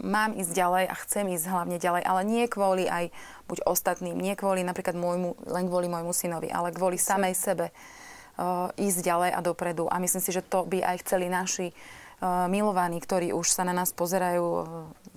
mám 0.02 0.38
ísť 0.38 0.54
ďalej 0.54 0.86
a 0.86 0.96
chcem 1.02 1.26
ísť 1.34 1.46
hlavne 1.50 1.78
ďalej, 1.82 2.04
ale 2.06 2.22
nie 2.26 2.46
kvôli 2.46 2.86
aj 2.86 3.10
buď 3.50 3.66
ostatným, 3.66 4.18
nie 4.18 4.38
kvôli 4.38 4.62
napríklad 4.62 4.94
môjmu, 4.94 5.50
len 5.50 5.66
kvôli 5.66 5.90
môjmu 5.90 6.14
synovi, 6.14 6.54
ale 6.54 6.74
kvôli 6.74 7.02
samej 7.02 7.34
sebe 7.34 7.66
uh, 7.74 8.70
ísť 8.78 9.00
ďalej 9.02 9.32
a 9.34 9.40
dopredu. 9.42 9.90
A 9.90 9.98
myslím 9.98 10.22
si, 10.22 10.32
že 10.34 10.46
to 10.46 10.66
by 10.66 10.86
aj 10.86 11.02
chceli 11.06 11.30
naši 11.30 11.74
uh, 11.74 12.46
milovaní, 12.50 13.02
ktorí 13.02 13.34
už 13.34 13.50
sa 13.50 13.66
na 13.66 13.74
nás 13.74 13.94
pozerajú 13.94 14.46
uh, 14.46 14.66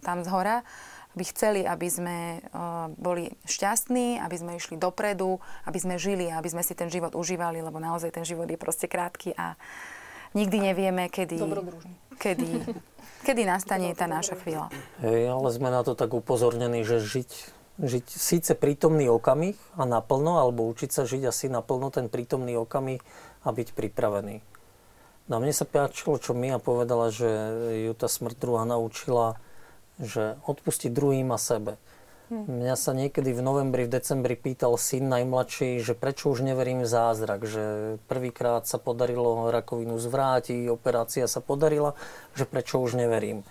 tam 0.04 0.24
z 0.24 0.28
hora, 0.32 0.64
by 1.14 1.24
chceli, 1.30 1.62
aby 1.62 1.88
sme 1.90 2.44
boli 2.98 3.30
šťastní, 3.46 4.18
aby 4.18 4.36
sme 4.38 4.58
išli 4.58 4.76
dopredu, 4.76 5.38
aby 5.64 5.78
sme 5.78 5.94
žili, 5.96 6.28
aby 6.28 6.50
sme 6.50 6.62
si 6.66 6.74
ten 6.74 6.90
život 6.90 7.14
užívali, 7.14 7.62
lebo 7.62 7.78
naozaj 7.78 8.10
ten 8.14 8.26
život 8.26 8.50
je 8.50 8.58
proste 8.58 8.90
krátky 8.90 9.34
a 9.38 9.54
nikdy 10.34 10.70
nevieme, 10.70 11.06
kedy, 11.06 11.38
kedy 12.18 12.48
Kedy 13.24 13.48
nastane 13.48 13.88
tá 13.96 14.04
naša 14.04 14.36
chvíľa? 14.36 14.68
Hej, 15.00 15.32
ale 15.32 15.48
sme 15.48 15.72
na 15.72 15.80
to 15.80 15.96
tak 15.96 16.12
upozornení, 16.12 16.84
že 16.84 17.00
žiť, 17.00 17.30
žiť 17.80 18.04
síce 18.04 18.52
prítomný 18.52 19.08
okamih 19.08 19.56
a 19.80 19.88
naplno, 19.88 20.44
alebo 20.44 20.68
učiť 20.68 20.92
sa 20.92 21.08
žiť 21.08 21.32
asi 21.32 21.48
naplno 21.48 21.88
ten 21.88 22.12
prítomný 22.12 22.52
okamih 22.60 23.00
a 23.40 23.48
byť 23.48 23.72
pripravený. 23.72 24.44
No 25.32 25.40
mne 25.40 25.56
sa 25.56 25.64
páčilo, 25.64 26.20
čo 26.20 26.36
Mia 26.36 26.60
povedala, 26.60 27.08
že 27.08 27.24
ju 27.88 27.96
tá 27.96 28.12
smrť 28.12 28.36
druhá 28.36 28.68
naučila, 28.68 29.40
že 29.98 30.38
odpustiť 30.46 30.90
druhým 30.90 31.30
a 31.30 31.38
sebe. 31.38 31.78
Hm. 32.32 32.48
Mňa 32.48 32.76
sa 32.80 32.96
niekedy 32.96 33.36
v 33.36 33.44
novembri, 33.44 33.84
v 33.84 34.00
decembri 34.00 34.32
pýtal 34.32 34.80
syn 34.80 35.12
najmladší, 35.12 35.84
že 35.84 35.92
prečo 35.92 36.32
už 36.32 36.40
neverím 36.40 36.82
v 36.82 36.88
zázrak, 36.88 37.44
že 37.44 37.96
prvýkrát 38.08 38.64
sa 38.64 38.80
podarilo 38.80 39.52
rakovinu 39.52 40.00
zvrátiť, 40.00 40.72
operácia 40.72 41.28
sa 41.28 41.44
podarila, 41.44 41.92
že 42.32 42.48
prečo 42.48 42.80
už 42.80 42.96
neverím. 42.96 43.44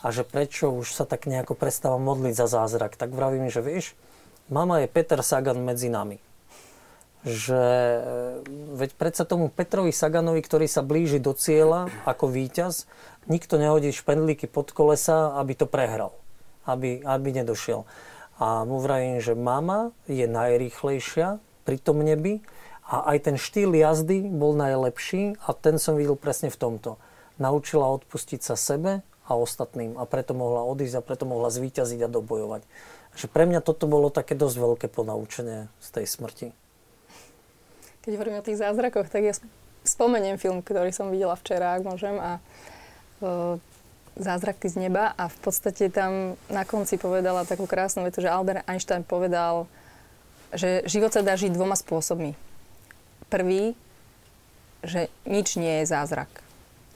A 0.00 0.14
že 0.14 0.22
prečo 0.22 0.70
už 0.72 0.94
sa 0.94 1.04
tak 1.04 1.26
nejako 1.26 1.58
prestávam 1.58 2.00
modliť 2.00 2.34
za 2.38 2.46
zázrak. 2.46 2.96
Tak 2.96 3.12
vravím, 3.12 3.50
že 3.52 3.60
vieš, 3.60 3.92
mama 4.48 4.80
je 4.80 4.88
Peter 4.88 5.20
Sagan 5.20 5.60
medzi 5.60 5.92
nami. 5.92 6.29
Že 7.20 7.62
veď 8.80 8.90
predsa 8.96 9.28
tomu 9.28 9.52
Petrovi 9.52 9.92
Saganovi, 9.92 10.40
ktorý 10.40 10.64
sa 10.64 10.80
blíži 10.80 11.20
do 11.20 11.36
cieľa 11.36 11.92
ako 12.08 12.32
víťaz, 12.32 12.88
nikto 13.28 13.60
nehodí 13.60 13.92
špendlíky 13.92 14.48
pod 14.48 14.72
kolesa, 14.72 15.36
aby 15.36 15.52
to 15.52 15.68
prehral. 15.68 16.16
Aby, 16.64 17.04
aby 17.04 17.28
nedošiel. 17.44 17.84
A 18.40 18.64
mu 18.64 18.80
vravím, 18.80 19.20
že 19.20 19.36
mama 19.36 19.92
je 20.08 20.24
najrýchlejšia 20.24 21.44
pri 21.68 21.76
tom 21.76 22.00
nebi 22.00 22.40
a 22.88 23.12
aj 23.12 23.28
ten 23.28 23.36
štýl 23.36 23.76
jazdy 23.76 24.24
bol 24.32 24.56
najlepší 24.56 25.36
a 25.44 25.52
ten 25.52 25.76
som 25.76 26.00
videl 26.00 26.16
presne 26.16 26.48
v 26.48 26.56
tomto. 26.56 26.96
Naučila 27.36 27.84
odpustiť 28.00 28.40
sa 28.40 28.56
sebe 28.56 29.04
a 29.28 29.32
ostatným 29.36 30.00
a 30.00 30.08
preto 30.08 30.32
mohla 30.32 30.64
odísť 30.64 30.98
a 30.98 31.04
preto 31.04 31.28
mohla 31.28 31.52
zvíťaziť 31.52 32.00
a 32.02 32.08
dobojovať. 32.08 32.64
Že 33.12 33.26
pre 33.28 33.44
mňa 33.44 33.60
toto 33.60 33.84
bolo 33.84 34.08
také 34.08 34.32
dosť 34.32 34.56
veľké 34.56 34.86
ponaučenie 34.88 35.68
z 35.78 35.88
tej 35.92 36.06
smrti. 36.08 36.46
Keď 38.00 38.12
hovorím 38.16 38.40
o 38.40 38.46
tých 38.46 38.60
zázrakoch, 38.60 39.12
tak 39.12 39.22
ja 39.24 39.34
spomeniem 39.84 40.40
film, 40.40 40.64
ktorý 40.64 40.92
som 40.92 41.12
videla 41.12 41.36
včera, 41.36 41.76
ak 41.76 41.84
môžem, 41.84 42.16
a 42.16 42.36
e, 42.36 42.40
zázraky 44.16 44.68
z 44.68 44.88
neba 44.88 45.12
a 45.16 45.28
v 45.28 45.38
podstate 45.40 45.92
tam 45.92 46.36
na 46.52 46.64
konci 46.64 47.00
povedala 47.00 47.48
takú 47.48 47.64
krásnu 47.64 48.04
vetu, 48.04 48.24
že 48.24 48.32
Albert 48.32 48.64
Einstein 48.68 49.04
povedal, 49.04 49.68
že 50.52 50.82
život 50.88 51.12
sa 51.12 51.24
dá 51.24 51.36
žiť 51.36 51.54
dvoma 51.54 51.78
spôsobmi. 51.78 52.34
Prvý, 53.30 53.78
že 54.82 55.12
nič 55.28 55.60
nie 55.60 55.84
je 55.84 55.92
zázrak. 55.92 56.28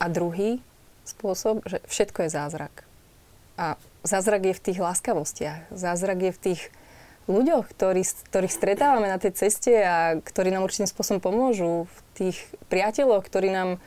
A 0.01 0.11
druhý 0.11 0.59
spôsob, 1.07 1.63
že 1.63 1.79
všetko 1.87 2.27
je 2.27 2.29
zázrak. 2.33 2.73
A 3.55 3.79
zázrak 4.03 4.43
je 4.51 4.57
v 4.57 4.63
tých 4.63 4.79
láskavostiach. 4.81 5.71
Zázrak 5.71 6.19
je 6.19 6.31
v 6.35 6.41
tých 6.41 6.61
ľuďoch, 7.25 7.65
ktorý, 7.73 8.03
ktorých 8.31 8.53
stretávame 8.53 9.09
na 9.09 9.17
tej 9.17 9.33
ceste 9.33 9.73
a 9.81 10.17
ktorí 10.21 10.53
nám 10.53 10.65
určitým 10.65 10.89
spôsobom 10.89 11.21
pomôžu. 11.21 11.89
V 11.89 11.97
tých 12.13 12.37
priateľoch, 12.69 13.25
ktorí 13.25 13.49
nám 13.49 13.81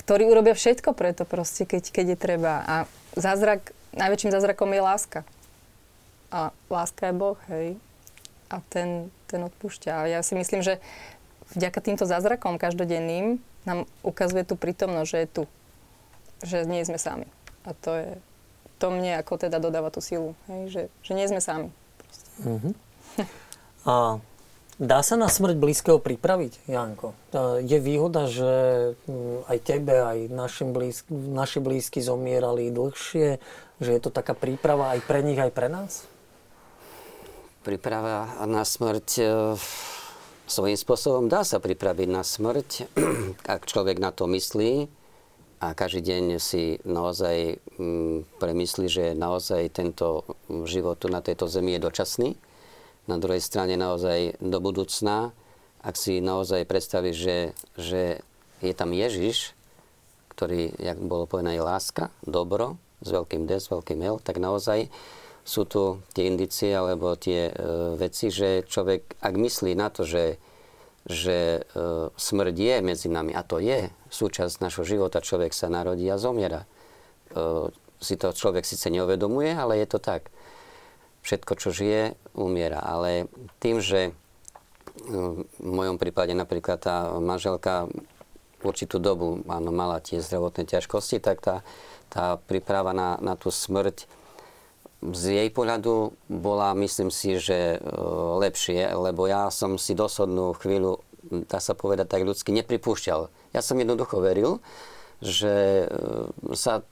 ktorí 0.00 0.24
urobia 0.24 0.56
všetko 0.56 0.96
preto 0.96 1.28
proste, 1.28 1.68
keď, 1.68 1.92
keď 1.92 2.06
je 2.16 2.18
treba. 2.18 2.64
A 2.64 2.74
zázrak, 3.20 3.76
najväčším 3.92 4.32
zázrakom 4.32 4.72
je 4.72 4.80
láska. 4.80 5.20
A 6.32 6.56
láska 6.72 7.12
je 7.12 7.14
Boh, 7.14 7.36
hej. 7.52 7.76
A 8.48 8.64
ten, 8.72 9.12
ten 9.28 9.44
odpúšťa. 9.44 9.90
A 9.92 10.08
ja 10.08 10.20
si 10.24 10.32
myslím, 10.32 10.64
že 10.64 10.80
vďaka 11.52 11.78
týmto 11.84 12.08
zázrakom 12.08 12.56
každodenným 12.56 13.38
nám 13.68 13.84
ukazuje 14.00 14.48
tú 14.48 14.56
prítomnosť, 14.56 15.10
že 15.10 15.18
je 15.20 15.28
tu. 15.28 15.44
že 16.40 16.64
nie 16.64 16.80
sme 16.82 16.96
sami. 16.96 17.28
A 17.68 17.76
to 17.76 17.92
je, 17.92 18.10
to 18.80 18.88
mne 18.88 19.20
ako 19.20 19.36
teda 19.36 19.60
dodáva 19.60 19.92
tú 19.92 20.00
silu, 20.00 20.32
hej, 20.48 20.72
že, 20.72 20.82
že 21.04 21.12
nie 21.12 21.28
sme 21.28 21.44
sami. 21.44 21.68
Uh-huh. 22.44 22.72
A 23.84 23.94
dá 24.80 25.00
sa 25.04 25.16
na 25.16 25.28
smrť 25.28 25.56
blízkeho 25.56 25.98
pripraviť, 26.00 26.68
Janko? 26.68 27.16
Je 27.64 27.78
výhoda, 27.80 28.28
že 28.28 28.52
mm, 29.08 29.48
aj 29.48 29.58
tebe, 29.64 29.94
aj 30.00 30.18
našim 30.32 30.72
blízk, 30.72 31.08
naši 31.10 31.58
blízky 31.60 32.00
zomierali 32.00 32.72
dlhšie, 32.72 33.40
že 33.80 33.90
je 33.92 34.00
to 34.00 34.12
taká 34.12 34.36
príprava 34.36 34.92
aj 34.96 35.00
pre 35.04 35.20
nich, 35.24 35.40
aj 35.40 35.52
pre 35.52 35.68
nás? 35.72 36.04
Príprava 37.60 38.40
na 38.48 38.64
smrť 38.64 39.08
e, 39.20 39.24
svojím 40.48 40.80
spôsobom 40.80 41.28
dá 41.28 41.44
sa 41.44 41.60
pripraviť 41.60 42.08
na 42.08 42.24
smrť, 42.24 42.88
ak 43.54 43.68
človek 43.68 44.00
na 44.00 44.10
to 44.10 44.24
myslí 44.28 44.99
a 45.60 45.76
každý 45.76 46.00
deň 46.08 46.24
si 46.40 46.80
naozaj 46.88 47.60
mm, 47.76 48.40
premyslí, 48.40 48.86
že 48.88 49.04
naozaj 49.12 49.76
tento 49.76 50.24
život 50.64 50.96
tu 50.96 51.12
na 51.12 51.20
tejto 51.20 51.52
zemi 51.52 51.76
je 51.76 51.84
dočasný. 51.84 52.30
Na 53.04 53.20
druhej 53.20 53.44
strane 53.44 53.76
naozaj 53.76 54.40
do 54.40 54.56
budúcna, 54.56 55.36
ak 55.84 56.00
si 56.00 56.24
naozaj 56.24 56.64
predstavíš, 56.64 57.16
že, 57.16 57.38
že 57.76 58.02
je 58.64 58.72
tam 58.72 58.96
Ježiš, 58.96 59.52
ktorý, 60.32 60.72
jak 60.80 60.96
bolo 60.96 61.28
povedané, 61.28 61.60
je 61.60 61.68
láska, 61.68 62.08
dobro, 62.24 62.80
s 63.04 63.12
veľkým 63.12 63.44
D, 63.44 63.60
s 63.60 63.68
veľkým 63.68 64.00
L, 64.00 64.16
tak 64.20 64.40
naozaj 64.40 64.88
sú 65.44 65.68
tu 65.68 66.00
tie 66.16 66.28
indicie 66.28 66.72
alebo 66.72 67.16
tie 67.16 67.48
e, 67.48 67.52
veci, 68.00 68.32
že 68.32 68.64
človek, 68.64 69.20
ak 69.20 69.34
myslí 69.36 69.76
na 69.76 69.92
to, 69.92 70.08
že, 70.08 70.40
že 71.08 71.64
e, 71.64 71.82
smrť 72.12 72.56
je 72.56 72.76
medzi 72.84 73.08
nami, 73.08 73.32
a 73.32 73.40
to 73.40 73.56
je 73.56 73.88
súčasť 74.12 74.60
našho 74.60 74.84
života, 74.84 75.24
človek 75.24 75.56
sa 75.56 75.72
narodí 75.72 76.04
a 76.12 76.20
zomiera. 76.20 76.68
E, 77.32 77.72
si 78.00 78.16
to 78.16 78.32
človek 78.32 78.64
síce 78.64 78.88
neuvedomuje, 78.92 79.52
ale 79.52 79.80
je 79.80 79.86
to 79.88 79.98
tak. 80.00 80.28
Všetko, 81.20 81.52
čo 81.60 81.68
žije, 81.68 82.16
umiera. 82.32 82.80
Ale 82.80 83.28
tým, 83.60 83.80
že 83.80 84.00
e, 84.08 84.12
v 85.40 85.44
mojom 85.60 85.96
prípade 85.96 86.36
napríklad 86.36 86.80
tá 86.80 87.12
manželka 87.16 87.88
určitú 88.60 89.00
dobu 89.00 89.40
áno, 89.48 89.72
mala 89.72 90.04
tie 90.04 90.20
zdravotné 90.20 90.68
ťažkosti, 90.68 91.16
tak 91.20 91.40
tá, 91.40 91.56
tá 92.12 92.36
príprava 92.36 92.92
na, 92.92 93.16
na 93.24 93.36
tú 93.36 93.48
smrť 93.48 94.04
z 95.00 95.22
jej 95.32 95.48
pohľadu 95.48 96.12
bola, 96.28 96.76
myslím 96.76 97.08
si, 97.08 97.40
že 97.40 97.76
e, 97.76 97.78
lepšie, 98.36 98.92
lebo 98.92 99.24
ja 99.24 99.48
som 99.48 99.80
si 99.80 99.96
dosodnú 99.96 100.52
chvíľu, 100.60 101.00
dá 101.48 101.56
sa 101.56 101.72
povedať 101.72 102.04
tak 102.04 102.28
ľudsky, 102.28 102.52
nepripúšťal. 102.52 103.32
Ja 103.56 103.60
som 103.64 103.80
jednoducho 103.80 104.20
veril, 104.20 104.60
že 105.24 105.88
e, 105.88 106.52
sa 106.52 106.84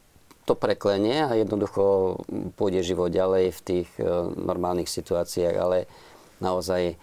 to 0.48 0.56
preklenie 0.56 1.28
a 1.28 1.36
jednoducho 1.36 2.16
pôjde 2.56 2.80
život 2.80 3.12
ďalej 3.12 3.52
v 3.52 3.60
tých 3.60 3.88
e, 4.00 4.08
normálnych 4.40 4.88
situáciách, 4.88 5.54
ale 5.60 5.84
naozaj 6.40 6.96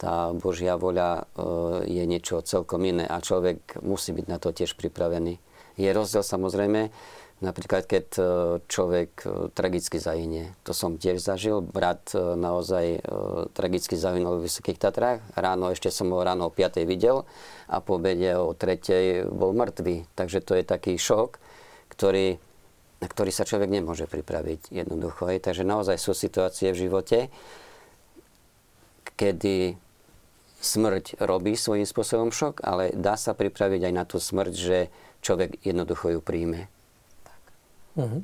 tá 0.00 0.32
Božia 0.36 0.76
voľa 0.76 1.24
je 1.88 2.04
niečo 2.04 2.44
celkom 2.44 2.84
iné 2.84 3.08
a 3.08 3.16
človek 3.16 3.80
musí 3.80 4.12
byť 4.12 4.26
na 4.28 4.36
to 4.36 4.52
tiež 4.52 4.76
pripravený. 4.76 5.40
Je 5.80 5.88
rozdiel 5.88 6.20
samozrejme, 6.20 6.92
Napríklad, 7.36 7.84
keď 7.84 8.06
e, 8.16 8.22
človek 8.64 9.10
e, 9.20 9.28
tragicky 9.52 10.00
zahynie. 10.00 10.56
To 10.64 10.72
som 10.72 10.96
tiež 10.96 11.20
zažil. 11.20 11.60
Brat 11.60 12.16
e, 12.16 12.32
naozaj 12.32 13.04
tragicky 13.52 13.92
zahynul 13.92 14.40
v 14.40 14.48
Vysokých 14.48 14.80
Tatrách. 14.80 15.20
Ráno, 15.36 15.68
ešte 15.68 15.92
som 15.92 16.08
ho 16.16 16.24
ráno 16.24 16.48
o 16.48 16.54
5. 16.54 16.80
videl 16.88 17.28
a 17.68 17.84
po 17.84 18.00
obede 18.00 18.32
o 18.40 18.56
3. 18.56 19.28
bol 19.28 19.52
mŕtvý. 19.52 20.08
Takže 20.16 20.40
to 20.40 20.56
je 20.56 20.64
taký 20.64 20.96
šok, 20.96 21.36
ktorý, 21.92 22.40
na 23.04 23.06
ktorý 23.12 23.28
sa 23.28 23.44
človek 23.44 23.68
nemôže 23.68 24.08
pripraviť 24.08 24.72
jednoducho. 24.72 25.28
Takže 25.28 25.60
naozaj 25.60 26.00
sú 26.00 26.16
situácie 26.16 26.72
v 26.72 26.88
živote, 26.88 27.28
kedy 29.20 29.76
smrť 30.64 31.20
robí 31.20 31.52
svojím 31.52 31.84
spôsobom 31.84 32.32
šok, 32.32 32.64
ale 32.64 32.96
dá 32.96 33.20
sa 33.20 33.36
pripraviť 33.36 33.80
aj 33.84 33.92
na 33.92 34.08
tú 34.08 34.16
smrť, 34.16 34.54
že 34.56 34.88
človek 35.20 35.60
jednoducho 35.60 36.16
ju 36.16 36.20
príjme. 36.24 36.72
Uh-huh. 37.96 38.20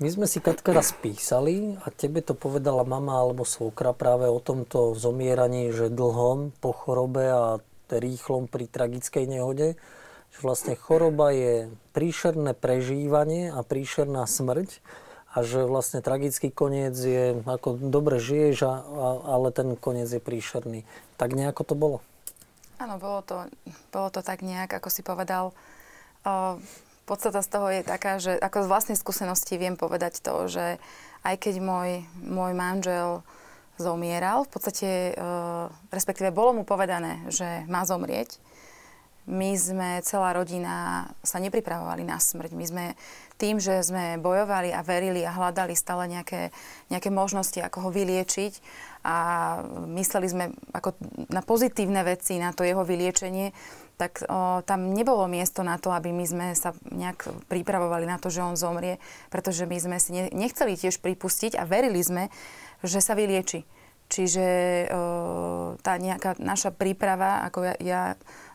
My 0.00 0.08
sme 0.10 0.26
si 0.26 0.42
Katka 0.42 0.74
raz 0.74 0.90
písali 0.90 1.78
a 1.78 1.86
tebe 1.92 2.24
to 2.24 2.34
povedala 2.34 2.82
mama 2.82 3.22
alebo 3.22 3.46
svokra 3.46 3.94
práve 3.94 4.26
o 4.26 4.42
tomto 4.42 4.98
zomieraní, 4.98 5.70
že 5.70 5.92
dlhom 5.92 6.50
po 6.58 6.74
chorobe 6.74 7.24
a 7.30 7.42
rýchlom 7.92 8.48
pri 8.48 8.64
tragickej 8.64 9.28
nehode, 9.28 9.76
že 10.32 10.38
vlastne 10.40 10.74
choroba 10.80 11.28
je 11.36 11.68
príšerné 11.92 12.56
prežívanie 12.56 13.52
a 13.52 13.60
príšerná 13.60 14.24
smrť 14.24 14.80
a 15.32 15.44
že 15.44 15.64
vlastne 15.64 16.04
tragický 16.04 16.52
koniec 16.52 16.96
je, 16.96 17.40
ako 17.44 17.80
dobre 17.80 18.20
žiješ, 18.20 18.56
a, 18.64 18.74
a, 18.80 19.08
ale 19.36 19.48
ten 19.52 19.76
koniec 19.76 20.08
je 20.08 20.20
príšerný. 20.20 20.84
Tak 21.16 21.32
nejako 21.32 21.62
to 21.64 21.74
bolo? 21.76 21.98
Áno, 22.76 23.00
bolo 23.00 23.24
to, 23.24 23.48
bolo 23.92 24.08
to 24.12 24.20
tak 24.20 24.44
nejak, 24.44 24.72
ako 24.76 24.88
si 24.92 25.00
povedal. 25.00 25.56
Uh, 26.26 26.60
podstata 27.04 27.42
z 27.42 27.48
toho 27.50 27.66
je 27.70 27.82
taká, 27.82 28.18
že 28.22 28.38
ako 28.38 28.66
z 28.66 28.70
vlastnej 28.70 28.98
skúsenosti 28.98 29.58
viem 29.58 29.74
povedať 29.76 30.22
to, 30.22 30.46
že 30.46 30.78
aj 31.22 31.34
keď 31.38 31.54
môj, 31.62 31.90
môj 32.22 32.52
manžel 32.54 33.22
zomieral, 33.80 34.44
v 34.46 34.50
podstate, 34.52 34.88
e, 34.88 35.22
respektíve 35.90 36.30
bolo 36.34 36.60
mu 36.60 36.62
povedané, 36.62 37.24
že 37.30 37.66
má 37.66 37.82
zomrieť, 37.82 38.38
my 39.22 39.54
sme, 39.54 40.02
celá 40.02 40.34
rodina, 40.34 41.06
sa 41.22 41.38
nepripravovali 41.38 42.02
na 42.02 42.18
smrť. 42.18 42.50
My 42.58 42.66
sme 42.66 42.84
tým, 43.38 43.62
že 43.62 43.78
sme 43.86 44.18
bojovali 44.18 44.74
a 44.74 44.82
verili 44.82 45.22
a 45.22 45.30
hľadali 45.30 45.78
stále 45.78 46.10
nejaké, 46.10 46.50
nejaké 46.90 47.06
možnosti, 47.14 47.54
ako 47.62 47.86
ho 47.86 47.90
vyliečiť 47.94 48.52
a 49.06 49.16
mysleli 49.94 50.26
sme 50.26 50.44
ako 50.74 50.98
na 51.30 51.38
pozitívne 51.38 52.02
veci, 52.02 52.42
na 52.42 52.50
to 52.50 52.66
jeho 52.66 52.82
vyliečenie, 52.82 53.54
tak 54.02 54.26
o, 54.26 54.66
tam 54.66 54.90
nebolo 54.90 55.30
miesto 55.30 55.62
na 55.62 55.78
to, 55.78 55.94
aby 55.94 56.10
my 56.10 56.26
sme 56.26 56.46
sa 56.58 56.74
nejak 56.90 57.46
pripravovali 57.46 58.02
na 58.02 58.18
to, 58.18 58.34
že 58.34 58.42
on 58.42 58.58
zomrie, 58.58 58.98
pretože 59.30 59.62
my 59.62 59.78
sme 59.78 59.96
si 60.02 60.10
ne, 60.10 60.26
nechceli 60.34 60.74
tiež 60.74 60.98
pripustiť 60.98 61.54
a 61.54 61.62
verili 61.62 62.02
sme, 62.02 62.26
že 62.82 62.98
sa 62.98 63.14
vylieči. 63.14 63.62
Čiže 64.10 64.46
o, 64.90 65.78
tá 65.78 66.02
nejaká 66.02 66.34
naša 66.42 66.74
príprava, 66.74 67.46
ako 67.46 67.58
ja, 67.62 67.74
ja 67.78 68.02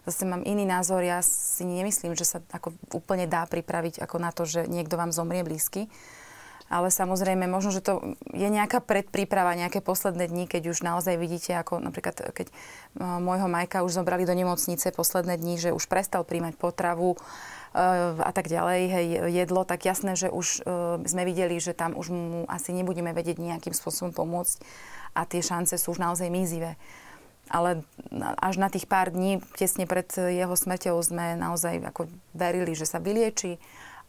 zase 0.03 0.27
mám 0.27 0.43
iný 0.43 0.67
názor, 0.67 0.99
ja 0.99 1.23
si 1.23 1.63
nemyslím, 1.63 2.11
že 2.11 2.27
sa 2.27 2.43
ako 2.51 2.75
úplne 2.91 3.23
dá 3.23 3.47
pripraviť 3.47 4.03
ako 4.03 4.17
na 4.19 4.35
to, 4.35 4.43
že 4.43 4.67
niekto 4.67 4.99
vám 4.99 5.15
zomrie 5.15 5.47
blízky 5.47 5.87
ale 6.67 6.91
samozrejme 6.91 7.47
možno, 7.47 7.71
že 7.71 7.79
to 7.79 8.15
je 8.35 8.47
nejaká 8.47 8.83
predpríprava, 8.83 9.55
nejaké 9.55 9.79
posledné 9.79 10.27
dni, 10.27 10.51
keď 10.51 10.75
už 10.75 10.83
naozaj 10.83 11.15
vidíte, 11.15 11.55
ako 11.55 11.79
napríklad 11.79 12.35
keď 12.35 12.47
e, 12.51 12.53
môjho 12.99 13.47
Majka 13.47 13.87
už 13.87 13.95
zobrali 13.95 14.27
do 14.27 14.35
nemocnice 14.35 14.91
posledné 14.91 15.39
dni, 15.39 15.55
že 15.55 15.69
už 15.71 15.87
prestal 15.87 16.27
príjmať 16.27 16.59
potravu 16.59 17.15
e, 17.15 17.17
a 18.19 18.31
tak 18.35 18.51
ďalej, 18.51 18.81
hej, 18.91 19.07
jedlo, 19.31 19.63
tak 19.63 19.87
jasné, 19.87 20.19
že 20.19 20.27
už 20.27 20.47
e, 20.67 21.07
sme 21.07 21.23
videli, 21.23 21.55
že 21.63 21.71
tam 21.71 21.95
už 21.95 22.11
mu 22.11 22.43
asi 22.51 22.75
nebudeme 22.75 23.15
vedieť 23.15 23.39
nejakým 23.39 23.71
spôsobom 23.71 24.11
pomôcť 24.11 24.59
a 25.15 25.23
tie 25.23 25.39
šance 25.39 25.79
sú 25.79 25.95
už 25.95 26.03
naozaj 26.03 26.27
mizivé. 26.27 26.75
Ale 27.47 27.79
až 28.43 28.59
na 28.59 28.67
tých 28.67 28.91
pár 28.91 29.15
dní, 29.15 29.39
tesne 29.55 29.87
pred 29.87 30.11
jeho 30.11 30.51
smrťou, 30.51 30.99
sme 30.99 31.39
naozaj 31.39 31.79
ako 31.79 32.11
verili, 32.35 32.75
že 32.75 32.83
sa 32.83 32.99
vylieči 32.99 33.55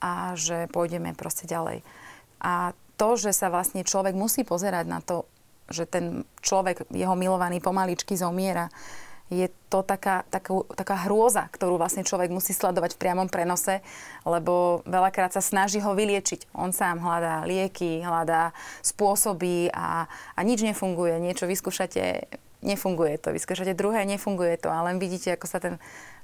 a 0.02 0.34
že 0.34 0.66
pôjdeme 0.74 1.14
proste 1.14 1.46
ďalej. 1.46 1.86
A 2.42 2.74
to, 2.98 3.14
že 3.14 3.30
sa 3.30 3.48
vlastne 3.48 3.86
človek 3.86 4.14
musí 4.18 4.42
pozerať 4.42 4.86
na 4.90 4.98
to, 4.98 5.26
že 5.70 5.86
ten 5.86 6.26
človek, 6.40 6.88
jeho 6.90 7.14
milovaný 7.14 7.62
pomaličky 7.62 8.16
zomiera, 8.16 8.72
je 9.28 9.44
to 9.68 9.84
taká, 9.84 10.24
taká, 10.32 10.64
taká 10.72 10.96
hrôza, 11.04 11.44
ktorú 11.52 11.76
vlastne 11.76 12.00
človek 12.00 12.32
musí 12.32 12.56
sledovať 12.56 12.96
v 12.96 13.00
priamom 13.04 13.28
prenose, 13.28 13.84
lebo 14.24 14.80
veľakrát 14.88 15.36
sa 15.36 15.44
snaží 15.44 15.84
ho 15.84 15.92
vyliečiť. 15.92 16.48
On 16.56 16.72
sám 16.72 17.04
hľadá 17.04 17.44
lieky, 17.44 18.00
hľadá 18.00 18.56
spôsoby 18.80 19.68
a, 19.76 20.08
a 20.08 20.40
nič 20.40 20.64
nefunguje. 20.64 21.20
Niečo 21.20 21.44
vyskúšate, 21.44 22.24
nefunguje 22.62 23.18
to. 23.22 23.30
Vyskúšate 23.30 23.74
druhé, 23.74 24.02
nefunguje 24.08 24.58
to. 24.58 24.68
A 24.70 24.82
len 24.86 24.98
vidíte, 24.98 25.34
ako 25.34 25.46
sa 25.46 25.58
ten 25.62 25.78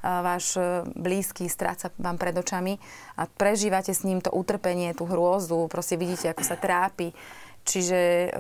váš 0.05 0.61
e, 0.61 0.85
blízky 0.93 1.49
stráca 1.49 1.89
vám 1.97 2.21
pred 2.21 2.37
očami 2.37 2.77
a 3.17 3.25
prežívate 3.25 3.97
s 3.97 4.05
ním 4.05 4.21
to 4.21 4.29
utrpenie, 4.29 4.93
tú 4.93 5.09
hrôzu, 5.09 5.65
proste 5.73 5.97
vidíte, 5.97 6.29
ako 6.29 6.45
sa 6.45 6.61
trápi. 6.61 7.17
Čiže 7.65 8.29
e, 8.29 8.31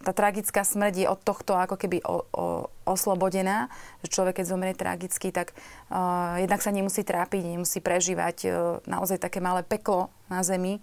tá 0.00 0.12
tragická 0.16 0.64
smrť 0.64 0.94
je 1.04 1.06
od 1.12 1.20
tohto 1.20 1.52
ako 1.52 1.76
keby 1.76 2.00
o, 2.08 2.24
o, 2.32 2.46
oslobodená, 2.88 3.68
že 4.00 4.08
človek, 4.08 4.40
keď 4.40 4.46
zomrie 4.48 4.72
tragicky, 4.72 5.28
tak 5.28 5.52
uh, 5.90 6.38
jednak 6.38 6.62
sa 6.62 6.70
nemusí 6.70 7.02
trápiť, 7.02 7.42
nemusí 7.42 7.82
prežívať 7.82 8.36
uh, 8.46 8.78
naozaj 8.86 9.18
také 9.18 9.42
malé 9.42 9.66
peklo 9.66 10.08
na 10.30 10.46
zemi, 10.46 10.78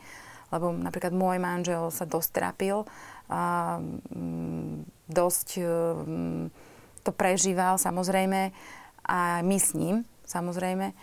lebo 0.53 0.69
napríklad 0.69 1.15
môj 1.15 1.39
manžel 1.41 1.89
sa 1.89 2.05
dosť 2.05 2.29
trápil 2.35 2.85
a 3.31 3.77
um, 3.79 4.83
dosť 5.07 5.47
um, 5.61 6.49
to 7.03 7.11
prežíval 7.11 7.75
samozrejme 7.75 8.55
a 9.03 9.43
my 9.43 9.57
s 9.59 9.75
ním, 9.75 10.07
samozrejme. 10.23 10.95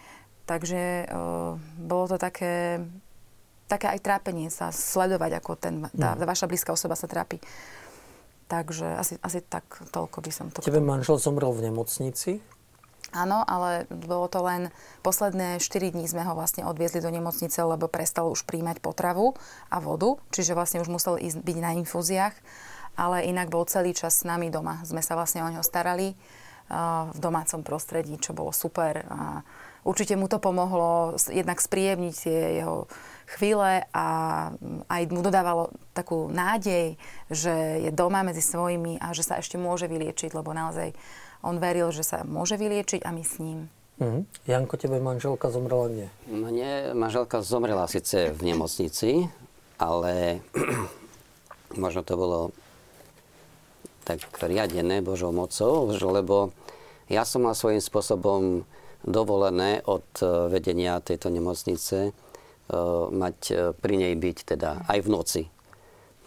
Takže 0.48 1.06
o, 1.12 1.60
bolo 1.78 2.10
to 2.10 2.16
také 2.16 2.82
také 3.70 3.86
aj 3.86 4.02
trápenie 4.02 4.50
sa 4.50 4.74
sledovať, 4.74 5.38
ako 5.38 5.54
ten, 5.54 5.86
tá, 5.94 6.18
tá 6.18 6.24
vaša 6.26 6.50
blízka 6.50 6.74
osoba 6.74 6.98
sa 6.98 7.06
trápi. 7.06 7.38
Takže 8.50 8.98
asi, 8.98 9.14
asi 9.22 9.38
tak 9.46 9.62
toľko 9.94 10.18
by 10.26 10.30
som 10.34 10.50
to... 10.50 10.58
Tebe 10.58 10.82
manžel 10.82 11.22
zomrel 11.22 11.54
v 11.54 11.70
nemocnici? 11.70 12.42
Áno, 13.10 13.42
ale 13.42 13.90
bolo 13.90 14.30
to 14.30 14.38
len 14.46 14.70
posledné 15.02 15.58
4 15.58 15.94
dní 15.94 16.06
sme 16.06 16.22
ho 16.22 16.38
vlastne 16.38 16.62
odviezli 16.62 17.02
do 17.02 17.10
nemocnice, 17.10 17.58
lebo 17.66 17.90
prestal 17.90 18.30
už 18.30 18.46
príjmať 18.46 18.78
potravu 18.78 19.34
a 19.66 19.82
vodu, 19.82 20.14
čiže 20.30 20.54
vlastne 20.54 20.78
už 20.78 20.88
musel 20.90 21.18
ísť 21.18 21.42
byť 21.42 21.56
na 21.58 21.74
infúziách, 21.82 22.34
ale 22.94 23.26
inak 23.26 23.50
bol 23.50 23.66
celý 23.66 23.94
čas 23.98 24.22
s 24.22 24.28
nami 24.28 24.46
doma. 24.46 24.78
Sme 24.86 25.02
sa 25.02 25.18
vlastne 25.18 25.42
o 25.42 25.50
neho 25.50 25.66
starali 25.66 26.14
v 27.10 27.18
domácom 27.18 27.66
prostredí, 27.66 28.14
čo 28.22 28.30
bolo 28.30 28.54
super. 28.54 29.02
A 29.10 29.42
určite 29.82 30.14
mu 30.14 30.30
to 30.30 30.38
pomohlo 30.38 31.18
jednak 31.26 31.58
spríjemniť 31.58 32.14
tie 32.14 32.62
jeho 32.62 32.86
chvíle 33.26 33.90
a 33.90 34.06
aj 34.86 35.02
mu 35.10 35.18
dodávalo 35.18 35.74
takú 35.98 36.30
nádej, 36.30 36.94
že 37.26 37.82
je 37.82 37.90
doma 37.90 38.22
medzi 38.22 38.42
svojimi 38.42 39.02
a 39.02 39.10
že 39.10 39.26
sa 39.26 39.42
ešte 39.42 39.58
môže 39.58 39.90
vyliečiť, 39.90 40.30
lebo 40.30 40.54
naozaj 40.54 40.94
on 41.44 41.56
veril, 41.60 41.90
že 41.92 42.04
sa 42.04 42.22
môže 42.26 42.56
vyliečiť 42.56 43.04
a 43.04 43.10
my 43.10 43.22
s 43.24 43.34
ním. 43.40 43.68
Mm-hmm. 44.00 44.22
Janko, 44.48 44.74
tebe 44.80 44.96
manželka 44.96 45.52
zomrela 45.52 45.86
kde? 45.92 46.06
Mne 46.28 46.96
manželka 46.96 47.44
zomrela 47.44 47.84
síce 47.84 48.32
v 48.32 48.40
nemocnici, 48.48 49.28
ale 49.76 50.40
možno 51.82 52.00
to 52.00 52.14
bolo 52.16 52.40
tak 54.08 54.24
riadené 54.40 55.04
Božou 55.04 55.30
mocou, 55.30 55.92
lebo 55.92 56.56
ja 57.12 57.28
som 57.28 57.44
mal 57.44 57.52
svojím 57.52 57.84
spôsobom 57.84 58.64
dovolené 59.04 59.84
od 59.84 60.04
vedenia 60.48 61.04
tejto 61.04 61.28
nemocnice 61.28 62.16
E, 62.70 62.74
mať 63.10 63.38
e, 63.50 63.54
pri 63.74 63.94
nej 63.98 64.14
byť 64.14 64.54
teda 64.54 64.86
aj 64.86 64.98
v 65.02 65.08
noci. 65.10 65.42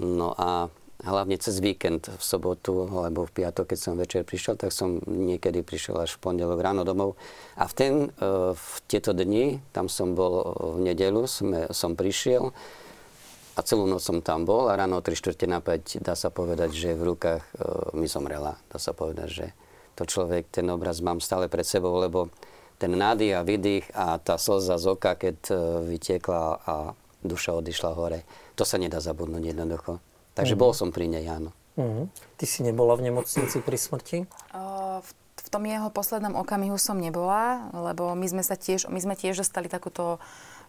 No 0.04 0.36
a 0.36 0.67
hlavne 1.04 1.36
cez 1.36 1.60
víkend 1.60 2.08
v 2.08 2.24
sobotu 2.24 2.88
alebo 2.89 3.28
v 3.28 3.44
piatok, 3.44 3.76
keď 3.76 3.80
som 3.80 4.00
večer 4.00 4.24
prišiel, 4.24 4.56
tak 4.56 4.72
som 4.72 5.04
niekedy 5.04 5.62
prišiel 5.62 6.00
až 6.00 6.16
v 6.16 6.24
pondelok 6.24 6.60
ráno 6.63 6.88
domov. 6.88 7.20
A 7.60 7.68
v, 7.68 7.74
ten, 7.76 7.94
e, 8.18 8.56
v 8.56 8.76
tieto 8.88 9.12
dni, 9.12 9.60
tam 9.76 9.92
som 9.92 10.16
bol 10.16 10.56
v 10.80 10.92
nedelu, 10.92 11.28
sme, 11.28 11.68
som 11.76 11.94
prišiel 12.00 12.56
a 13.54 13.60
celú 13.62 13.86
noc 13.86 14.02
som 14.02 14.24
tam 14.24 14.50
bol 14.50 14.72
a 14.72 14.74
ráno 14.74 14.98
o 14.98 15.06
3 15.06 15.13
čtvrte 15.13 15.46
na 15.46 15.62
5 15.62 16.02
dá 16.02 16.18
sa 16.18 16.34
povedať, 16.34 16.74
že 16.74 16.98
v 16.98 17.13
rukách 17.13 17.44
mi 17.94 18.10
zomrela. 18.10 18.58
Dá 18.66 18.82
sa 18.82 18.98
povedať, 18.98 19.30
že 19.30 19.46
to 19.94 20.10
človek, 20.10 20.50
ten 20.50 20.66
obraz 20.74 21.06
mám 21.06 21.22
stále 21.22 21.46
pred 21.46 21.62
sebou, 21.62 21.94
lebo 22.02 22.34
ten 22.82 22.89
nádych 22.98 23.38
a 23.38 23.46
vydych 23.46 23.86
a 23.94 24.18
tá 24.18 24.42
slza 24.42 24.82
z 24.82 24.86
oka, 24.89 25.13
keď 25.13 25.38
e, 25.48 25.56
vytiekla 25.94 26.42
a 26.66 26.76
duša 27.22 27.56
odišla 27.62 27.92
hore. 27.94 28.26
To 28.58 28.66
sa 28.66 28.82
nedá 28.82 29.00
zabudnúť 29.00 29.54
jednoducho. 29.54 30.02
Takže 30.34 30.58
mm. 30.58 30.60
bol 30.60 30.72
som 30.74 30.89
pri 30.89 31.10
nej, 31.10 31.26
áno. 31.30 31.54
Mm. 31.78 32.10
Ty 32.38 32.46
si 32.46 32.62
nebola 32.62 32.93
v 32.98 33.10
nemocnici 33.10 33.58
pri 33.62 33.78
smrti? 33.78 34.17
Uh, 34.54 35.02
v, 35.02 35.10
v 35.41 35.48
tom 35.50 35.63
jeho 35.65 35.89
poslednom 35.89 36.38
okamihu 36.38 36.78
som 36.78 36.98
nebola, 37.02 37.69
lebo 37.74 38.13
my 38.13 38.28
sme 38.30 38.43
sa 38.46 38.54
tiež, 38.54 38.89
my 38.89 39.00
sme 39.02 39.17
tiež 39.17 39.41
dostali 39.41 39.69
takúto 39.69 40.22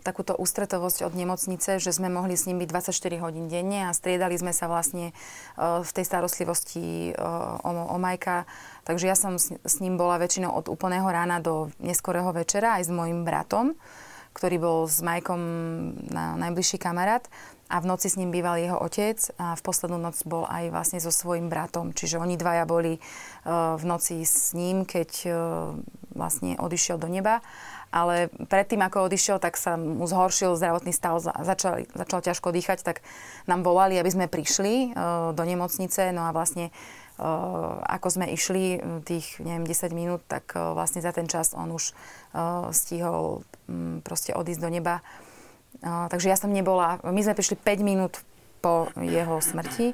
takúto 0.05 0.37
ústretovosť 0.37 1.09
od 1.09 1.17
nemocnice, 1.17 1.81
že 1.81 1.89
sme 1.89 2.13
mohli 2.13 2.37
s 2.37 2.45
ním 2.45 2.61
byť 2.61 2.93
24 2.93 3.25
hodín 3.25 3.49
denne 3.49 3.89
a 3.89 3.97
striedali 3.97 4.37
sme 4.37 4.53
sa 4.53 4.69
vlastne 4.69 5.17
uh, 5.57 5.81
v 5.81 5.91
tej 5.97 6.05
starostlivosti 6.05 7.17
uh, 7.17 7.57
o, 7.65 7.73
o 7.89 7.97
Majka 7.97 8.45
Takže 8.85 9.09
ja 9.09 9.17
som 9.17 9.41
s 9.41 9.77
ním 9.81 9.97
bola 9.97 10.21
väčšinou 10.21 10.53
od 10.53 10.69
úplného 10.69 11.09
rána 11.09 11.41
do 11.41 11.73
neskorého 11.81 12.29
večera 12.37 12.77
aj 12.77 12.85
s 12.85 12.91
mojim 12.93 13.25
bratom, 13.25 13.73
ktorý 14.37 14.57
bol 14.61 14.79
s 14.85 15.01
Majkom 15.01 15.41
na 16.13 16.37
najbližší 16.37 16.77
kamarát 16.77 17.25
a 17.71 17.81
v 17.81 17.89
noci 17.89 18.13
s 18.13 18.21
ním 18.21 18.29
býval 18.29 18.61
jeho 18.61 18.77
otec 18.77 19.17
a 19.41 19.57
v 19.57 19.63
poslednú 19.65 19.97
noc 19.97 20.21
bol 20.29 20.45
aj 20.45 20.69
vlastne 20.69 20.99
so 21.01 21.09
svojím 21.09 21.49
bratom. 21.49 21.97
Čiže 21.97 22.21
oni 22.21 22.37
dvaja 22.37 22.69
boli 22.69 23.01
uh, 23.01 23.75
v 23.81 23.85
noci 23.89 24.21
s 24.21 24.53
ním, 24.53 24.85
keď 24.85 25.11
uh, 25.27 25.35
vlastne 26.13 26.61
odišiel 26.61 27.01
do 27.01 27.09
neba. 27.09 27.41
Ale 27.95 28.27
predtým, 28.51 28.83
ako 28.83 29.07
odišiel, 29.07 29.39
tak 29.39 29.55
sa 29.55 29.79
mu 29.79 30.03
zhoršil 30.05 30.59
zdravotný 30.59 30.91
stav, 30.91 31.23
začal, 31.23 31.87
začal 31.95 32.21
ťažko 32.27 32.51
dýchať, 32.51 32.83
tak 32.83 33.07
nám 33.47 33.63
volali, 33.63 33.95
aby 33.97 34.11
sme 34.11 34.27
prišli 34.27 34.93
uh, 34.93 35.31
do 35.31 35.45
nemocnice. 35.47 36.11
No 36.11 36.27
a 36.29 36.35
vlastne 36.35 36.75
ako 37.15 38.11
sme 38.11 38.27
išli 38.35 38.83
tých, 39.07 39.39
neviem, 39.39 39.63
10 39.63 39.95
minút, 39.95 40.27
tak 40.27 40.51
vlastne 40.59 40.99
za 40.99 41.15
ten 41.15 41.31
čas 41.31 41.55
on 41.55 41.71
už 41.71 41.95
stihol 42.75 43.47
proste 44.03 44.35
odísť 44.35 44.59
do 44.59 44.67
neba. 44.67 44.99
Takže 45.85 46.33
ja 46.33 46.37
som 46.41 46.49
nebola, 46.49 46.97
my 47.05 47.21
sme 47.21 47.37
prišli 47.37 47.61
5 47.61 47.85
minút 47.85 48.25
po 48.65 48.89
jeho 48.97 49.45
smrti, 49.45 49.93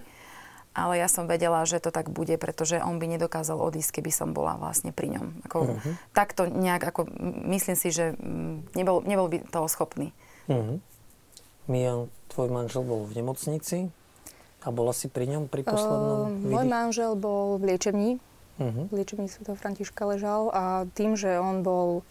ale 0.71 1.03
ja 1.03 1.11
som 1.11 1.27
vedela, 1.27 1.67
že 1.67 1.83
to 1.83 1.91
tak 1.91 2.15
bude, 2.15 2.39
pretože 2.39 2.79
on 2.79 3.03
by 3.03 3.11
nedokázal 3.11 3.59
odísť, 3.59 3.99
keby 3.99 4.15
som 4.15 4.31
bola 4.31 4.55
vlastne 4.55 4.95
pri 4.95 5.19
ňom. 5.19 5.27
Ako, 5.51 5.59
uh-huh. 5.67 5.95
Takto 6.15 6.47
nejak, 6.47 6.95
ako, 6.95 7.11
myslím 7.51 7.75
si, 7.75 7.91
že 7.91 8.15
nebol, 8.79 9.03
nebol 9.03 9.27
by 9.27 9.43
toho 9.51 9.67
schopný. 9.67 10.15
Uh-huh. 10.47 10.79
Mian, 11.67 12.07
tvoj 12.31 12.55
manžel 12.55 12.87
bol 12.87 13.03
v 13.03 13.19
nemocnici, 13.19 13.91
a 14.61 14.69
bola 14.69 14.93
si 14.93 15.09
pri 15.09 15.25
ňom 15.25 15.49
pri 15.49 15.65
poslednom 15.65 16.29
uh, 16.29 16.53
Môj 16.53 16.67
manžel 16.69 17.13
bol 17.17 17.57
v 17.57 17.75
liečebni. 17.75 18.11
Uh-huh. 18.61 18.93
V 18.93 18.93
liečebni 18.93 19.25
Sv. 19.25 19.57
Františka 19.57 20.05
ležal 20.05 20.53
a 20.53 20.85
tým, 20.93 21.17
že 21.17 21.41
on 21.41 21.65
bol 21.65 22.05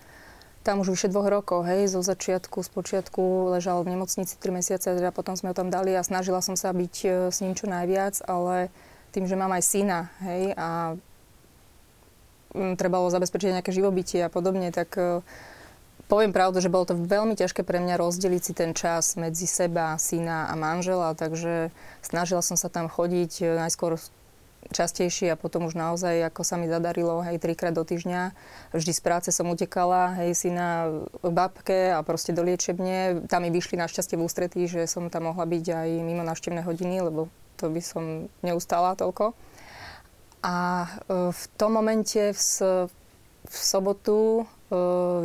tam 0.70 0.86
už 0.86 0.94
vyše 0.94 1.10
dvoch 1.10 1.26
rokov, 1.26 1.66
hej, 1.66 1.90
zo 1.90 2.06
začiatku, 2.06 2.62
z 2.62 2.70
počiatku 2.70 3.58
ležal 3.58 3.82
v 3.82 3.98
nemocnici 3.98 4.38
3 4.38 4.54
mesiace, 4.54 4.94
teda 4.94 5.10
potom 5.10 5.34
sme 5.34 5.50
ho 5.50 5.58
tam 5.58 5.74
dali 5.74 5.98
a 5.98 6.06
snažila 6.06 6.46
som 6.46 6.54
sa 6.54 6.70
byť 6.70 6.96
e, 7.02 7.08
s 7.34 7.42
ním 7.42 7.58
čo 7.58 7.66
najviac, 7.66 8.22
ale 8.30 8.70
tým, 9.10 9.26
že 9.26 9.34
mám 9.34 9.50
aj 9.50 9.66
syna, 9.66 10.14
hej, 10.22 10.54
a 10.54 10.94
m, 12.54 12.78
trebalo 12.78 13.10
zabezpečiť 13.10 13.58
nejaké 13.58 13.74
živobytie 13.74 14.22
a 14.22 14.30
podobne, 14.30 14.70
tak 14.70 14.94
uh, 14.94 15.26
Poviem 16.10 16.34
pravdu, 16.34 16.58
že 16.58 16.74
bolo 16.74 16.90
to 16.90 16.98
veľmi 16.98 17.38
ťažké 17.38 17.62
pre 17.62 17.78
mňa 17.78 18.02
rozdeliť 18.02 18.42
si 18.42 18.54
ten 18.58 18.74
čas 18.74 19.14
medzi 19.14 19.46
seba, 19.46 19.94
syna 20.02 20.50
a 20.50 20.58
manžela, 20.58 21.14
takže 21.14 21.70
snažila 22.02 22.42
som 22.42 22.58
sa 22.58 22.66
tam 22.66 22.90
chodiť 22.90 23.46
e, 23.46 23.62
najskôr 23.62 24.02
častejšie 24.70 25.34
a 25.34 25.40
potom 25.40 25.66
už 25.66 25.80
naozaj, 25.80 26.30
ako 26.30 26.44
sa 26.44 26.60
mi 26.60 26.68
zadarilo, 26.68 27.24
hej, 27.24 27.40
trikrát 27.40 27.72
do 27.72 27.88
týždňa. 27.88 28.36
Vždy 28.76 28.92
z 28.92 29.02
práce 29.02 29.30
som 29.32 29.48
utekala, 29.48 30.20
hej, 30.20 30.36
syna 30.36 30.92
k 31.24 31.32
babke 31.32 31.96
a 31.96 32.04
proste 32.04 32.36
do 32.36 32.44
liečebne. 32.44 33.26
Tam 33.32 33.48
mi 33.48 33.50
vyšli 33.50 33.80
našťastie 33.80 34.20
v 34.20 34.26
ústretí, 34.28 34.68
že 34.68 34.86
som 34.86 35.08
tam 35.08 35.32
mohla 35.32 35.48
byť 35.48 35.66
aj 35.74 35.90
mimo 36.04 36.22
návštevné 36.28 36.62
hodiny, 36.68 37.02
lebo 37.02 37.32
to 37.56 37.72
by 37.72 37.82
som 37.82 38.28
neustala 38.44 39.00
toľko. 39.00 39.34
A 40.44 40.88
e, 40.88 40.90
v 41.32 41.44
tom 41.60 41.76
momente 41.76 42.32
v, 42.32 42.42
v 43.44 43.58
sobotu 43.58 44.48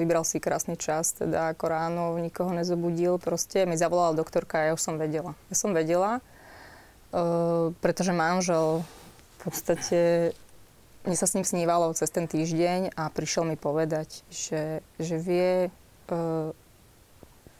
vybral 0.01 0.25
si 0.25 0.41
krásny 0.41 0.81
čas, 0.81 1.13
teda 1.13 1.53
ako 1.53 1.65
ráno 1.69 2.05
nikoho 2.17 2.49
nezobudil, 2.57 3.21
proste 3.21 3.69
mi 3.69 3.77
zavolala 3.77 4.17
doktorka 4.17 4.57
a 4.57 4.65
ja 4.65 4.73
už 4.73 4.81
som 4.81 4.97
vedela. 4.97 5.37
Ja 5.53 5.57
som 5.61 5.77
vedela, 5.77 6.25
pretože 7.85 8.17
manžel 8.17 8.81
podstate, 9.51 9.99
mne 11.05 11.17
sa 11.17 11.29
s 11.29 11.35
ním 11.37 11.45
snívalo 11.45 11.93
cez 11.93 12.09
ten 12.09 12.25
týždeň 12.25 12.97
a 12.97 13.13
prišiel 13.13 13.45
mi 13.45 13.57
povedať, 13.61 14.25
že, 14.33 14.81
že 14.97 15.17
vie, 15.21 15.69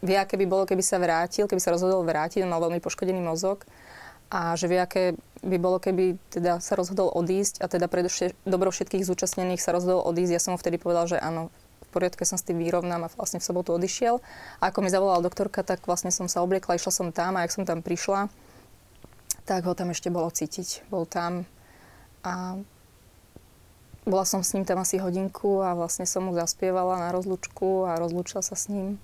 vie, 0.01 0.17
aké 0.17 0.35
by 0.41 0.47
bolo, 0.49 0.65
keby 0.65 0.81
sa 0.81 0.97
vrátil, 0.97 1.45
keby 1.45 1.61
sa 1.61 1.75
rozhodol 1.77 2.05
vrátiť, 2.05 2.45
on 2.45 2.53
mal 2.53 2.65
veľmi 2.65 2.81
poškodený 2.81 3.21
mozog 3.21 3.69
a 4.33 4.57
že 4.57 4.67
vie, 4.67 4.81
aké 4.81 5.15
by 5.45 5.57
bolo, 5.61 5.77
keby 5.77 6.17
teda 6.33 6.59
sa 6.65 6.73
rozhodol 6.75 7.13
odísť 7.13 7.61
a 7.61 7.69
teda 7.69 7.87
pre 7.93 8.09
dobro 8.49 8.73
všetkých 8.73 9.05
zúčastnených 9.05 9.61
sa 9.61 9.77
rozhodol 9.77 10.01
odísť. 10.09 10.33
Ja 10.33 10.41
som 10.41 10.57
mu 10.57 10.59
vtedy 10.59 10.81
povedal, 10.81 11.05
že 11.05 11.21
áno, 11.21 11.53
poriadku, 11.95 12.27
som 12.27 12.35
s 12.35 12.43
tým 12.43 12.59
vyrovnám 12.59 13.07
a 13.07 13.09
vlastne 13.15 13.39
v 13.39 13.47
sobotu 13.47 13.71
odišiel. 13.79 14.19
A 14.59 14.75
ako 14.75 14.83
mi 14.83 14.91
zavolala 14.91 15.23
doktorka, 15.23 15.63
tak 15.63 15.87
vlastne 15.87 16.11
som 16.11 16.27
sa 16.27 16.43
obliekla, 16.43 16.75
išla 16.75 16.91
som 16.91 17.15
tam 17.15 17.39
a 17.39 17.47
ak 17.47 17.55
som 17.55 17.63
tam 17.63 17.87
prišla, 17.87 18.27
tak 19.47 19.63
ho 19.63 19.79
tam 19.79 19.95
ešte 19.95 20.11
bolo 20.11 20.27
cítiť. 20.27 20.91
Bol 20.91 21.07
tam 21.07 21.47
a 22.25 22.59
bola 24.05 24.25
som 24.25 24.45
s 24.45 24.53
ním 24.53 24.65
tam 24.69 24.81
asi 24.81 25.01
hodinku 25.01 25.65
a 25.65 25.73
vlastne 25.73 26.05
som 26.05 26.29
mu 26.29 26.33
zaspievala 26.37 27.01
na 27.01 27.09
rozlučku 27.13 27.89
a 27.89 27.97
rozlúčila 27.97 28.45
sa 28.45 28.57
s 28.57 28.69
ním 28.69 29.01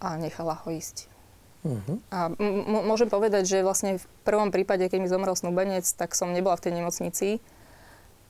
a 0.00 0.16
nechala 0.20 0.60
ho 0.64 0.68
ísť. 0.68 1.08
Uh-huh. 1.64 1.98
A 2.12 2.30
m- 2.36 2.84
môžem 2.84 3.08
povedať, 3.08 3.48
že 3.48 3.64
vlastne 3.64 3.96
v 3.96 4.06
prvom 4.28 4.52
prípade, 4.52 4.86
keď 4.86 4.98
mi 5.02 5.08
zomrel 5.08 5.34
snúbenec, 5.34 5.84
tak 5.96 6.12
som 6.12 6.36
nebola 6.36 6.54
v 6.60 6.64
tej 6.68 6.72
nemocnici 6.78 7.28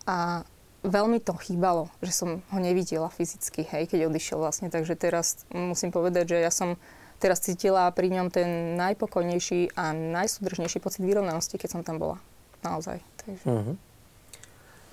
a 0.06 0.46
veľmi 0.86 1.18
to 1.18 1.34
chýbalo, 1.42 1.90
že 2.00 2.14
som 2.14 2.40
ho 2.54 2.58
nevidela 2.62 3.10
fyzicky, 3.10 3.66
hej, 3.66 3.90
keď 3.90 4.06
odišiel 4.06 4.38
vlastne. 4.38 4.70
Takže 4.70 4.94
teraz 4.94 5.42
musím 5.50 5.90
povedať, 5.90 6.32
že 6.32 6.38
ja 6.38 6.54
som 6.54 6.78
teraz 7.18 7.42
cítila 7.42 7.90
pri 7.90 8.14
ňom 8.14 8.30
ten 8.30 8.78
najpokojnejší 8.78 9.74
a 9.74 9.90
najsúdržnejší 9.90 10.78
pocit 10.78 11.02
vyrovnanosti, 11.02 11.58
keď 11.58 11.68
som 11.68 11.82
tam 11.82 11.98
bola. 11.98 12.22
Naozaj. 12.62 13.02
Takže. 13.26 13.44
Mm-hmm. 13.44 13.76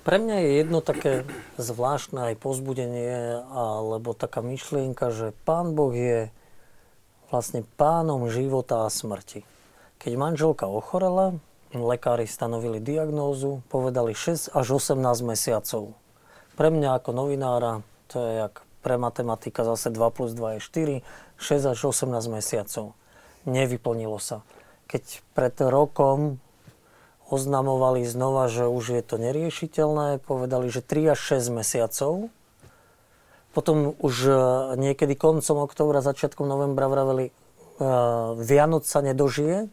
Pre 0.04 0.20
mňa 0.20 0.36
je 0.36 0.50
jedno 0.60 0.84
také 0.84 1.24
zvláštne 1.56 2.32
aj 2.32 2.34
pozbudenie, 2.36 3.40
alebo 3.48 4.12
taká 4.12 4.44
myšlienka, 4.44 5.08
že 5.08 5.32
Pán 5.48 5.72
Boh 5.72 5.96
je 5.96 6.28
vlastne 7.32 7.64
pánom 7.80 8.28
života 8.28 8.84
a 8.84 8.92
smrti. 8.92 9.48
Keď 9.96 10.12
manželka 10.20 10.68
ochorela, 10.68 11.40
lekári 11.72 12.28
stanovili 12.28 12.84
diagnózu, 12.84 13.64
povedali 13.72 14.12
6 14.12 14.52
až 14.52 14.66
18 14.76 15.00
mesiacov. 15.24 15.96
Pre 16.54 16.68
mňa 16.68 17.00
ako 17.00 17.10
novinára, 17.16 17.80
to 18.12 18.20
je 18.20 18.44
jak 18.44 18.60
pre 18.84 19.00
matematika 19.00 19.64
zase 19.64 19.88
2 19.88 20.04
plus 20.12 20.36
2 20.36 20.60
je 20.60 21.00
4, 21.40 21.40
6 21.40 21.72
až 21.72 21.78
18 21.80 22.12
mesiacov. 22.28 22.92
Nevyplnilo 23.48 24.20
sa. 24.20 24.44
Keď 24.84 25.24
pred 25.32 25.56
rokom 25.64 26.44
oznamovali 27.34 28.06
znova, 28.06 28.46
že 28.46 28.70
už 28.70 28.84
je 28.94 29.02
to 29.02 29.18
neriešiteľné, 29.18 30.22
povedali, 30.22 30.70
že 30.70 30.78
3 30.78 31.18
až 31.18 31.42
6 31.42 31.50
mesiacov. 31.50 32.30
Potom 33.50 33.98
už 33.98 34.14
e, 34.26 34.32
niekedy 34.78 35.18
koncom 35.18 35.66
októbra, 35.66 36.02
začiatkom 36.02 36.46
novembra 36.46 36.86
vraveli, 36.90 37.30
uh, 37.30 38.38
Vianoc 38.38 38.86
sa 38.86 39.02
nedožije. 39.02 39.66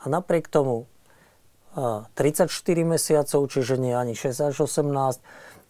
A 0.00 0.04
napriek 0.06 0.48
tomu 0.48 0.86
uh, 1.74 2.06
34 2.14 2.50
mesiacov, 2.86 3.40
čiže 3.50 3.76
nie 3.76 3.92
ani 3.94 4.14
6 4.14 4.54
až 4.54 4.56
18, 4.64 5.20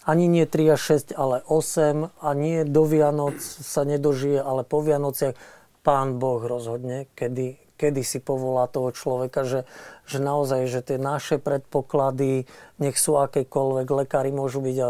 ani 0.04 0.24
nie 0.28 0.44
3 0.48 0.76
až 0.76 0.80
6, 1.10 1.16
ale 1.16 1.44
8 1.44 2.08
a 2.20 2.28
nie 2.32 2.64
do 2.64 2.84
Vianoc 2.88 3.40
sa 3.40 3.84
nedožije, 3.84 4.40
ale 4.40 4.64
po 4.64 4.80
Vianociach. 4.80 5.36
Pán 5.80 6.20
Boh 6.20 6.44
rozhodne, 6.44 7.08
kedy, 7.16 7.56
kedy 7.80 8.04
si 8.04 8.20
povolá 8.20 8.68
toho 8.68 8.92
človeka, 8.92 9.48
že, 9.48 9.64
že 10.04 10.20
naozaj, 10.20 10.68
že 10.68 10.84
tie 10.84 11.00
naše 11.00 11.40
predpoklady, 11.40 12.44
nech 12.76 13.00
sú 13.00 13.16
akékoľvek, 13.16 13.88
lekári 13.88 14.28
môžu 14.28 14.60
byť, 14.60 14.76
a 14.84 14.88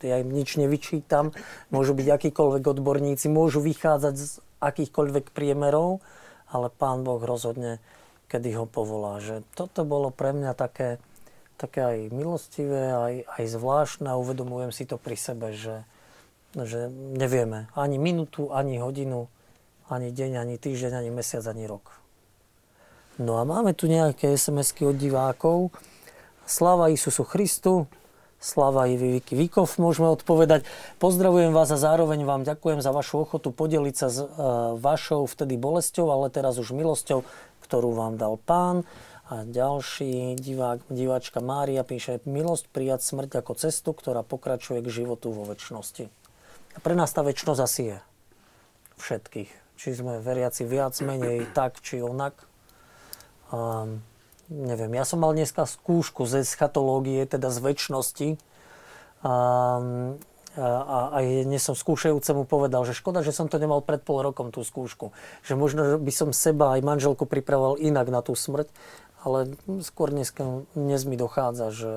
ja 0.00 0.16
im 0.24 0.32
nič 0.32 0.56
nevyčítam, 0.56 1.36
môžu 1.68 1.92
byť 1.92 2.08
akýkoľvek 2.08 2.64
odborníci, 2.64 3.28
môžu 3.28 3.60
vychádzať 3.60 4.14
z 4.16 4.40
akýchkoľvek 4.64 5.36
priemerov, 5.36 6.00
ale 6.48 6.72
Pán 6.72 7.04
Boh 7.04 7.20
rozhodne, 7.20 7.84
kedy 8.32 8.56
ho 8.56 8.64
povolá. 8.64 9.20
Že 9.20 9.44
toto 9.52 9.84
bolo 9.84 10.08
pre 10.08 10.32
mňa 10.32 10.56
také, 10.56 10.96
také 11.60 11.84
aj 11.84 11.98
milostivé, 12.16 12.82
aj, 12.96 13.14
aj 13.36 13.44
zvláštne 13.52 14.08
a 14.08 14.16
uvedomujem 14.16 14.72
si 14.72 14.88
to 14.88 14.96
pri 14.96 15.20
sebe, 15.20 15.52
že, 15.52 15.84
že 16.56 16.88
nevieme 16.92 17.68
ani 17.76 18.00
minútu, 18.00 18.48
ani 18.48 18.80
hodinu, 18.80 19.28
ani 19.90 20.14
deň, 20.14 20.32
ani 20.40 20.56
týždeň, 20.56 20.92
ani 21.04 21.10
mesiac, 21.10 21.44
ani 21.44 21.66
rok. 21.66 22.00
No 23.20 23.36
a 23.36 23.44
máme 23.44 23.76
tu 23.76 23.84
nejaké 23.84 24.32
SMS-ky 24.32 24.88
od 24.88 24.96
divákov. 24.96 25.76
Sláva 26.48 26.88
Isusu 26.88 27.20
Christu, 27.28 27.84
Slava 28.40 28.88
Viki 28.88 29.36
Vikov, 29.36 29.76
môžeme 29.76 30.08
odpovedať. 30.08 30.64
Pozdravujem 30.96 31.52
vás 31.52 31.68
a 31.68 31.76
zároveň 31.76 32.24
vám 32.24 32.48
ďakujem 32.48 32.80
za 32.80 32.88
vašu 32.96 33.28
ochotu 33.28 33.52
podeliť 33.52 33.92
sa 33.94 34.08
s 34.08 34.24
uh, 34.24 34.72
vašou 34.80 35.28
vtedy 35.28 35.60
bolesťou, 35.60 36.08
ale 36.08 36.32
teraz 36.32 36.56
už 36.56 36.72
milosťou, 36.72 37.20
ktorú 37.60 37.92
vám 37.92 38.16
dal 38.16 38.40
pán. 38.40 38.88
A 39.28 39.44
ďalší 39.44 40.40
divák, 40.40 40.88
diváčka 40.88 41.44
Mária 41.44 41.84
píše, 41.84 42.24
milosť 42.24 42.72
prijať 42.72 43.04
smrť 43.04 43.44
ako 43.44 43.52
cestu, 43.52 43.92
ktorá 43.92 44.24
pokračuje 44.24 44.80
k 44.80 45.04
životu 45.04 45.28
vo 45.28 45.44
väčšnosti. 45.44 46.08
A 46.72 46.78
pre 46.80 46.96
nás 46.96 47.12
tá 47.12 47.20
väčšnosť 47.20 47.60
asi 47.60 47.82
je. 47.92 47.98
Všetkých. 48.96 49.50
Či 49.76 49.88
sme 49.92 50.24
veriaci 50.24 50.64
viac, 50.64 50.96
menej, 51.04 51.44
tak 51.52 51.84
či 51.84 52.00
onak. 52.00 52.49
Um, 53.50 54.02
neviem, 54.50 54.94
ja 54.94 55.04
som 55.06 55.22
mal 55.22 55.34
dneska 55.34 55.66
skúšku 55.66 56.26
z 56.26 56.46
eschatológie, 56.46 57.26
teda 57.26 57.50
z 57.50 57.58
väčšnosti. 57.60 58.28
Um, 59.20 60.18
a 60.58 61.14
aj 61.22 61.46
dnes 61.46 61.62
som 61.62 61.78
skúšajúcemu 61.78 62.42
povedal, 62.42 62.82
že 62.82 62.90
škoda, 62.90 63.22
že 63.22 63.30
som 63.30 63.46
to 63.46 63.62
nemal 63.62 63.78
pred 63.78 64.02
pol 64.02 64.18
rokom 64.18 64.50
tú 64.50 64.66
skúšku. 64.66 65.14
Že 65.46 65.54
možno 65.54 65.80
by 66.02 66.10
som 66.10 66.34
seba 66.34 66.74
aj 66.74 66.82
manželku 66.82 67.22
pripravoval 67.22 67.78
inak 67.78 68.10
na 68.10 68.18
tú 68.18 68.34
smrť, 68.34 68.66
ale 69.22 69.54
skôr 69.86 70.10
dneska, 70.10 70.66
dnes 70.74 71.06
mi 71.06 71.14
dochádza, 71.14 71.70
že 71.70 71.92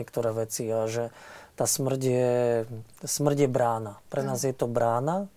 niektoré 0.00 0.32
veci 0.32 0.64
a 0.72 0.88
že 0.88 1.12
tá 1.52 1.68
smrť 1.68 2.00
je, 2.00 2.32
smrť 3.04 3.44
je 3.44 3.48
brána. 3.50 4.00
Pre 4.08 4.24
nás 4.24 4.40
je 4.40 4.56
to 4.56 4.64
brána 4.64 5.28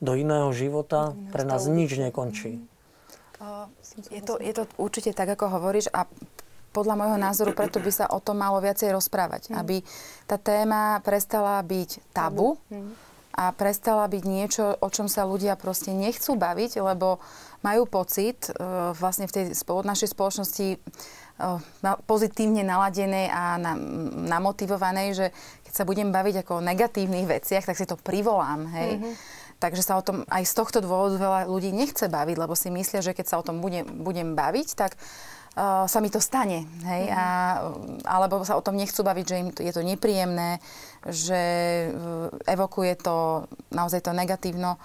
do 0.00 0.16
iného 0.16 0.48
života, 0.56 1.12
pre 1.36 1.44
nás 1.44 1.68
nič 1.68 2.00
nekončí. 2.00 2.64
Je 4.10 4.22
to, 4.24 4.40
je 4.40 4.52
to 4.56 4.64
určite 4.80 5.12
tak, 5.12 5.28
ako 5.28 5.60
hovoríš 5.60 5.92
a 5.92 6.08
podľa 6.76 6.94
môjho 7.00 7.18
názoru 7.20 7.56
preto 7.56 7.80
by 7.80 7.88
sa 7.88 8.06
o 8.12 8.20
tom 8.20 8.36
malo 8.44 8.60
viacej 8.60 8.92
rozprávať. 8.92 9.48
Mm. 9.48 9.54
Aby 9.56 9.76
tá 10.28 10.36
téma 10.36 11.00
prestala 11.00 11.56
byť 11.64 12.12
tabu 12.12 12.60
mm. 12.68 12.92
a 13.32 13.44
prestala 13.56 14.04
byť 14.04 14.22
niečo, 14.28 14.76
o 14.76 14.88
čom 14.92 15.08
sa 15.08 15.24
ľudia 15.24 15.56
proste 15.56 15.96
nechcú 15.96 16.36
baviť, 16.36 16.84
lebo 16.84 17.16
majú 17.64 17.88
pocit 17.88 18.52
uh, 18.52 18.92
vlastne 18.92 19.24
v 19.24 19.32
tej 19.32 19.44
našej 19.64 20.12
spoločnosti 20.12 20.68
uh, 20.76 21.56
pozitívne 22.04 22.60
naladenej 22.60 23.32
a 23.32 23.56
na, 23.56 23.72
namotivovanej, 24.36 25.08
že 25.16 25.26
keď 25.64 25.72
sa 25.72 25.88
budem 25.88 26.12
baviť 26.12 26.44
ako 26.44 26.60
o 26.60 26.64
negatívnych 26.64 27.24
veciach, 27.24 27.64
tak 27.64 27.80
si 27.80 27.88
to 27.88 27.96
privolám, 27.96 28.68
hej. 28.68 29.00
Mm-hmm 29.00 29.44
Takže 29.56 29.80
sa 29.80 29.96
o 29.96 30.04
tom 30.04 30.28
aj 30.28 30.44
z 30.44 30.52
tohto 30.52 30.78
dôvodu 30.84 31.16
veľa 31.16 31.40
ľudí 31.48 31.72
nechce 31.72 32.12
baviť, 32.12 32.36
lebo 32.36 32.52
si 32.52 32.68
myslia, 32.68 33.00
že 33.00 33.16
keď 33.16 33.26
sa 33.26 33.40
o 33.40 33.46
tom 33.46 33.64
budem, 33.64 33.88
budem 34.04 34.36
baviť, 34.36 34.68
tak 34.76 35.00
uh, 35.56 35.88
sa 35.88 35.98
mi 36.04 36.12
to 36.12 36.20
stane. 36.20 36.68
Hej? 36.84 37.02
Mm. 37.08 37.16
A, 37.16 37.26
alebo 38.04 38.44
sa 38.44 38.60
o 38.60 38.64
tom 38.64 38.76
nechcú 38.76 39.00
baviť, 39.00 39.24
že 39.24 39.36
im 39.40 39.48
je 39.56 39.72
to 39.72 39.80
nepríjemné, 39.80 40.60
že 41.08 41.40
uh, 41.88 42.28
evokuje 42.44 43.00
to 43.00 43.48
naozaj 43.72 44.04
to 44.04 44.12
negatívno. 44.12 44.76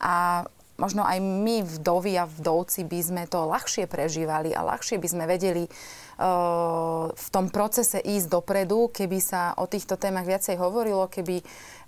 A 0.00 0.48
možno 0.80 1.04
aj 1.04 1.20
my, 1.20 1.64
vdovy 1.64 2.16
a 2.20 2.28
vdovci, 2.28 2.84
by 2.84 3.00
sme 3.00 3.22
to 3.28 3.48
ľahšie 3.48 3.88
prežívali 3.88 4.52
a 4.52 4.64
ľahšie 4.64 5.00
by 5.00 5.08
sme 5.08 5.24
vedeli 5.28 5.64
uh, 5.68 7.08
v 7.12 7.26
tom 7.32 7.48
procese 7.48 8.00
ísť 8.00 8.28
dopredu, 8.28 8.92
keby 8.92 9.20
sa 9.20 9.56
o 9.56 9.68
týchto 9.68 9.96
témach 9.96 10.28
viacej 10.28 10.56
hovorilo, 10.60 11.08
keby 11.08 11.40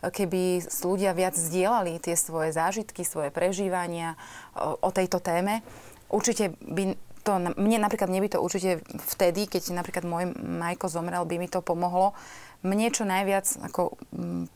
keby 0.03 0.63
ľudia 0.65 1.11
viac 1.15 1.35
zdieľali 1.35 1.99
tie 1.99 2.15
svoje 2.15 2.55
zážitky, 2.55 3.03
svoje 3.03 3.35
prežívania 3.35 4.15
o, 4.55 4.79
o 4.79 4.91
tejto 4.95 5.19
téme. 5.19 5.67
Určite 6.09 6.55
by 6.63 6.95
to, 7.27 7.37
mne 7.61 7.79
napríklad, 7.83 8.09
mne 8.09 8.31
to 8.33 8.41
určite 8.41 8.81
vtedy, 9.13 9.45
keď 9.45 9.77
napríklad 9.77 10.09
môj 10.09 10.33
Majko 10.39 10.89
zomrel, 10.89 11.29
by 11.29 11.37
mi 11.37 11.51
to 11.51 11.61
pomohlo. 11.61 12.17
Mne 12.65 12.91
čo 12.91 13.05
najviac 13.05 13.45
ako, 13.71 14.01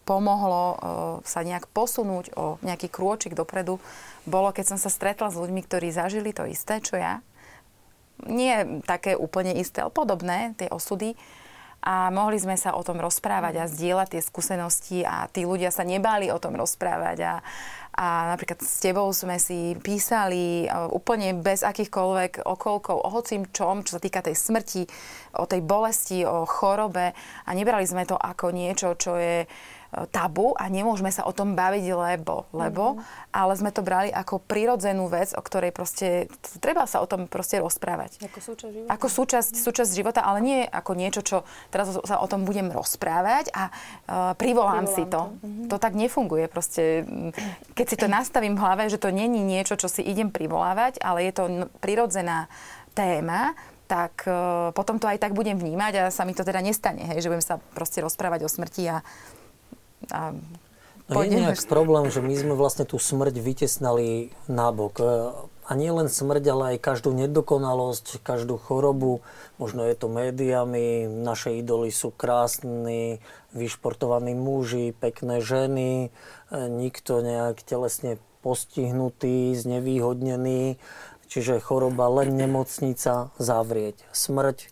pomohlo 0.09 0.63
uh, 0.65 0.77
sa 1.23 1.45
nejak 1.45 1.69
posunúť 1.71 2.35
o 2.35 2.57
nejaký 2.65 2.89
krôčik 2.89 3.37
dopredu, 3.37 3.79
bolo, 4.25 4.51
keď 4.51 4.75
som 4.75 4.79
sa 4.81 4.91
stretla 4.91 5.29
s 5.29 5.39
ľuďmi, 5.39 5.61
ktorí 5.67 5.93
zažili 5.93 6.33
to 6.33 6.49
isté, 6.49 6.81
čo 6.81 6.97
ja. 6.99 7.21
Nie 8.27 8.83
také 8.87 9.19
úplne 9.19 9.55
isté, 9.59 9.83
ale 9.83 9.95
podobné, 9.95 10.55
tie 10.59 10.71
osudy 10.71 11.15
a 11.83 12.15
mohli 12.15 12.39
sme 12.39 12.55
sa 12.55 12.79
o 12.79 12.83
tom 12.87 13.03
rozprávať 13.03 13.55
a 13.59 13.67
zdieľať 13.67 14.15
tie 14.15 14.23
skúsenosti 14.23 14.99
a 15.03 15.27
tí 15.27 15.43
ľudia 15.43 15.75
sa 15.75 15.83
nebáli 15.83 16.31
o 16.31 16.39
tom 16.39 16.55
rozprávať. 16.55 17.19
A, 17.27 17.35
a 17.99 18.07
napríklad 18.31 18.63
s 18.63 18.79
tebou 18.79 19.11
sme 19.11 19.43
si 19.43 19.75
písali 19.83 20.71
úplne 20.95 21.35
bez 21.43 21.67
akýchkoľvek 21.67 22.47
okolkov 22.47 23.03
o 23.03 23.09
hocím 23.11 23.51
čom, 23.51 23.83
čo 23.83 23.99
sa 23.99 24.01
týka 24.01 24.23
tej 24.23 24.39
smrti, 24.39 24.87
o 25.35 25.45
tej 25.45 25.59
bolesti, 25.67 26.23
o 26.23 26.47
chorobe. 26.47 27.19
A 27.45 27.51
nebrali 27.51 27.83
sme 27.83 28.07
to 28.07 28.15
ako 28.15 28.55
niečo, 28.55 28.95
čo 28.95 29.19
je 29.19 29.51
tabu 30.09 30.57
a 30.57 30.73
nemôžeme 30.73 31.13
sa 31.13 31.29
o 31.29 31.33
tom 31.37 31.53
baviť, 31.53 31.85
lebo, 31.93 32.49
lebo, 32.57 32.97
mm-hmm. 32.97 33.29
ale 33.37 33.53
sme 33.61 33.69
to 33.69 33.85
brali 33.85 34.09
ako 34.09 34.41
prirodzenú 34.41 35.13
vec, 35.13 35.37
o 35.37 35.43
ktorej 35.45 35.69
proste 35.69 36.33
treba 36.65 36.89
sa 36.89 37.05
o 37.05 37.07
tom 37.07 37.29
proste 37.29 37.61
rozprávať. 37.61 38.25
Ako 38.25 38.41
súčasť 38.41 38.73
života. 38.73 38.89
Ako 38.89 39.07
súčasť, 39.13 39.51
mm-hmm. 39.53 39.67
súčasť 39.69 39.91
života, 39.93 40.21
ale 40.25 40.39
nie 40.41 40.59
ako 40.65 40.93
niečo, 40.97 41.21
čo 41.21 41.37
teraz 41.69 41.93
sa 41.93 42.17
o 42.25 42.27
tom 42.27 42.49
budem 42.49 42.73
rozprávať 42.73 43.53
a 43.53 43.69
uh, 43.69 44.33
privolám, 44.33 44.85
privolám 44.85 44.87
si 44.89 45.05
to. 45.05 45.11
to. 45.13 45.23
Mm-hmm. 45.29 45.69
To 45.69 45.77
tak 45.77 45.93
nefunguje. 45.93 46.45
Proste, 46.49 47.05
keď 47.77 47.87
si 47.87 47.97
to 48.01 48.09
nastavím 48.09 48.57
v 48.57 48.63
hlave, 48.65 48.89
že 48.89 48.97
to 48.97 49.13
není 49.13 49.45
niečo, 49.45 49.77
čo 49.77 49.93
si 49.93 50.01
idem 50.01 50.33
privolávať, 50.33 51.05
ale 51.05 51.29
je 51.29 51.33
to 51.37 51.45
prirodzená 51.85 52.49
téma, 52.97 53.53
tak 53.93 54.25
uh, 54.25 54.73
potom 54.73 54.97
to 54.97 55.05
aj 55.05 55.21
tak 55.21 55.37
budem 55.37 55.61
vnímať 55.61 55.93
a 56.01 56.03
sa 56.09 56.25
mi 56.25 56.33
to 56.33 56.49
teda 56.49 56.65
nestane, 56.65 57.13
hej, 57.13 57.21
že 57.21 57.29
budem 57.29 57.45
sa 57.45 57.61
proste 57.77 58.01
rozprávať 58.01 58.49
o 58.49 58.49
smrti 58.49 58.89
a 58.89 59.05
a 60.11 60.35
No 61.13 61.21
je 61.21 61.35
nejak 61.35 61.61
problém, 61.69 62.09
že 62.09 62.25
my 62.25 62.35
sme 62.35 62.55
vlastne 62.57 62.89
tú 62.89 62.97
smrť 62.97 63.37
vytesnali 63.37 64.33
nábok. 64.49 64.95
E, 64.97 65.05
a 65.63 65.71
nie 65.79 65.91
len 65.93 66.09
smrť, 66.09 66.45
ale 66.49 66.65
aj 66.75 66.85
každú 66.85 67.13
nedokonalosť, 67.13 68.23
každú 68.25 68.57
chorobu. 68.57 69.21
Možno 69.61 69.85
je 69.87 69.95
to 69.99 70.09
médiami, 70.09 71.07
naše 71.07 71.59
idoly 71.59 71.93
sú 71.93 72.15
krásni, 72.15 73.21
vyšportovaní 73.53 74.33
muži, 74.33 74.97
pekné 74.97 75.45
ženy, 75.45 76.09
e, 76.09 76.59
nikto 76.71 77.21
nejak 77.21 77.61
telesne 77.67 78.17
postihnutý, 78.41 79.55
znevýhodnený. 79.59 80.81
Čiže 81.29 81.65
choroba 81.65 82.13
len 82.13 82.37
nemocnica 82.37 83.33
zavrieť. 83.41 83.97
Smrť 84.13 84.69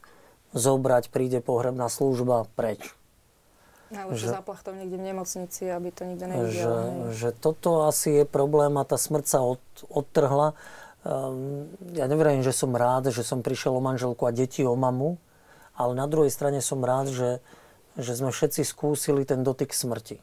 zobrať, 0.53 1.09
príde 1.09 1.41
pohrebná 1.41 1.89
služba 1.89 2.51
preč. 2.53 3.00
Najlepšie 3.91 4.31
že, 4.31 4.35
zaplachtom 4.39 4.79
niekde 4.79 5.03
v 5.03 5.05
nemocnici, 5.11 5.67
aby 5.67 5.91
to 5.91 6.07
nikto 6.07 6.31
nevidel. 6.31 6.55
Že, 6.55 6.71
že 7.11 7.29
toto 7.35 7.91
asi 7.91 8.23
je 8.23 8.25
problém 8.25 8.79
a 8.79 8.87
tá 8.87 8.95
smrť 8.95 9.27
sa 9.27 9.43
od, 9.43 9.59
odtrhla. 9.91 10.55
um, 11.03 11.67
ja 11.99 12.07
neverím, 12.07 12.47
že 12.47 12.55
som 12.55 12.71
rád, 12.71 13.11
že 13.11 13.27
som 13.27 13.43
prišiel 13.43 13.75
o 13.75 13.83
manželku 13.83 14.23
a 14.27 14.31
deti 14.31 14.63
o 14.63 14.79
mamu, 14.79 15.19
ale 15.75 15.99
na 15.99 16.07
druhej 16.07 16.31
strane 16.31 16.63
som 16.63 16.79
rád, 16.87 17.11
že, 17.11 17.43
že 17.99 18.15
sme 18.15 18.31
všetci 18.31 18.63
skúsili 18.63 19.27
ten 19.27 19.43
dotyk 19.43 19.75
smrti. 19.75 20.23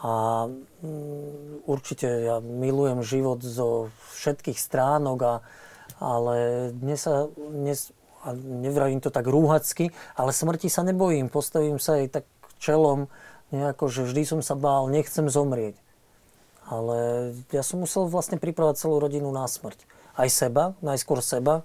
A 0.00 0.46
um, 0.48 1.60
určite 1.68 2.08
ja 2.08 2.40
milujem 2.40 3.04
život 3.04 3.44
zo 3.44 3.92
všetkých 4.16 4.56
stránok, 4.56 5.18
a, 5.20 5.34
ale 6.00 6.70
dnes 6.72 7.04
sa, 7.04 7.28
dnes, 7.36 7.92
a 8.24 8.32
nevravím 8.32 9.04
to 9.04 9.12
tak 9.12 9.28
rúhacky, 9.28 9.92
ale 10.16 10.32
smrti 10.32 10.72
sa 10.72 10.80
nebojím. 10.80 11.28
Postavím 11.28 11.76
sa 11.76 12.00
aj 12.00 12.22
tak 12.22 12.26
čelom, 12.60 13.08
nejako, 13.54 13.88
že 13.88 14.04
vždy 14.04 14.22
som 14.26 14.40
sa 14.44 14.52
bál, 14.52 14.90
nechcem 14.92 15.30
zomrieť. 15.30 15.78
Ale 16.68 17.32
ja 17.48 17.64
som 17.64 17.80
musel 17.80 18.04
vlastne 18.04 18.36
pripravať 18.36 18.76
celú 18.76 19.00
rodinu 19.00 19.32
na 19.32 19.48
smrť. 19.48 19.88
Aj 20.20 20.28
seba, 20.28 20.76
najskôr 20.84 21.24
seba. 21.24 21.64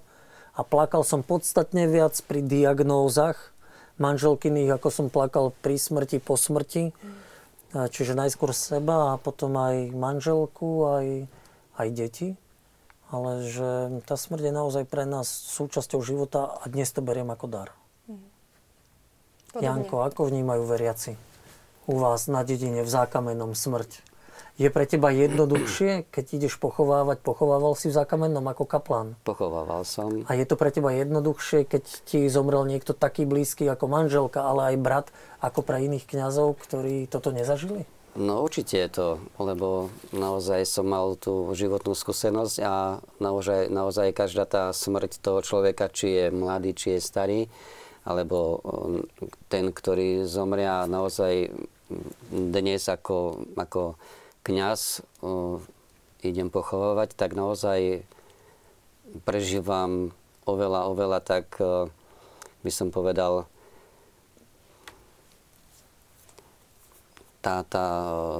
A 0.56 0.64
plakal 0.64 1.04
som 1.04 1.20
podstatne 1.20 1.84
viac 1.90 2.16
pri 2.24 2.40
diagnózach 2.40 3.52
manželkyných, 4.00 4.74
ako 4.74 4.88
som 4.88 5.06
plakal 5.12 5.52
pri 5.60 5.76
smrti, 5.76 6.24
po 6.24 6.40
smrti. 6.40 6.96
Čiže 7.74 8.14
najskôr 8.14 8.54
seba 8.54 9.12
a 9.12 9.20
potom 9.20 9.58
aj 9.58 9.92
manželku, 9.92 10.86
aj, 10.88 11.06
aj 11.76 11.88
deti. 11.90 12.28
Ale 13.10 13.44
že 13.44 14.00
tá 14.08 14.16
smrť 14.16 14.50
je 14.50 14.54
naozaj 14.54 14.84
pre 14.88 15.04
nás 15.04 15.28
súčasťou 15.28 16.00
života 16.00 16.54
a 16.58 16.64
dnes 16.70 16.88
to 16.94 17.04
beriem 17.04 17.28
ako 17.28 17.46
dar. 17.50 17.68
Podobne. 19.54 19.86
Janko, 19.86 20.02
ako 20.02 20.26
vnímajú 20.34 20.66
veriaci 20.66 21.14
u 21.86 21.94
vás 22.02 22.26
na 22.26 22.42
dedine 22.42 22.82
v 22.82 22.90
zákamennom 22.90 23.54
smrť? 23.54 24.02
Je 24.58 24.66
pre 24.66 24.82
teba 24.82 25.14
jednoduchšie, 25.14 26.10
keď 26.10 26.24
ideš 26.42 26.58
pochovávať, 26.58 27.22
pochovával 27.22 27.78
si 27.78 27.86
v 27.90 28.02
zákamennom 28.02 28.42
ako 28.50 28.66
kaplán? 28.66 29.14
Pochovával 29.22 29.86
som. 29.86 30.26
A 30.26 30.34
je 30.34 30.42
to 30.42 30.58
pre 30.58 30.74
teba 30.74 30.90
jednoduchšie, 30.90 31.70
keď 31.70 31.82
ti 32.02 32.26
zomrel 32.26 32.66
niekto 32.66 32.98
taký 32.98 33.30
blízky 33.30 33.70
ako 33.70 33.86
manželka, 33.86 34.42
ale 34.42 34.74
aj 34.74 34.76
brat, 34.82 35.06
ako 35.38 35.62
pre 35.62 35.86
iných 35.86 36.06
kňazov, 36.06 36.58
ktorí 36.58 37.06
toto 37.06 37.30
nezažili? 37.30 37.86
No 38.18 38.46
určite 38.46 38.78
je 38.78 38.90
to, 38.90 39.08
lebo 39.38 39.90
naozaj 40.14 40.66
som 40.66 40.86
mal 40.86 41.14
tú 41.18 41.50
životnú 41.54 41.94
skúsenosť 41.94 42.56
a 42.62 43.02
naozaj, 43.18 43.70
naozaj 43.70 44.14
každá 44.14 44.46
tá 44.46 44.70
smrť 44.70 45.18
toho 45.18 45.42
človeka, 45.42 45.90
či 45.90 46.14
je 46.14 46.26
mladý, 46.30 46.78
či 46.78 46.94
je 46.94 47.00
starý, 47.02 47.40
alebo 48.04 48.60
um, 48.60 49.00
ten, 49.48 49.72
ktorý 49.72 50.28
zomria 50.28 50.84
naozaj 50.84 51.48
dnes 52.28 52.84
ako, 52.88 53.48
ako 53.56 53.96
kňaz 54.44 55.00
uh, 55.24 55.56
idem 56.20 56.52
pochovávať, 56.52 57.16
tak 57.16 57.32
naozaj 57.32 58.04
prežívam 59.24 60.12
oveľa, 60.44 60.92
oveľa 60.92 61.20
tak, 61.24 61.48
uh, 61.60 61.88
by 62.60 62.70
som 62.72 62.92
povedal, 62.92 63.48
tá, 67.44 67.60
tá, 67.68 67.88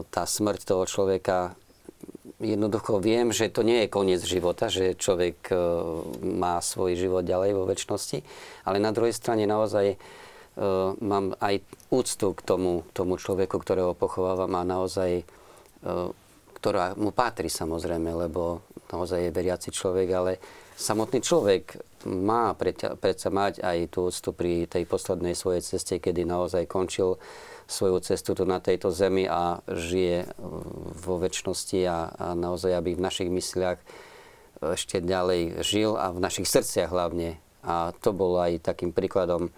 tá 0.08 0.24
smrť 0.24 0.64
toho 0.64 0.84
človeka, 0.88 1.56
jednoducho 2.42 2.98
viem, 2.98 3.30
že 3.30 3.52
to 3.52 3.62
nie 3.62 3.84
je 3.84 3.92
koniec 3.92 4.22
života, 4.24 4.72
že 4.72 4.98
človek 4.98 5.50
uh, 5.50 5.58
má 6.24 6.58
svoj 6.58 6.98
život 6.98 7.22
ďalej 7.22 7.50
vo 7.54 7.64
väčšnosti, 7.68 8.22
ale 8.66 8.82
na 8.82 8.90
druhej 8.90 9.14
strane 9.14 9.46
naozaj 9.46 9.94
uh, 9.94 10.94
mám 10.98 11.38
aj 11.38 11.62
úctu 11.94 12.34
k 12.34 12.40
tomu, 12.42 12.82
tomu 12.90 13.18
človeku, 13.18 13.58
ktorého 13.60 13.94
pochovávam 13.94 14.50
a 14.58 14.62
naozaj 14.66 15.22
E, 15.84 16.24
ktorá 16.64 16.96
mu 16.96 17.12
patrí 17.12 17.52
samozrejme, 17.52 18.08
lebo 18.24 18.64
naozaj 18.88 19.28
je 19.28 19.36
veriaci 19.36 19.68
človek, 19.68 20.08
ale 20.16 20.32
samotný 20.80 21.20
človek 21.20 21.76
má 22.08 22.56
predsa 22.56 23.28
mať 23.28 23.60
aj 23.60 23.92
tú 23.92 24.08
úctu 24.08 24.32
pri 24.32 24.64
tej 24.64 24.88
poslednej 24.88 25.36
svojej 25.36 25.60
ceste, 25.60 26.00
kedy 26.00 26.24
naozaj 26.24 26.64
končil 26.64 27.20
svoju 27.66 28.00
cestu 28.04 28.36
tu 28.36 28.44
na 28.44 28.60
tejto 28.60 28.92
zemi 28.92 29.24
a 29.28 29.64
žije 29.66 30.28
vo 31.00 31.16
väčšnosti 31.16 31.80
a, 31.88 31.98
a 32.12 32.26
naozaj, 32.36 32.72
aby 32.76 32.94
v 32.94 33.04
našich 33.04 33.30
mysliach 33.32 33.80
ešte 34.60 35.02
ďalej 35.02 35.60
žil 35.64 35.96
a 35.98 36.12
v 36.14 36.22
našich 36.22 36.48
srdciach 36.48 36.88
hlavne. 36.88 37.40
A 37.64 37.96
to 38.04 38.12
bolo 38.12 38.40
aj 38.40 38.60
takým 38.60 38.92
príkladom 38.92 39.48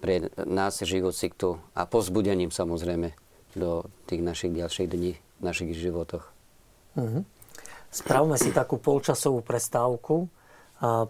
pre 0.00 0.32
nás 0.48 0.80
žijúcich 0.80 1.36
tu 1.36 1.60
a 1.76 1.84
pozbudením 1.84 2.48
samozrejme 2.48 3.12
do 3.52 3.84
tých 4.08 4.24
našich 4.24 4.52
ďalších 4.56 4.88
dní 4.88 5.12
v 5.16 5.42
našich 5.44 5.76
životoch. 5.76 6.24
Mm-hmm. 6.96 7.22
Spravme 7.90 8.38
si 8.40 8.54
takú 8.54 8.78
polčasovú 8.80 9.44
prestávku. 9.44 10.30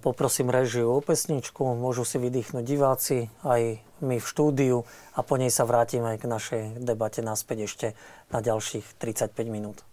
Poprosím 0.03 0.51
režiu 0.51 0.91
o 0.91 0.99
pesničku, 0.99 1.63
môžu 1.79 2.03
si 2.03 2.19
vydýchnuť 2.19 2.65
diváci, 2.67 3.31
aj 3.47 3.79
my 4.03 4.19
v 4.19 4.27
štúdiu 4.27 4.83
a 5.15 5.23
po 5.23 5.39
nej 5.39 5.47
sa 5.47 5.63
vrátime 5.63 6.19
k 6.19 6.27
našej 6.27 6.63
debate 6.83 7.23
naspäť 7.23 7.71
ešte 7.71 7.87
na 8.35 8.43
ďalších 8.43 8.99
35 8.99 9.31
minút. 9.47 9.87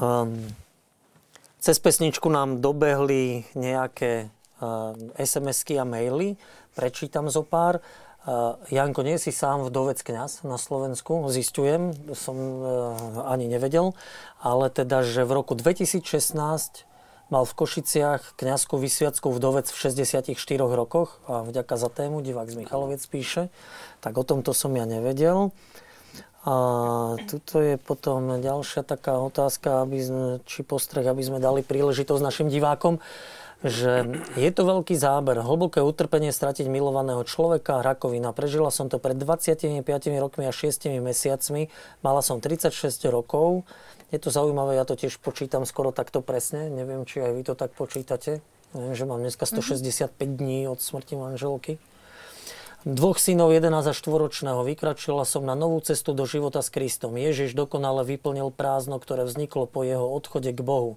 Um, 0.00 0.48
cez 1.60 1.76
pesničku 1.76 2.32
nám 2.32 2.64
dobehli 2.64 3.44
nejaké 3.52 4.32
uh, 4.64 4.96
SMS-ky 5.20 5.76
a 5.76 5.84
maily. 5.84 6.40
Prečítam 6.72 7.28
zo 7.28 7.44
pár. 7.44 7.84
Uh, 8.24 8.56
Janko, 8.72 9.04
nie 9.04 9.20
si 9.20 9.28
sám 9.28 9.68
vdovec 9.68 10.00
kňaz 10.00 10.44
na 10.48 10.56
Slovensku, 10.56 11.28
zistujem, 11.28 11.92
som 12.16 12.36
uh, 12.36 12.64
ani 13.28 13.48
nevedel, 13.48 13.92
ale 14.40 14.72
teda, 14.72 15.04
že 15.04 15.24
v 15.28 15.36
roku 15.36 15.52
2016 15.52 16.04
mal 17.28 17.44
v 17.44 17.52
Košiciach 17.56 18.40
kňazskú 18.40 18.80
vysviacku 18.80 19.28
vdovec 19.32 19.68
v 19.68 19.76
64 19.76 20.36
rokoch 20.64 21.20
a 21.28 21.44
vďaka 21.44 21.76
za 21.76 21.88
tému, 21.92 22.24
divák 22.24 22.48
z 22.48 22.56
Michaloviec 22.56 23.04
píše, 23.04 23.52
tak 24.00 24.16
o 24.16 24.24
tomto 24.24 24.56
som 24.56 24.72
ja 24.76 24.88
nevedel. 24.88 25.52
A 26.40 26.54
tuto 27.28 27.60
je 27.60 27.76
potom 27.76 28.40
ďalšia 28.40 28.80
taká 28.80 29.20
otázka, 29.20 29.84
aby 29.84 29.98
sme, 30.00 30.24
či 30.48 30.64
postreh, 30.64 31.04
aby 31.04 31.20
sme 31.20 31.36
dali 31.36 31.60
príležitosť 31.60 32.22
našim 32.24 32.48
divákom, 32.48 32.96
že 33.60 34.08
je 34.40 34.48
to 34.48 34.64
veľký 34.64 34.96
záber, 34.96 35.36
hlboké 35.36 35.84
utrpenie 35.84 36.32
stratiť 36.32 36.64
milovaného 36.64 37.20
človeka, 37.28 37.84
rakovina. 37.84 38.32
Prežila 38.32 38.72
som 38.72 38.88
to 38.88 38.96
pred 38.96 39.20
25 39.20 39.84
rokmi 40.16 40.48
a 40.48 40.52
6 40.52 40.88
mesiacmi, 41.04 41.68
mala 42.00 42.24
som 42.24 42.40
36 42.40 42.72
rokov. 43.12 43.68
Je 44.08 44.16
to 44.16 44.32
zaujímavé, 44.32 44.80
ja 44.80 44.88
to 44.88 44.96
tiež 44.96 45.20
počítam 45.20 45.68
skoro 45.68 45.92
takto 45.92 46.24
presne, 46.24 46.72
neviem, 46.72 47.04
či 47.04 47.20
aj 47.20 47.32
vy 47.36 47.42
to 47.44 47.52
tak 47.52 47.76
počítate. 47.76 48.40
Viem, 48.72 48.96
že 48.96 49.04
mám 49.04 49.20
dneska 49.20 49.44
165 49.44 50.08
dní 50.24 50.64
od 50.64 50.80
smrti 50.80 51.20
manželky 51.20 51.76
dvoch 52.88 53.20
synov 53.20 53.52
11 53.52 53.84
a 53.84 53.92
4-ročného. 53.92 54.64
Vykračila 54.64 55.28
som 55.28 55.44
na 55.44 55.52
novú 55.52 55.80
cestu 55.84 56.16
do 56.16 56.24
života 56.24 56.64
s 56.64 56.72
Kristom. 56.72 57.20
Ježiš 57.20 57.52
dokonale 57.52 58.08
vyplnil 58.08 58.48
prázdno, 58.48 58.96
ktoré 58.96 59.28
vzniklo 59.28 59.68
po 59.68 59.84
jeho 59.84 60.08
odchode 60.08 60.48
k 60.56 60.60
Bohu. 60.64 60.96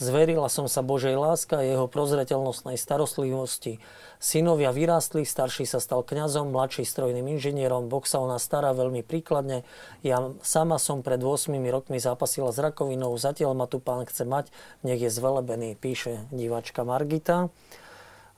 Zverila 0.00 0.48
som 0.48 0.72
sa 0.72 0.80
Božej 0.80 1.14
láska 1.14 1.60
a 1.60 1.66
jeho 1.68 1.84
prozreteľnostnej 1.84 2.80
starostlivosti. 2.80 3.76
Synovia 4.16 4.72
vyrástli, 4.72 5.24
starší 5.28 5.68
sa 5.68 5.84
stal 5.84 6.00
kňazom, 6.00 6.48
mladší 6.48 6.88
strojným 6.88 7.28
inžinierom. 7.36 7.92
Boh 7.92 8.02
sa 8.08 8.20
o 8.20 8.26
nás 8.26 8.40
stará 8.40 8.72
veľmi 8.72 9.04
príkladne. 9.04 9.68
Ja 10.00 10.32
sama 10.40 10.80
som 10.80 11.04
pred 11.04 11.20
8 11.20 11.52
rokmi 11.68 12.00
zápasila 12.00 12.50
s 12.52 12.58
rakovinou, 12.58 13.12
zatiaľ 13.20 13.52
ma 13.52 13.68
tu 13.68 13.84
pán 13.84 14.08
chce 14.08 14.24
mať, 14.24 14.48
nech 14.80 15.00
je 15.00 15.12
zvelebený, 15.12 15.76
píše 15.76 16.24
diváčka 16.32 16.88
Margita. 16.88 17.52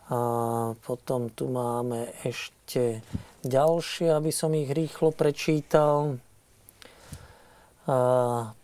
A 0.04 0.18
potom 0.84 1.32
tu 1.32 1.48
máme 1.48 2.12
ešte 2.28 2.53
ďalšie, 3.44 4.08
aby 4.08 4.30
som 4.32 4.56
ich 4.56 4.72
rýchlo 4.72 5.12
prečítal. 5.12 6.16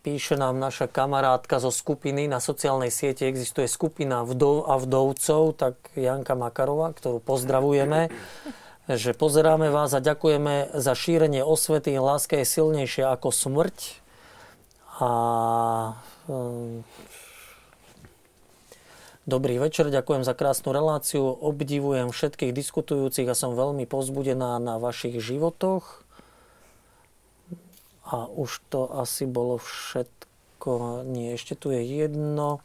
Píše 0.01 0.41
nám 0.41 0.57
naša 0.57 0.89
kamarátka 0.89 1.61
zo 1.61 1.69
skupiny. 1.69 2.25
Na 2.25 2.41
sociálnej 2.41 2.89
siete 2.89 3.29
existuje 3.29 3.69
skupina 3.69 4.25
vdov 4.25 4.65
a 4.65 4.81
vdovcov, 4.81 5.61
tak 5.61 5.77
Janka 5.93 6.33
Makarová, 6.33 6.97
ktorú 6.97 7.21
pozdravujeme, 7.21 8.09
že 8.89 9.13
pozeráme 9.13 9.69
vás 9.69 9.93
a 9.93 10.01
ďakujeme 10.01 10.73
za 10.73 10.97
šírenie 10.97 11.45
osvety. 11.45 12.01
Láska 12.01 12.41
je 12.41 12.49
silnejšia 12.49 13.13
ako 13.13 13.29
smrť. 13.29 14.01
A 15.05 15.11
Dobrý 19.31 19.63
večer, 19.63 19.95
ďakujem 19.95 20.27
za 20.27 20.35
krásnu 20.35 20.75
reláciu. 20.75 21.23
Obdivujem 21.23 22.11
všetkých 22.11 22.51
diskutujúcich 22.51 23.31
a 23.31 23.39
som 23.39 23.55
veľmi 23.55 23.87
pozbudená 23.87 24.59
na 24.59 24.83
vašich 24.83 25.23
životoch. 25.23 26.03
A 28.11 28.27
už 28.27 28.59
to 28.75 28.91
asi 28.91 29.31
bolo 29.31 29.63
všetko. 29.63 31.07
Nie, 31.07 31.39
ešte 31.39 31.55
tu 31.55 31.71
je 31.71 31.79
jedno. 31.79 32.59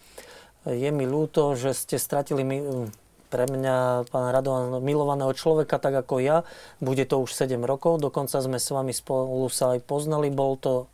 Je 0.65 0.89
mi 0.89 1.05
ľúto, 1.05 1.53
že 1.53 1.77
ste 1.77 2.01
stratili 2.01 2.41
mi, 2.41 2.57
pre 3.29 3.45
mňa, 3.45 4.09
pán 4.09 4.33
Radovan, 4.33 4.81
milovaného 4.81 5.37
človeka, 5.37 5.77
tak 5.77 5.93
ako 5.93 6.17
ja. 6.17 6.49
Bude 6.81 7.05
to 7.05 7.21
už 7.21 7.29
7 7.29 7.61
rokov, 7.61 8.01
dokonca 8.01 8.41
sme 8.41 8.57
s 8.57 8.73
vami 8.73 8.89
spolu 8.89 9.45
sa 9.53 9.77
aj 9.77 9.85
poznali. 9.85 10.33
Bol 10.33 10.57
to 10.57 10.89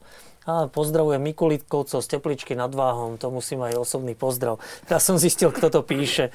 a 0.45 0.65
pozdravujem 0.67 1.21
Mikulitkovcov 1.21 2.01
z 2.01 2.07
Tepličky 2.17 2.57
nad 2.57 2.73
Váhom, 2.73 3.21
to 3.21 3.29
musím 3.29 3.61
aj 3.61 3.77
osobný 3.77 4.17
pozdrav. 4.17 4.57
Ja 4.89 4.97
som 4.97 5.21
zistil, 5.21 5.53
kto 5.53 5.69
to 5.69 5.81
píše, 5.85 6.33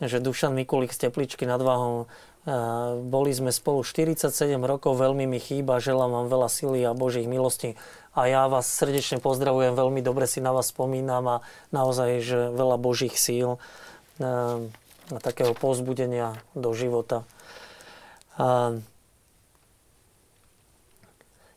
že 0.00 0.24
Dušan 0.24 0.56
Mikulik 0.56 0.90
z 0.90 1.08
Tepličky 1.08 1.44
nad 1.44 1.60
Váhom. 1.60 2.08
Boli 3.06 3.30
sme 3.30 3.54
spolu 3.54 3.86
47 3.86 4.34
rokov, 4.66 4.98
veľmi 4.98 5.30
mi 5.30 5.38
chýba, 5.38 5.78
želám 5.78 6.10
vám 6.10 6.26
veľa 6.26 6.48
sily 6.50 6.82
a 6.82 6.90
Božích 6.90 7.30
milostí. 7.30 7.78
A 8.18 8.26
ja 8.26 8.50
vás 8.50 8.66
srdečne 8.66 9.22
pozdravujem, 9.22 9.78
veľmi 9.78 10.02
dobre 10.02 10.26
si 10.26 10.42
na 10.42 10.50
vás 10.50 10.74
spomínam 10.74 11.22
a 11.28 11.36
naozaj, 11.70 12.18
že 12.18 12.50
veľa 12.50 12.76
Božích 12.82 13.14
síl 13.14 13.62
a 14.18 15.18
takého 15.22 15.54
pozbudenia 15.54 16.34
do 16.58 16.74
života. 16.74 17.22
A 18.40 18.80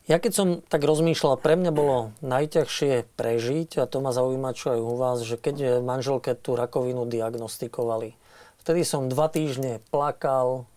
ja 0.06 0.22
keď 0.22 0.32
som 0.32 0.48
tak 0.62 0.86
rozmýšľal, 0.86 1.42
pre 1.42 1.58
mňa 1.58 1.72
bolo 1.74 2.14
najťažšie 2.22 3.18
prežiť, 3.18 3.82
a 3.82 3.90
to 3.90 3.98
ma 3.98 4.14
zaujíma 4.14 4.54
čo 4.54 4.74
aj 4.74 4.80
u 4.80 4.94
vás, 4.94 5.18
že 5.26 5.34
keď 5.34 5.82
manželke 5.82 6.38
tú 6.38 6.54
rakovinu 6.54 7.10
diagnostikovali, 7.10 8.14
vtedy 8.62 8.86
som 8.86 9.10
dva 9.10 9.26
týždne 9.26 9.82
plakal, 9.90 10.70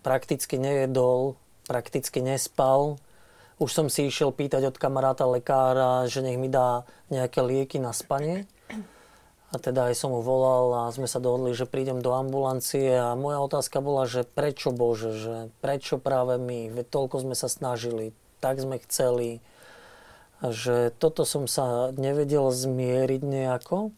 prakticky 0.00 0.56
nejedol, 0.60 1.36
prakticky 1.68 2.20
nespal. 2.24 2.96
Už 3.60 3.70
som 3.70 3.86
si 3.92 4.08
išiel 4.08 4.32
pýtať 4.32 4.72
od 4.72 4.76
kamaráta 4.80 5.28
lekára, 5.28 6.08
že 6.08 6.24
nech 6.24 6.40
mi 6.40 6.48
dá 6.48 6.88
nejaké 7.12 7.44
lieky 7.44 7.76
na 7.76 7.92
spanie. 7.92 8.48
A 9.50 9.58
teda 9.58 9.90
aj 9.90 9.98
som 9.98 10.14
ho 10.14 10.22
volal 10.22 10.86
a 10.86 10.94
sme 10.94 11.10
sa 11.10 11.18
dohodli, 11.18 11.52
že 11.58 11.66
prídem 11.66 11.98
do 11.98 12.14
ambulancie 12.14 12.94
a 12.94 13.18
moja 13.18 13.42
otázka 13.42 13.82
bola, 13.82 14.06
že 14.06 14.22
prečo 14.22 14.70
Bože, 14.70 15.10
že 15.10 15.34
prečo 15.58 15.98
práve 15.98 16.38
my, 16.38 16.70
toľko 16.86 17.26
sme 17.26 17.34
sa 17.34 17.50
snažili, 17.50 18.14
tak 18.40 18.58
sme 18.58 18.80
chceli, 18.82 19.44
že 20.40 20.90
toto 20.96 21.28
som 21.28 21.44
sa 21.44 21.92
nevedel 21.94 22.48
zmieriť 22.48 23.22
nejako. 23.22 23.92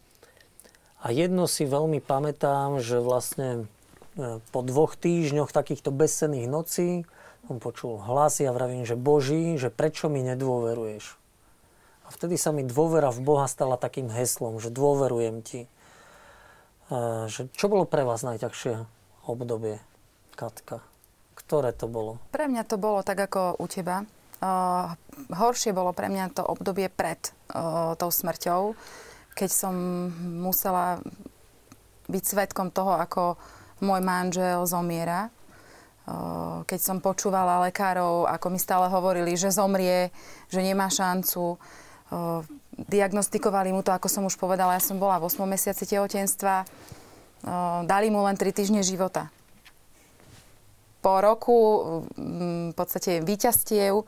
A 1.02 1.10
jedno 1.10 1.46
si 1.50 1.66
veľmi 1.66 1.98
pamätám, 1.98 2.78
že 2.78 3.02
vlastne 3.02 3.66
e, 4.14 4.38
po 4.54 4.60
dvoch 4.62 4.94
týždňoch 4.94 5.50
takýchto 5.50 5.90
bezsenných 5.90 6.46
nocí 6.46 7.06
som 7.46 7.58
počul 7.58 7.98
hlas 7.98 8.38
a 8.38 8.54
vravím, 8.54 8.86
že 8.86 8.94
Boží, 8.94 9.58
že 9.58 9.66
prečo 9.66 10.06
mi 10.06 10.22
nedôveruješ? 10.22 11.22
vtedy 12.12 12.36
sa 12.36 12.52
mi 12.52 12.62
dôvera 12.62 13.08
v 13.08 13.24
Boha 13.24 13.48
stala 13.48 13.80
takým 13.80 14.12
heslom, 14.12 14.60
že 14.60 14.68
dôverujem 14.68 15.40
ti. 15.40 15.64
Že 17.32 17.48
čo 17.56 17.66
bolo 17.72 17.88
pre 17.88 18.04
vás 18.04 18.20
najťažšie 18.20 18.84
obdobie, 19.24 19.80
Katka? 20.36 20.84
Ktoré 21.32 21.72
to 21.72 21.88
bolo? 21.88 22.20
Pre 22.28 22.44
mňa 22.44 22.68
to 22.68 22.76
bolo 22.76 23.00
tak 23.00 23.16
ako 23.16 23.56
u 23.56 23.64
teba. 23.64 24.04
Uh, 24.42 24.98
horšie 25.30 25.70
bolo 25.70 25.94
pre 25.94 26.10
mňa 26.10 26.34
to 26.34 26.42
obdobie 26.42 26.90
pred 26.90 27.30
uh, 27.54 27.94
tou 27.94 28.10
smrťou, 28.10 28.74
keď 29.38 29.50
som 29.54 29.74
musela 30.42 30.98
byť 32.10 32.24
svetkom 32.26 32.74
toho, 32.74 32.98
ako 32.98 33.38
môj 33.86 34.02
manžel 34.02 34.66
zomiera. 34.66 35.30
Uh, 36.02 36.66
keď 36.66 36.80
som 36.82 36.98
počúvala 36.98 37.62
lekárov, 37.70 38.26
ako 38.26 38.46
mi 38.50 38.58
stále 38.58 38.90
hovorili, 38.90 39.38
že 39.38 39.54
zomrie, 39.54 40.10
že 40.50 40.58
nemá 40.58 40.90
šancu 40.90 41.62
diagnostikovali 42.76 43.72
mu 43.72 43.80
to, 43.80 43.88
ako 43.88 44.08
som 44.08 44.28
už 44.28 44.36
povedala, 44.36 44.76
ja 44.76 44.82
som 44.84 45.00
bola 45.00 45.16
v 45.16 45.32
8 45.32 45.48
mesiaci 45.48 45.88
tehotenstva, 45.88 46.68
dali 47.88 48.12
mu 48.12 48.20
len 48.28 48.36
3 48.36 48.52
týždne 48.52 48.84
života. 48.84 49.32
Po 51.00 51.18
roku 51.24 51.56
v 52.14 52.74
podstate 52.76 53.24
výťastiev 53.24 54.04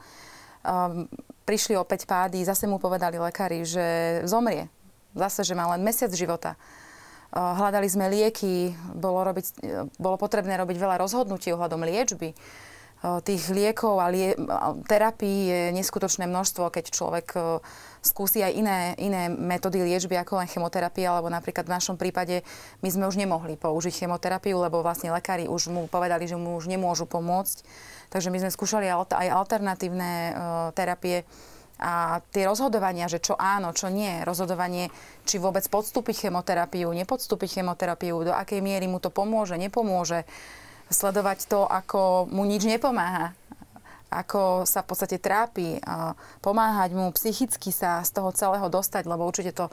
prišli 1.45 1.77
opäť 1.77 2.09
pády, 2.09 2.41
zase 2.43 2.65
mu 2.65 2.81
povedali 2.81 3.21
lekári, 3.21 3.62
že 3.69 4.21
zomrie. 4.25 4.73
Zase, 5.15 5.47
že 5.47 5.55
má 5.55 5.71
len 5.77 5.85
mesiac 5.85 6.11
života. 6.11 6.59
Hľadali 7.35 7.87
sme 7.87 8.11
lieky, 8.11 8.75
bolo, 8.95 9.23
robiť, 9.27 9.47
bolo 9.99 10.17
potrebné 10.19 10.59
robiť 10.59 10.77
veľa 10.79 10.99
rozhodnutí 10.99 11.55
ohľadom 11.55 11.83
liečby 11.87 12.35
tých 13.05 13.43
liekov 13.53 14.01
a 14.01 14.09
lie, 14.09 14.33
terapii 14.89 15.41
je 15.51 15.61
neskutočné 15.77 16.25
množstvo, 16.25 16.73
keď 16.73 16.85
človek 16.89 17.27
skúsi 18.05 18.45
aj 18.45 18.53
iné, 18.53 18.79
iné 19.01 19.33
metódy 19.33 19.81
liečby 19.81 20.21
ako 20.21 20.45
len 20.45 20.49
chemoterapia, 20.49 21.09
alebo 21.09 21.33
napríklad 21.33 21.65
v 21.65 21.75
našom 21.75 21.97
prípade 21.97 22.45
my 22.85 22.89
sme 22.93 23.09
už 23.09 23.17
nemohli 23.17 23.57
použiť 23.57 24.05
chemoterapiu, 24.05 24.61
lebo 24.61 24.85
vlastne 24.85 25.09
lekári 25.09 25.49
už 25.49 25.73
mu 25.73 25.89
povedali, 25.89 26.29
že 26.29 26.37
mu 26.37 26.61
už 26.61 26.69
nemôžu 26.69 27.09
pomôcť. 27.09 27.65
Takže 28.13 28.29
my 28.29 28.45
sme 28.45 28.53
skúšali 28.53 28.87
aj 28.93 29.27
alternatívne 29.33 30.37
terapie. 30.77 31.25
A 31.75 32.23
tie 32.31 32.47
rozhodovania, 32.47 33.11
že 33.11 33.19
čo 33.19 33.35
áno, 33.35 33.75
čo 33.75 33.91
nie, 33.91 34.23
rozhodovanie, 34.23 34.95
či 35.27 35.43
vôbec 35.43 35.67
podstúpiť 35.67 36.31
chemoterapiu, 36.31 36.87
nepodstúpiť 36.95 37.59
chemoterapiu, 37.59 38.23
do 38.23 38.31
akej 38.31 38.63
miery 38.63 38.87
mu 38.87 39.03
to 39.03 39.11
pomôže, 39.11 39.59
nepomôže, 39.59 40.23
sledovať 40.87 41.51
to, 41.51 41.67
ako 41.67 42.31
mu 42.31 42.47
nič 42.47 42.63
nepomáha, 42.63 43.35
ako 44.15 44.62
sa 44.62 44.87
v 44.87 44.89
podstate 44.95 45.19
trápi, 45.19 45.83
pomáhať 46.39 46.95
mu 46.95 47.11
psychicky 47.19 47.75
sa 47.75 48.07
z 48.07 48.15
toho 48.15 48.31
celého 48.31 48.71
dostať, 48.71 49.11
lebo 49.11 49.27
určite 49.27 49.51
to 49.51 49.67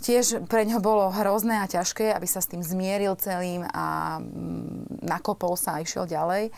tiež 0.00 0.46
pre 0.46 0.62
ňo 0.68 0.78
bolo 0.78 1.08
hrozné 1.10 1.58
a 1.58 1.70
ťažké, 1.70 2.12
aby 2.12 2.28
sa 2.28 2.44
s 2.44 2.50
tým 2.52 2.60
zmieril 2.60 3.16
celým 3.16 3.64
a 3.72 4.18
mm, 4.20 5.02
nakopol 5.02 5.56
sa 5.56 5.80
a 5.80 5.82
išiel 5.82 6.04
ďalej. 6.04 6.52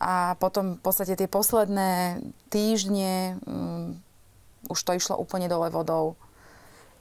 A 0.00 0.38
potom 0.40 0.78
v 0.78 0.82
podstate 0.82 1.12
tie 1.18 1.28
posledné 1.28 2.24
týždne 2.48 3.36
um, 3.44 4.00
už 4.72 4.80
to 4.80 4.96
išlo 4.96 5.20
úplne 5.20 5.50
dole 5.50 5.68
vodou. 5.68 6.16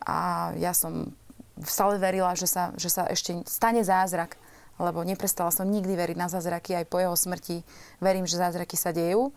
A 0.04 0.52
ja 0.60 0.76
som 0.76 1.16
stále 1.64 1.96
verila, 2.00 2.36
že 2.36 2.48
sa, 2.48 2.76
že 2.76 2.92
sa 2.92 3.08
ešte 3.08 3.40
stane 3.48 3.84
zázrak 3.86 4.36
lebo 4.80 5.04
neprestala 5.04 5.52
som 5.52 5.68
nikdy 5.68 5.94
veriť 5.94 6.18
na 6.18 6.32
zázraky, 6.32 6.74
aj 6.80 6.90
po 6.90 6.98
jeho 7.04 7.14
smrti 7.14 7.62
verím, 8.00 8.24
že 8.24 8.40
zázraky 8.40 8.80
sa 8.80 8.96
dejú. 8.96 9.36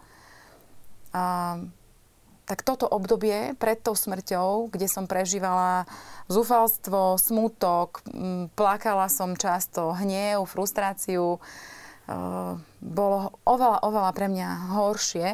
A, 1.12 1.58
tak 2.42 2.66
toto 2.66 2.90
obdobie 2.90 3.54
pred 3.56 3.78
tou 3.78 3.94
smrťou, 3.94 4.70
kde 4.70 4.90
som 4.90 5.06
prežívala 5.06 5.86
zúfalstvo, 6.26 7.14
smutok, 7.16 8.02
plakala 8.58 9.06
som 9.06 9.38
často, 9.38 9.94
hnev, 9.94 10.42
frustráciu, 10.50 11.38
bolo 12.82 13.18
oveľa, 13.46 13.78
oveľa 13.86 14.10
pre 14.12 14.26
mňa 14.26 14.48
horšie 14.74 15.28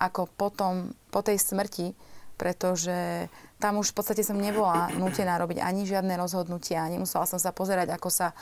ako 0.00 0.28
potom, 0.36 0.92
po 1.08 1.20
tej 1.24 1.40
smrti, 1.40 1.96
pretože 2.36 3.28
tam 3.60 3.78
už 3.78 3.92
v 3.92 3.96
podstate 4.00 4.24
som 4.24 4.40
nebola 4.40 4.88
nutená 4.96 5.36
robiť 5.36 5.60
ani 5.60 5.84
žiadne 5.84 6.16
rozhodnutia, 6.16 6.88
nemusela 6.88 7.28
som 7.28 7.36
sa 7.36 7.52
pozerať, 7.52 7.92
ako 7.92 8.08
sa 8.08 8.32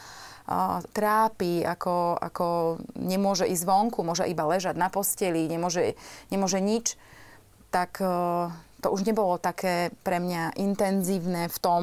trápi, 0.96 1.60
ako, 1.60 2.16
ako 2.16 2.46
nemôže 2.96 3.44
ísť 3.44 3.68
vonku, 3.68 4.00
môže 4.00 4.24
iba 4.24 4.48
ležať 4.48 4.80
na 4.80 4.88
posteli, 4.88 5.44
nemôže, 5.44 5.92
nemôže 6.32 6.56
nič, 6.56 6.96
tak 7.68 8.00
uh, 8.00 8.48
to 8.80 8.88
už 8.88 9.04
nebolo 9.04 9.36
také 9.36 9.92
pre 10.00 10.16
mňa 10.22 10.56
intenzívne 10.56 11.52
v 11.52 11.58
tom, 11.60 11.82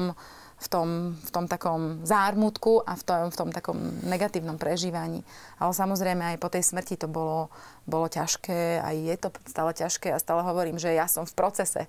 v 0.56 0.66
tom, 0.66 0.88
v 1.14 1.30
tom 1.30 1.44
takom 1.46 1.80
zármutku 2.02 2.80
a 2.82 2.96
v 2.96 3.02
tom, 3.04 3.22
v 3.30 3.36
tom 3.36 3.50
takom 3.52 3.78
negatívnom 4.02 4.56
prežívaní. 4.56 5.20
Ale 5.60 5.70
samozrejme 5.76 6.34
aj 6.34 6.42
po 6.42 6.48
tej 6.48 6.64
smrti 6.64 6.96
to 6.96 7.06
bolo, 7.06 7.52
bolo 7.84 8.08
ťažké, 8.08 8.82
aj 8.82 8.96
je 8.96 9.16
to 9.20 9.28
stále 9.46 9.70
ťažké 9.76 10.10
a 10.10 10.22
stále 10.22 10.42
hovorím, 10.42 10.80
že 10.80 10.96
ja 10.96 11.06
som 11.06 11.28
v 11.28 11.36
procese 11.36 11.86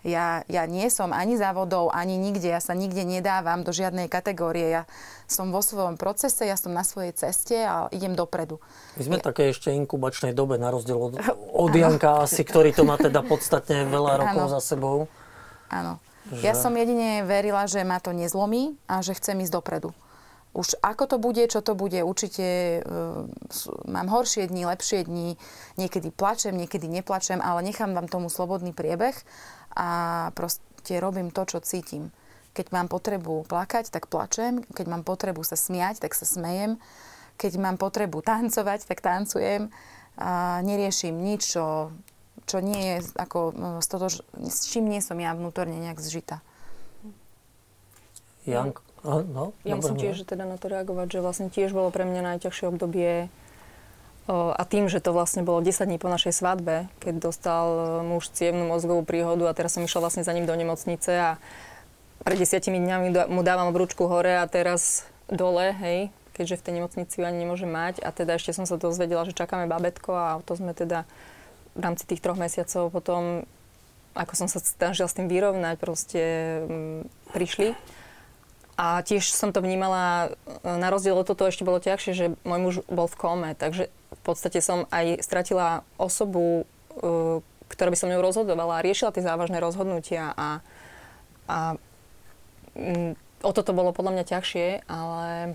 ja, 0.00 0.40
ja 0.48 0.64
nie 0.64 0.88
som 0.88 1.12
ani 1.12 1.36
závodov, 1.36 1.92
ani 1.92 2.16
nikde, 2.16 2.48
ja 2.48 2.60
sa 2.60 2.72
nikde 2.72 3.04
nedávam 3.04 3.60
do 3.60 3.72
žiadnej 3.72 4.08
kategórie. 4.08 4.80
Ja 4.80 4.82
som 5.28 5.52
vo 5.52 5.60
svojom 5.60 6.00
procese, 6.00 6.48
ja 6.48 6.56
som 6.56 6.72
na 6.72 6.82
svojej 6.82 7.12
ceste 7.12 7.60
a 7.60 7.92
idem 7.92 8.16
dopredu. 8.16 8.56
My 8.96 9.02
sme 9.04 9.16
ja... 9.20 9.24
také 9.28 9.52
ešte 9.52 9.68
inkubačnej 9.76 10.32
dobe, 10.32 10.56
na 10.56 10.72
rozdiel 10.72 10.96
od, 10.96 11.20
od 11.52 11.72
Janka 11.76 12.24
asi, 12.24 12.40
ktorý 12.40 12.72
to 12.72 12.88
má 12.88 12.96
teda 12.96 13.20
podstatne 13.20 13.84
veľa 13.92 14.24
rokov 14.24 14.44
ano. 14.48 14.54
za 14.56 14.60
sebou. 14.64 14.98
Áno. 15.68 16.00
Že... 16.32 16.42
Ja 16.44 16.54
som 16.56 16.72
jedine 16.76 17.24
verila, 17.24 17.68
že 17.68 17.84
ma 17.84 18.00
to 18.00 18.16
nezlomí 18.16 18.76
a 18.88 19.04
že 19.04 19.16
chcem 19.16 19.36
ísť 19.44 19.52
dopredu. 19.52 19.92
Už 20.50 20.74
ako 20.82 21.06
to 21.06 21.16
bude, 21.22 21.46
čo 21.46 21.62
to 21.62 21.78
bude, 21.78 22.02
určite 22.02 22.82
uh, 22.82 23.22
mám 23.86 24.10
horšie 24.10 24.50
dni, 24.50 24.66
lepšie 24.66 25.06
dni, 25.06 25.38
niekedy 25.78 26.10
plačem, 26.10 26.58
niekedy 26.58 26.90
neplačem, 26.90 27.38
ale 27.38 27.62
nechám 27.62 27.94
vám 27.94 28.10
tomu 28.10 28.26
slobodný 28.26 28.74
priebeh 28.74 29.14
a 29.74 29.88
proste 30.34 30.98
robím 30.98 31.30
to, 31.30 31.46
čo 31.46 31.62
cítim. 31.62 32.10
Keď 32.50 32.74
mám 32.74 32.90
potrebu 32.90 33.46
plakať, 33.46 33.94
tak 33.94 34.10
plačem. 34.10 34.66
Keď 34.74 34.86
mám 34.90 35.06
potrebu 35.06 35.46
sa 35.46 35.54
smiať, 35.54 36.02
tak 36.02 36.18
sa 36.18 36.26
smejem. 36.26 36.82
Keď 37.38 37.52
mám 37.62 37.78
potrebu 37.78 38.20
tancovať, 38.26 38.90
tak 38.90 38.98
tancujem. 39.00 39.70
A 40.18 40.58
neriešim 40.66 41.14
nič, 41.14 41.54
čo, 41.54 41.94
čo 42.50 42.58
nie 42.58 42.98
je 42.98 43.14
ako, 43.14 43.38
s, 43.78 43.86
toto, 43.86 44.10
s 44.42 44.58
čím 44.66 44.90
nie 44.90 44.98
som 44.98 45.16
ja 45.22 45.32
vnútorne 45.32 45.78
nejak 45.78 46.02
zžita. 46.02 46.42
Jank, 48.44 48.82
no, 49.06 49.54
ja 49.62 49.78
musím 49.78 50.00
tiež 50.00 50.26
teda 50.26 50.48
na 50.48 50.58
to 50.58 50.72
reagovať, 50.72 51.06
že 51.06 51.24
vlastne 51.24 51.48
tiež 51.52 51.70
bolo 51.70 51.94
pre 51.94 52.02
mňa 52.02 52.34
najťažšie 52.34 52.66
obdobie 52.66 53.30
a 54.30 54.62
tým, 54.62 54.86
že 54.86 55.02
to 55.02 55.10
vlastne 55.10 55.42
bolo 55.42 55.58
10 55.58 55.90
dní 55.90 55.98
po 55.98 56.06
našej 56.06 56.30
svadbe, 56.30 56.86
keď 57.02 57.14
dostal 57.18 57.66
e, 57.66 57.82
muž 58.06 58.30
cievnú 58.30 58.70
mozgovú 58.70 59.02
príhodu 59.02 59.50
a 59.50 59.56
teraz 59.56 59.74
som 59.74 59.82
išla 59.82 60.06
vlastne 60.06 60.22
za 60.22 60.30
ním 60.30 60.46
do 60.46 60.54
nemocnice 60.54 61.10
a 61.10 61.30
pred 62.22 62.38
desiatimi 62.38 62.78
dňami 62.78 63.32
mu 63.32 63.40
dávam 63.42 63.72
obručku 63.72 64.06
hore 64.06 64.38
a 64.38 64.44
teraz 64.46 65.08
dole, 65.26 65.72
hej, 65.82 66.12
keďže 66.36 66.60
v 66.60 66.64
tej 66.64 66.74
nemocnici 66.78 67.14
ju 67.16 67.24
ani 67.24 67.42
nemôže 67.42 67.64
mať. 67.64 68.04
A 68.04 68.12
teda 68.12 68.36
ešte 68.36 68.52
som 68.52 68.68
sa 68.68 68.76
dozvedela, 68.76 69.24
že 69.24 69.34
čakáme 69.34 69.66
babetko 69.66 70.12
a 70.12 70.28
to 70.44 70.52
sme 70.54 70.76
teda 70.76 71.08
v 71.74 71.80
rámci 71.80 72.04
tých 72.04 72.20
troch 72.20 72.36
mesiacov 72.36 72.92
potom, 72.92 73.48
ako 74.12 74.32
som 74.36 74.48
sa 74.52 74.60
snažila 74.60 75.08
s 75.08 75.16
tým 75.16 75.32
vyrovnať, 75.32 75.74
proste 75.80 76.22
m, 76.66 77.08
prišli. 77.32 77.72
A 78.80 79.04
tiež 79.04 79.28
som 79.28 79.52
to 79.52 79.60
vnímala, 79.60 80.32
e, 80.64 80.72
na 80.80 80.88
rozdiel 80.88 81.12
od 81.12 81.28
toto 81.28 81.44
ešte 81.44 81.68
bolo 81.68 81.84
ťažšie, 81.84 82.12
že 82.16 82.26
môj 82.48 82.60
muž 82.64 82.74
bol 82.88 83.04
v 83.04 83.18
kome, 83.20 83.50
takže 83.52 83.92
v 83.92 84.22
podstate 84.24 84.64
som 84.64 84.88
aj 84.88 85.20
stratila 85.20 85.84
osobu, 86.00 86.64
uh, 86.98 87.44
ktorá 87.70 87.88
by 87.94 87.96
som 87.96 88.10
ňou 88.10 88.24
rozhodovala 88.24 88.82
riešila 88.82 89.14
tie 89.14 89.22
závažné 89.22 89.62
rozhodnutia 89.62 90.34
a, 90.34 90.48
a 91.46 91.58
um, 92.74 93.14
o 93.40 93.50
toto 93.54 93.70
bolo 93.70 93.94
podľa 93.94 94.18
mňa 94.18 94.24
ťažšie, 94.26 94.66
ale 94.90 95.54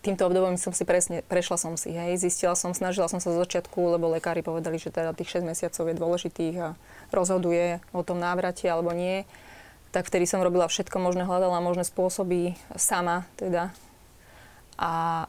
týmto 0.00 0.26
obdobím 0.26 0.56
som 0.56 0.72
si 0.72 0.84
presne, 0.88 1.20
prešla 1.24 1.56
som 1.60 1.76
si, 1.76 1.92
hej, 1.92 2.16
zistila 2.16 2.56
som, 2.56 2.72
snažila 2.72 3.08
som 3.08 3.20
sa 3.20 3.32
zo 3.32 3.40
začiatku, 3.44 3.96
lebo 3.96 4.12
lekári 4.12 4.40
povedali, 4.40 4.80
že 4.80 4.92
teda 4.92 5.12
tých 5.12 5.40
6 5.40 5.44
mesiacov 5.44 5.84
je 5.86 5.96
dôležitých 5.96 6.56
a 6.60 6.68
rozhoduje 7.12 7.84
o 7.92 8.02
tom 8.02 8.18
návrate 8.18 8.64
alebo 8.68 8.92
nie. 8.96 9.28
Tak 9.90 10.06
vtedy 10.06 10.22
som 10.22 10.38
robila 10.38 10.70
všetko 10.70 11.02
možné, 11.02 11.26
hľadala 11.26 11.58
možné 11.58 11.82
spôsoby 11.82 12.54
sama 12.78 13.26
teda. 13.34 13.74
A 14.78 15.26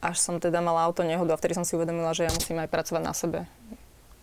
až 0.00 0.16
som 0.16 0.40
teda 0.40 0.64
mala 0.64 0.86
auto 0.88 1.04
nehodu 1.04 1.36
a 1.36 1.40
vtedy 1.40 1.52
som 1.58 1.66
si 1.66 1.76
uvedomila, 1.76 2.16
že 2.16 2.24
ja 2.24 2.32
musím 2.32 2.62
aj 2.62 2.72
pracovať 2.72 3.02
na 3.04 3.12
sebe. 3.12 3.40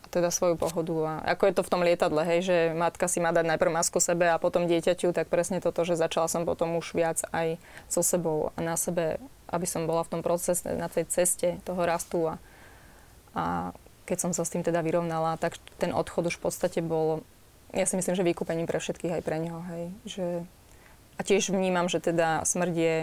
A 0.02 0.06
teda 0.10 0.34
svoju 0.34 0.58
pohodu. 0.58 0.96
A 1.06 1.38
ako 1.38 1.44
je 1.46 1.54
to 1.54 1.66
v 1.68 1.72
tom 1.72 1.82
lietadle, 1.86 2.24
hej, 2.26 2.40
že 2.48 2.58
matka 2.74 3.06
si 3.06 3.22
má 3.22 3.30
dať 3.30 3.46
najprv 3.46 3.76
masku 3.76 4.02
sebe 4.02 4.32
a 4.32 4.42
potom 4.42 4.66
dieťaťu, 4.66 5.14
tak 5.14 5.30
presne 5.30 5.62
toto, 5.62 5.86
že 5.86 6.00
začala 6.00 6.26
som 6.32 6.48
potom 6.48 6.80
už 6.82 6.98
viac 6.98 7.22
aj 7.30 7.62
so 7.92 8.02
sebou 8.02 8.56
a 8.58 8.60
na 8.64 8.74
sebe, 8.80 9.22
aby 9.52 9.68
som 9.70 9.86
bola 9.86 10.02
v 10.02 10.18
tom 10.18 10.22
procese, 10.26 10.66
na 10.66 10.90
tej 10.90 11.06
ceste 11.12 11.62
toho 11.62 11.84
rastu. 11.86 12.26
A, 12.26 12.34
a 13.38 13.44
keď 14.10 14.18
som 14.18 14.32
sa 14.34 14.48
s 14.48 14.52
tým 14.56 14.66
teda 14.66 14.82
vyrovnala, 14.82 15.38
tak 15.38 15.62
ten 15.78 15.94
odchod 15.94 16.34
už 16.34 16.42
v 16.42 16.44
podstate 16.50 16.80
bol, 16.82 17.22
ja 17.76 17.86
si 17.88 17.96
myslím, 18.00 18.16
že 18.16 18.24
vykúpením 18.24 18.68
pre 18.70 18.80
všetkých 18.80 19.20
aj 19.20 19.24
pre 19.26 19.38
neho, 19.42 19.60
hej. 19.74 19.84
Že, 20.08 20.26
a 21.18 21.22
tiež 21.24 21.52
vnímam, 21.52 21.92
že 21.92 22.00
teda 22.00 22.46
smrť 22.48 22.74
je 22.76 22.96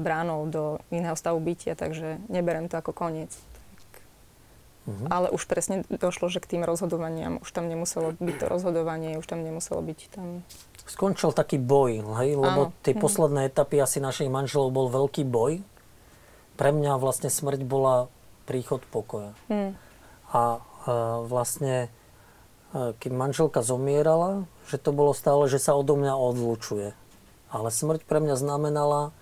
bránou 0.00 0.50
do 0.50 0.82
iného 0.90 1.14
stavu 1.14 1.38
bytia, 1.38 1.78
takže 1.78 2.18
neberem 2.26 2.66
to 2.66 2.80
ako 2.80 2.90
koniec. 2.90 3.30
Uh-huh. 4.84 5.08
Ale 5.08 5.32
už 5.32 5.48
presne 5.48 5.86
došlo, 5.88 6.28
že 6.28 6.44
k 6.44 6.56
tým 6.56 6.62
rozhodovaniam 6.66 7.40
už 7.40 7.56
tam 7.56 7.72
nemuselo 7.72 8.12
byť 8.20 8.36
to 8.36 8.46
rozhodovanie, 8.52 9.16
už 9.16 9.24
tam 9.24 9.40
nemuselo 9.40 9.80
byť 9.80 10.00
tam... 10.12 10.44
Skončil 10.84 11.32
taký 11.32 11.56
boj, 11.56 12.04
hej? 12.20 12.36
lebo 12.36 12.68
Áno. 12.68 12.72
tie 12.84 12.92
uh-huh. 12.92 13.04
posledné 13.04 13.48
etapy 13.48 13.80
asi 13.80 14.02
našich 14.02 14.28
manželov 14.28 14.74
bol 14.74 14.92
veľký 14.92 15.24
boj. 15.24 15.64
Pre 16.60 16.70
mňa 16.70 17.00
vlastne 17.00 17.32
smrť 17.32 17.64
bola 17.64 18.12
príchod 18.44 18.84
pokoja. 18.92 19.32
Uh-huh. 19.48 19.72
A 20.34 20.42
e, 20.52 20.60
vlastne, 21.24 21.88
keď 22.74 23.10
manželka 23.14 23.62
zomierala, 23.62 24.50
že 24.66 24.82
to 24.82 24.90
bolo 24.90 25.14
stále, 25.14 25.46
že 25.46 25.62
sa 25.62 25.78
odo 25.78 25.94
mňa 25.94 26.14
odlučuje. 26.18 26.90
Ale 27.54 27.68
smrť 27.70 28.02
pre 28.02 28.18
mňa 28.18 28.34
znamenala, 28.34 29.14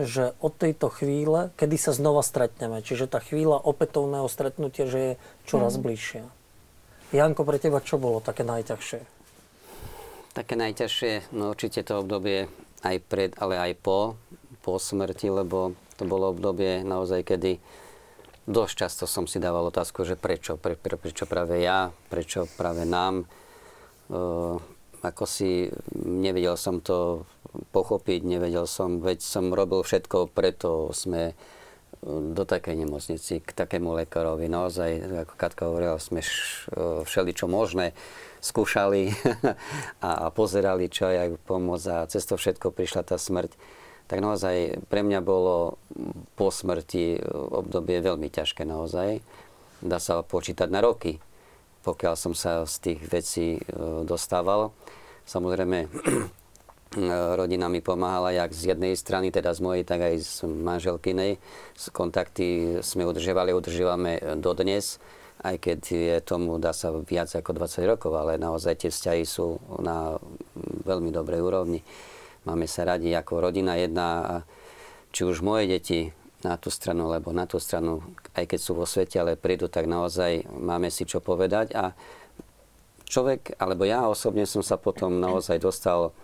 že 0.00 0.32
od 0.40 0.56
tejto 0.56 0.88
chvíle, 0.92 1.52
kedy 1.60 1.76
sa 1.76 1.92
znova 1.92 2.24
stretneme, 2.24 2.80
čiže 2.80 3.08
tá 3.08 3.20
chvíľa 3.20 3.60
opätovného 3.60 4.28
stretnutia, 4.28 4.88
že 4.88 4.98
je 5.00 5.12
čoraz 5.48 5.76
mm. 5.76 5.82
bližšia. 5.84 6.24
Janko, 7.12 7.44
pre 7.44 7.56
teba 7.60 7.80
čo 7.84 7.96
bolo 7.96 8.20
také 8.20 8.44
najťažšie? 8.44 9.00
Také 10.36 10.54
najťažšie, 10.56 11.32
no 11.32 11.52
určite 11.56 11.80
to 11.80 12.04
obdobie 12.04 12.48
aj 12.84 12.96
pred, 13.08 13.32
ale 13.40 13.56
aj 13.56 13.72
po, 13.80 14.20
po 14.60 14.76
smrti, 14.76 15.32
lebo 15.32 15.72
to 15.96 16.04
bolo 16.04 16.32
obdobie 16.32 16.84
naozaj, 16.84 17.24
kedy 17.24 17.56
dosť 18.46 18.74
často 18.74 19.04
som 19.10 19.26
si 19.26 19.42
dával 19.42 19.68
otázku, 19.68 20.06
že 20.06 20.14
prečo, 20.14 20.56
pre, 20.56 20.78
pre, 20.78 20.94
prečo 20.94 21.26
práve 21.26 21.60
ja, 21.60 21.90
prečo 22.10 22.46
práve 22.58 22.86
nám. 22.86 23.26
Uh, 24.06 24.62
ako 25.02 25.24
si 25.26 25.70
nevedel 25.98 26.58
som 26.58 26.82
to 26.82 27.26
pochopiť, 27.70 28.26
nevedel 28.26 28.66
som, 28.66 28.98
veď 28.98 29.22
som 29.22 29.54
robil 29.54 29.80
všetko, 29.80 30.28
preto 30.32 30.92
sme 30.92 31.32
e, 31.32 31.34
do 32.06 32.44
takej 32.44 32.84
nemocnici, 32.84 33.40
k 33.40 33.50
takému 33.54 33.96
lekárovi. 33.96 34.50
Naozaj, 34.50 34.90
ako 35.26 35.34
Katka 35.38 35.62
hovorila, 35.70 35.96
sme 35.96 36.20
e, 36.20 36.28
všeli 37.06 37.32
čo 37.32 37.48
možné 37.48 37.96
skúšali 38.44 39.08
a 40.04 40.28
pozerali, 40.30 40.92
čo 40.92 41.08
aj 41.08 41.40
pomôcť 41.48 41.86
a 41.92 42.06
cez 42.10 42.28
to 42.28 42.36
všetko 42.36 42.74
prišla 42.74 43.02
tá 43.06 43.16
smrť. 43.16 43.56
Tak 44.06 44.22
naozaj 44.22 44.86
pre 44.86 45.02
mňa 45.02 45.18
bolo 45.18 45.82
po 46.38 46.54
smrti 46.54 47.18
obdobie 47.34 47.98
veľmi 47.98 48.30
ťažké 48.30 48.62
naozaj. 48.62 49.18
Dá 49.82 49.98
sa 49.98 50.22
počítať 50.22 50.70
na 50.70 50.78
roky, 50.80 51.18
pokiaľ 51.82 52.14
som 52.14 52.32
sa 52.32 52.62
z 52.64 52.74
tých 52.80 53.00
vecí 53.10 53.46
e, 53.58 53.60
dostával. 54.06 54.70
Samozrejme, 55.26 55.90
rodina 57.40 57.66
mi 57.66 57.82
pomáhala 57.82 58.30
jak 58.30 58.54
z 58.54 58.72
jednej 58.72 58.94
strany, 58.94 59.34
teda 59.34 59.50
z 59.52 59.60
mojej, 59.60 59.82
tak 59.82 60.00
aj 60.06 60.14
z 60.22 60.36
manželkynej. 60.46 61.42
Kontakty 61.90 62.78
sme 62.80 63.04
udržiavali, 63.04 63.50
udržívame 63.52 64.22
dodnes, 64.38 65.02
aj 65.42 65.60
keď 65.60 65.78
je 65.82 66.16
tomu, 66.24 66.56
dá 66.56 66.72
sa 66.72 66.94
viac 66.94 67.28
ako 67.28 67.52
20 67.52 67.90
rokov, 67.92 68.12
ale 68.16 68.40
naozaj 68.40 68.86
tie 68.86 68.90
vzťahy 68.90 69.24
sú 69.28 69.60
na 69.82 70.16
veľmi 70.86 71.12
dobrej 71.12 71.42
úrovni. 71.44 71.82
Máme 72.46 72.70
sa 72.70 72.86
radi 72.86 73.10
ako 73.10 73.50
rodina 73.50 73.74
jedna, 73.74 74.40
či 75.10 75.26
už 75.26 75.42
moje 75.42 75.66
deti 75.66 76.14
na 76.46 76.54
tú 76.54 76.70
stranu, 76.70 77.10
alebo 77.10 77.34
na 77.34 77.42
tú 77.50 77.58
stranu, 77.58 78.06
aj 78.38 78.54
keď 78.54 78.58
sú 78.62 78.72
vo 78.78 78.86
svete, 78.86 79.18
ale 79.18 79.34
prídu, 79.34 79.66
tak 79.66 79.90
naozaj 79.90 80.46
máme 80.46 80.86
si 80.94 81.02
čo 81.02 81.18
povedať. 81.18 81.74
A 81.74 81.90
človek, 83.10 83.58
alebo 83.58 83.82
ja 83.82 84.06
osobne 84.06 84.46
som 84.46 84.62
sa 84.62 84.78
potom 84.78 85.18
naozaj 85.18 85.58
dostal 85.58 86.14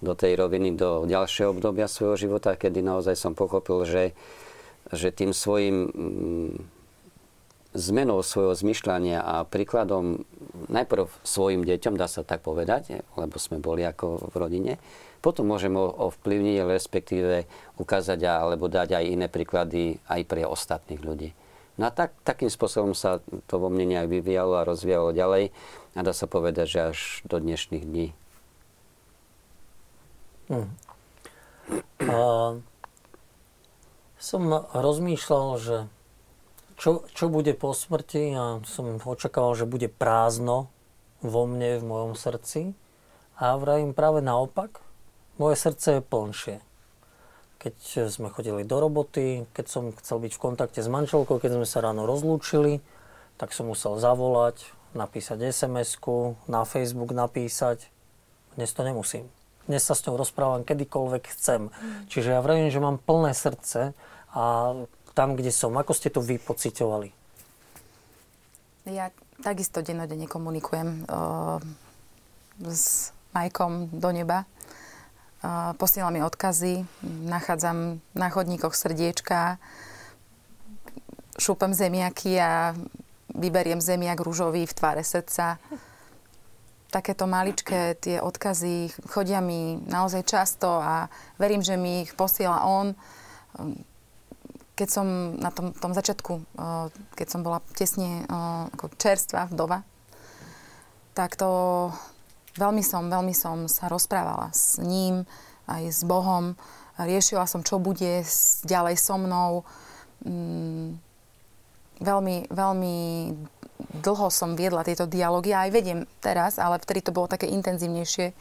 do 0.00 0.12
tej 0.16 0.36
roviny 0.36 0.76
do 0.76 1.08
ďalšieho 1.08 1.56
obdobia 1.56 1.88
svojho 1.88 2.16
života, 2.16 2.56
kedy 2.56 2.80
naozaj 2.80 3.16
som 3.16 3.36
pochopil, 3.36 3.84
že, 3.84 4.04
že 4.92 5.12
tým 5.12 5.32
svojim 5.32 5.76
mm, 5.88 6.52
zmenou 7.76 8.24
svojho 8.24 8.56
zmyšľania 8.56 9.20
a 9.22 9.46
príkladom 9.46 10.24
najprv 10.72 11.06
svojim 11.22 11.62
deťom, 11.62 11.94
dá 11.94 12.08
sa 12.10 12.26
tak 12.26 12.42
povedať, 12.42 13.04
lebo 13.14 13.36
sme 13.36 13.62
boli 13.62 13.86
ako 13.86 14.32
v 14.32 14.34
rodine, 14.34 14.72
potom 15.20 15.48
môžeme 15.48 15.76
ovplyvniť, 15.76 16.56
respektíve 16.64 17.44
ukázať 17.76 18.20
alebo 18.24 18.72
dať 18.72 18.96
aj 18.96 19.04
iné 19.04 19.26
príklady 19.28 20.00
aj 20.08 20.20
pre 20.24 20.48
ostatných 20.48 21.00
ľudí. 21.04 21.30
No 21.80 21.88
a 21.88 21.90
tak, 21.92 22.12
takým 22.28 22.52
spôsobom 22.52 22.92
sa 22.92 23.24
to 23.48 23.54
vo 23.56 23.72
mne 23.72 23.96
nejak 23.96 24.08
vyvíjalo 24.12 24.60
a 24.60 24.68
rozvíjalo 24.68 25.16
ďalej 25.16 25.48
a 25.96 26.00
dá 26.04 26.12
sa 26.12 26.28
povedať, 26.28 26.66
že 26.68 26.80
až 26.92 26.98
do 27.24 27.40
dnešných 27.40 27.84
dní. 27.84 28.06
Hmm. 30.50 30.68
A 32.04 32.20
som 34.20 34.42
rozmýšľal, 34.76 35.46
že 35.56 35.76
čo, 36.76 37.04
čo 37.16 37.32
bude 37.32 37.56
po 37.56 37.72
smrti 37.72 38.36
a 38.36 38.44
som 38.68 39.00
očakával, 39.00 39.56
že 39.56 39.68
bude 39.68 39.88
prázdno 39.88 40.68
vo 41.24 41.44
mne, 41.44 41.80
v 41.80 41.84
mojom 41.84 42.12
srdci. 42.16 42.76
A 43.40 43.56
vravím 43.56 43.96
práve 43.96 44.20
naopak, 44.20 44.84
moje 45.40 45.56
srdce 45.56 45.98
je 45.98 46.02
plnšie. 46.04 46.56
Keď 47.60 47.76
sme 48.12 48.28
chodili 48.28 48.64
do 48.64 48.76
roboty, 48.76 49.48
keď 49.56 49.66
som 49.68 49.84
chcel 49.96 50.20
byť 50.20 50.32
v 50.36 50.42
kontakte 50.44 50.80
s 50.84 50.88
manželkou, 50.88 51.40
keď 51.40 51.60
sme 51.60 51.66
sa 51.68 51.80
ráno 51.80 52.04
rozlúčili, 52.04 52.84
tak 53.40 53.56
som 53.56 53.72
musel 53.72 53.96
zavolať, 53.96 54.68
napísať 54.92 55.40
SMS-ku, 55.48 56.36
na 56.44 56.68
Facebook 56.68 57.16
napísať. 57.16 57.88
Dnes 58.56 58.72
to 58.76 58.84
nemusím 58.84 59.28
dnes 59.70 59.86
sa 59.86 59.94
s 59.94 60.02
ňou 60.02 60.18
rozprávam 60.18 60.66
kedykoľvek 60.66 61.30
chcem. 61.30 61.70
Mm. 61.70 62.10
Čiže 62.10 62.34
ja 62.34 62.42
vravím, 62.42 62.74
že 62.74 62.82
mám 62.82 62.98
plné 62.98 63.30
srdce 63.38 63.94
a 64.34 64.42
tam, 65.14 65.38
kde 65.38 65.54
som. 65.54 65.70
Ako 65.78 65.94
ste 65.94 66.10
to 66.10 66.18
vy 66.18 66.42
pociťovali? 66.42 67.14
Ja 68.90 69.14
takisto 69.46 69.86
dennodenne 69.86 70.26
komunikujem 70.26 71.06
uh, 71.06 71.62
s 72.66 73.14
Majkom 73.30 73.94
do 73.94 74.10
neba. 74.10 74.42
Posielam 75.80 76.12
mi 76.12 76.20
odkazy, 76.20 76.84
nachádzam 77.24 78.00
na 78.12 78.28
chodníkoch 78.28 78.76
srdiečka, 78.76 79.56
šúpem 81.40 81.72
zemiaky 81.72 82.36
a 82.36 82.76
vyberiem 83.32 83.80
zemiak 83.80 84.20
rúžový 84.20 84.68
v 84.68 84.76
tvare 84.76 85.00
srdca 85.00 85.56
takéto 86.90 87.24
maličké 87.30 87.94
tie 88.02 88.18
odkazy 88.18 88.90
chodia 89.06 89.38
mi 89.38 89.78
naozaj 89.86 90.26
často 90.26 90.66
a 90.66 91.06
verím, 91.38 91.62
že 91.62 91.78
mi 91.78 92.02
ich 92.02 92.18
posiela 92.18 92.66
on. 92.66 92.98
Keď 94.74 94.88
som 94.90 95.06
na 95.38 95.54
tom, 95.54 95.70
tom 95.70 95.94
začiatku, 95.94 96.58
keď 97.14 97.26
som 97.30 97.46
bola 97.46 97.62
tesne 97.78 98.26
ako 98.74 98.90
čerstvá 98.98 99.46
vdova, 99.54 99.86
tak 101.14 101.38
to 101.38 101.48
veľmi 102.56 102.82
som, 102.82 103.06
veľmi 103.06 103.34
som 103.36 103.70
sa 103.70 103.86
rozprávala 103.86 104.50
s 104.50 104.80
ním, 104.80 105.26
aj 105.70 105.82
s 105.86 106.00
Bohom. 106.02 106.58
Riešila 106.98 107.46
som, 107.46 107.62
čo 107.62 107.78
bude 107.78 108.26
ďalej 108.66 108.96
so 108.98 109.16
mnou. 109.16 109.62
Mm, 110.26 110.98
veľmi, 112.00 112.36
veľmi 112.50 112.96
dlho 114.00 114.28
som 114.28 114.58
viedla 114.58 114.84
tieto 114.84 115.08
dialógy 115.08 115.56
aj 115.56 115.70
vediem 115.72 116.04
teraz, 116.20 116.60
ale 116.60 116.80
vtedy 116.80 117.00
to 117.00 117.14
bolo 117.14 117.30
také 117.30 117.48
intenzívnejšie. 117.48 118.32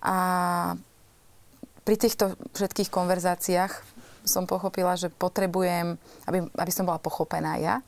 A 0.00 0.16
pri 1.84 1.96
týchto 1.96 2.36
všetkých 2.56 2.88
konverzáciách 2.88 3.72
som 4.24 4.48
pochopila, 4.48 4.96
že 4.96 5.12
potrebujem, 5.12 5.96
aby, 6.28 6.38
aby 6.48 6.72
som 6.72 6.84
bola 6.88 7.00
pochopená 7.00 7.56
ja. 7.60 7.84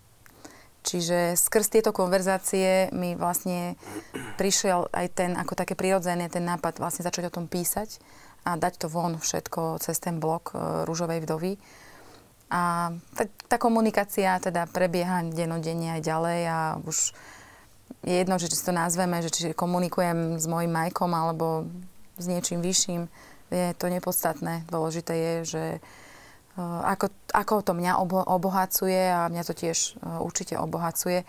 Čiže 0.83 1.39
skrz 1.39 1.71
tieto 1.71 1.95
konverzácie 1.95 2.91
mi 2.91 3.15
vlastne 3.15 3.79
prišiel 4.35 4.91
aj 4.91 5.07
ten, 5.15 5.31
ako 5.39 5.55
také 5.55 5.79
prirodzené, 5.79 6.27
ten 6.27 6.43
nápad 6.43 6.83
vlastne 6.83 7.07
začať 7.07 7.31
o 7.31 7.35
tom 7.39 7.47
písať 7.47 8.03
a 8.43 8.59
dať 8.59 8.83
to 8.83 8.87
von 8.91 9.15
všetko 9.23 9.79
cez 9.79 10.03
ten 10.03 10.19
blok 10.19 10.51
e, 10.51 10.83
Rúžovej 10.83 11.23
vdovy. 11.23 11.55
A 12.51 12.91
tá, 13.15 13.25
tá 13.47 13.57
komunikácia 13.63 14.43
teda 14.43 14.67
prebieha 14.67 15.23
denodenne 15.31 15.97
aj 15.97 16.03
ďalej 16.03 16.41
a 16.51 16.59
už 16.83 17.15
je 18.03 18.15
jedno, 18.19 18.37
že 18.43 18.51
či 18.51 18.59
si 18.59 18.67
to 18.67 18.75
nazveme, 18.75 19.23
že 19.23 19.31
či 19.31 19.55
komunikujem 19.55 20.43
s 20.43 20.51
mojim 20.51 20.75
majkom 20.75 21.15
alebo 21.15 21.71
s 22.19 22.27
niečím 22.27 22.59
vyšším, 22.59 23.07
je 23.55 23.73
to 23.79 23.87
nepodstatné. 23.87 24.67
Dôležité 24.67 25.15
je, 25.15 25.35
že 25.47 25.65
ako, 26.61 27.09
ako 27.33 27.55
to 27.65 27.73
mňa 27.73 27.97
obo, 27.97 28.21
obohacuje 28.21 29.09
a 29.09 29.31
mňa 29.33 29.43
to 29.49 29.55
tiež 29.57 29.97
uh, 30.01 30.21
určite 30.21 30.61
obohacuje. 30.61 31.25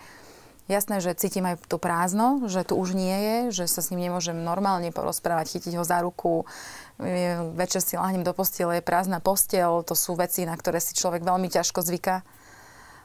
Jasné, 0.64 1.04
že 1.04 1.12
cítim 1.12 1.44
aj 1.44 1.60
to 1.68 1.76
prázdno, 1.76 2.48
že 2.48 2.64
tu 2.64 2.80
už 2.80 2.96
nie 2.96 3.12
je, 3.12 3.36
že 3.52 3.64
sa 3.68 3.84
s 3.84 3.92
ním 3.92 4.08
nemôžem 4.08 4.32
normálne 4.32 4.88
porozprávať, 4.88 5.60
chytiť 5.60 5.76
ho 5.76 5.84
za 5.84 6.00
ruku, 6.00 6.48
večer 7.52 7.84
si 7.84 8.00
láhnem 8.00 8.24
do 8.24 8.32
postele, 8.32 8.80
je 8.80 8.88
prázdna 8.88 9.20
postel, 9.20 9.84
to 9.84 9.92
sú 9.92 10.16
veci, 10.16 10.48
na 10.48 10.56
ktoré 10.56 10.80
si 10.80 10.96
človek 10.96 11.20
veľmi 11.20 11.52
ťažko 11.52 11.84
zvyká. 11.84 12.24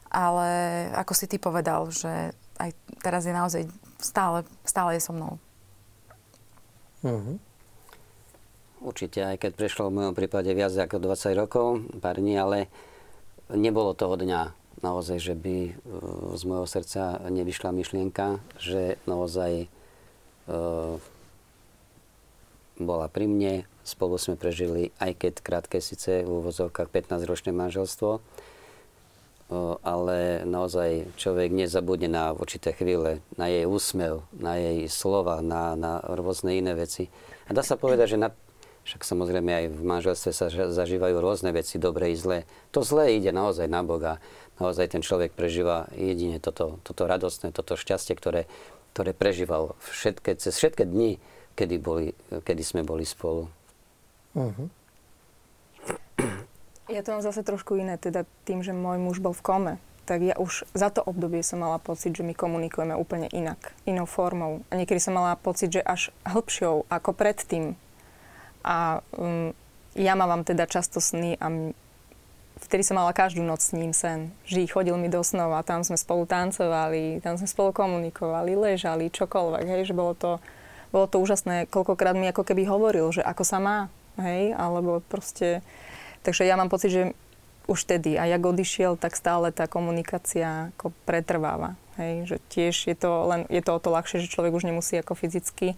Ale 0.08 0.50
ako 0.96 1.12
si 1.12 1.28
ty 1.28 1.36
povedal, 1.36 1.92
že 1.92 2.32
aj 2.64 2.72
teraz 3.04 3.28
je 3.28 3.36
naozaj 3.36 3.64
stále, 4.00 4.48
stále 4.64 4.96
je 4.96 5.04
so 5.04 5.12
mnou. 5.12 5.36
Mm-hmm. 7.04 7.49
Určite, 8.80 9.28
aj 9.28 9.44
keď 9.44 9.52
prešlo 9.60 9.92
v 9.92 9.98
mojom 10.00 10.16
prípade 10.16 10.48
viac 10.56 10.72
ako 10.72 11.04
20 11.04 11.36
rokov, 11.36 11.84
pár 12.00 12.16
dní, 12.16 12.40
ale 12.40 12.72
nebolo 13.52 13.92
toho 13.92 14.16
dňa 14.16 14.56
naozaj, 14.80 15.20
že 15.20 15.36
by 15.36 15.58
e, 15.68 15.72
z 16.40 16.44
môjho 16.48 16.64
srdca 16.64 17.20
nevyšla 17.28 17.76
myšlienka, 17.76 18.40
že 18.56 18.96
naozaj 19.04 19.52
e, 19.64 20.58
bola 22.80 23.12
pri 23.12 23.28
mne, 23.28 23.54
spolu 23.84 24.16
sme 24.16 24.40
prežili, 24.40 24.96
aj 25.04 25.12
keď 25.28 25.34
krátke 25.44 25.84
síce 25.84 26.24
v 26.24 26.32
úvozovkách 26.32 26.88
15-ročné 26.88 27.52
manželstvo, 27.52 28.24
ale 29.82 30.46
naozaj 30.46 31.10
človek 31.18 31.50
nezabudne 31.50 32.06
na 32.06 32.32
určité 32.38 32.70
chvíle, 32.72 33.20
na 33.34 33.50
jej 33.50 33.66
úsmev, 33.66 34.22
na 34.38 34.62
jej 34.62 34.86
slova, 34.86 35.42
na, 35.42 35.74
na 35.74 36.00
rôzne 36.06 36.54
iné 36.54 36.78
veci. 36.78 37.10
A 37.50 37.58
dá 37.58 37.66
sa 37.66 37.74
povedať, 37.74 38.14
že 38.14 38.22
na, 38.22 38.30
však 38.84 39.02
samozrejme 39.06 39.52
aj 39.52 39.66
v 39.76 39.82
manželstve 39.84 40.32
sa 40.32 40.48
zažívajú 40.50 41.20
rôzne 41.20 41.52
veci, 41.54 41.78
dobré 41.80 42.12
i 42.12 42.18
zlé. 42.18 42.48
To 42.76 42.82
zlé 42.84 43.20
ide 43.20 43.30
naozaj 43.30 43.68
na 43.68 43.84
Boga. 43.86 44.24
Naozaj 44.60 44.92
ten 44.92 45.02
človek 45.04 45.32
prežíva 45.36 45.88
jedine 45.96 46.40
toto, 46.44 46.84
toto 46.84 47.08
radostné, 47.08 47.56
toto 47.56 47.80
šťastie, 47.80 48.16
ktoré, 48.18 48.48
ktoré 48.92 49.16
prežíval 49.16 49.80
všetké, 49.88 50.36
cez 50.36 50.54
všetké 50.56 50.84
dni, 50.84 51.22
kedy, 51.56 51.76
boli, 51.80 52.12
kedy 52.32 52.64
sme 52.64 52.82
boli 52.84 53.08
spolu. 53.08 53.48
Uh-huh. 54.36 54.68
Ja 56.90 57.06
to 57.06 57.14
mám 57.14 57.22
zase 57.22 57.46
trošku 57.46 57.78
iné, 57.78 58.02
teda 58.02 58.26
tým, 58.50 58.66
že 58.66 58.74
môj 58.74 58.98
muž 58.98 59.22
bol 59.22 59.30
v 59.30 59.46
kome, 59.46 59.74
tak 60.10 60.26
ja 60.26 60.34
už 60.42 60.66
za 60.74 60.90
to 60.90 61.06
obdobie 61.06 61.46
som 61.46 61.62
mala 61.62 61.78
pocit, 61.78 62.18
že 62.18 62.26
my 62.26 62.34
komunikujeme 62.34 62.98
úplne 62.98 63.30
inak, 63.30 63.78
inou 63.86 64.10
formou. 64.10 64.66
A 64.74 64.82
niekedy 64.82 64.98
som 64.98 65.14
mala 65.14 65.38
pocit, 65.38 65.70
že 65.70 65.86
až 65.86 66.10
hĺbšou 66.26 66.90
ako 66.90 67.14
predtým. 67.14 67.78
A 68.64 69.00
um, 69.16 69.52
ja 69.96 70.14
mám 70.14 70.44
teda 70.44 70.70
často 70.70 71.00
sny 71.00 71.40
a 71.40 71.74
vtedy 72.60 72.84
som 72.84 73.00
mala 73.00 73.16
každú 73.16 73.42
noc 73.42 73.64
s 73.64 73.72
ním 73.72 73.96
sen. 73.96 74.36
Že 74.44 74.68
chodil 74.70 74.96
mi 75.00 75.08
do 75.08 75.24
snov 75.24 75.56
a 75.56 75.66
tam 75.66 75.82
sme 75.82 75.96
spolu 75.96 76.28
tancovali, 76.28 77.24
tam 77.24 77.40
sme 77.40 77.48
spolu 77.48 77.72
komunikovali, 77.72 78.54
ležali, 78.54 79.12
čokoľvek, 79.12 79.66
hej, 79.66 79.82
že 79.90 79.98
bolo 79.98 80.14
to, 80.14 80.44
bolo 80.92 81.08
to 81.08 81.18
úžasné, 81.24 81.72
koľkokrát 81.72 82.14
mi 82.20 82.28
ako 82.28 82.44
keby 82.44 82.68
hovoril, 82.68 83.10
že 83.16 83.24
ako 83.24 83.44
sa 83.48 83.58
má, 83.64 83.78
hej, 84.20 84.52
alebo 84.54 85.00
proste 85.08 85.64
Takže 86.24 86.44
ja 86.44 86.60
mám 86.60 86.68
pocit, 86.68 86.92
že 86.92 87.04
už 87.70 87.86
vtedy, 87.86 88.18
a 88.18 88.26
jak 88.26 88.42
odišiel, 88.42 88.98
tak 88.98 89.14
stále 89.14 89.54
tá 89.54 89.70
komunikácia 89.70 90.74
ako 90.76 90.92
pretrváva. 91.06 91.78
Hej? 92.02 92.34
Že 92.34 92.38
tiež 92.50 92.76
je 92.90 92.96
to, 92.98 93.12
len, 93.30 93.42
je 93.48 93.62
to 93.62 93.72
o 93.78 93.80
to 93.80 93.94
ľahšie, 93.94 94.26
že 94.26 94.32
človek 94.34 94.52
už 94.58 94.66
nemusí 94.66 94.98
ako 94.98 95.14
fyzicky 95.14 95.78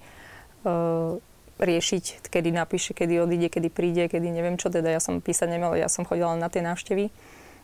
uh, 0.63 1.19
riešiť, 1.61 2.27
kedy 2.33 2.49
napíše, 2.49 2.97
kedy 2.97 3.21
odíde, 3.21 3.47
kedy 3.53 3.69
príde, 3.69 4.09
kedy 4.09 4.27
neviem 4.33 4.57
čo. 4.57 4.73
Teda 4.73 4.89
ja 4.89 4.97
som 4.97 5.21
písať 5.21 5.47
nemala, 5.47 5.77
ja 5.77 5.87
som 5.87 6.03
chodila 6.03 6.33
na 6.33 6.49
tie 6.49 6.65
návštevy. 6.65 7.13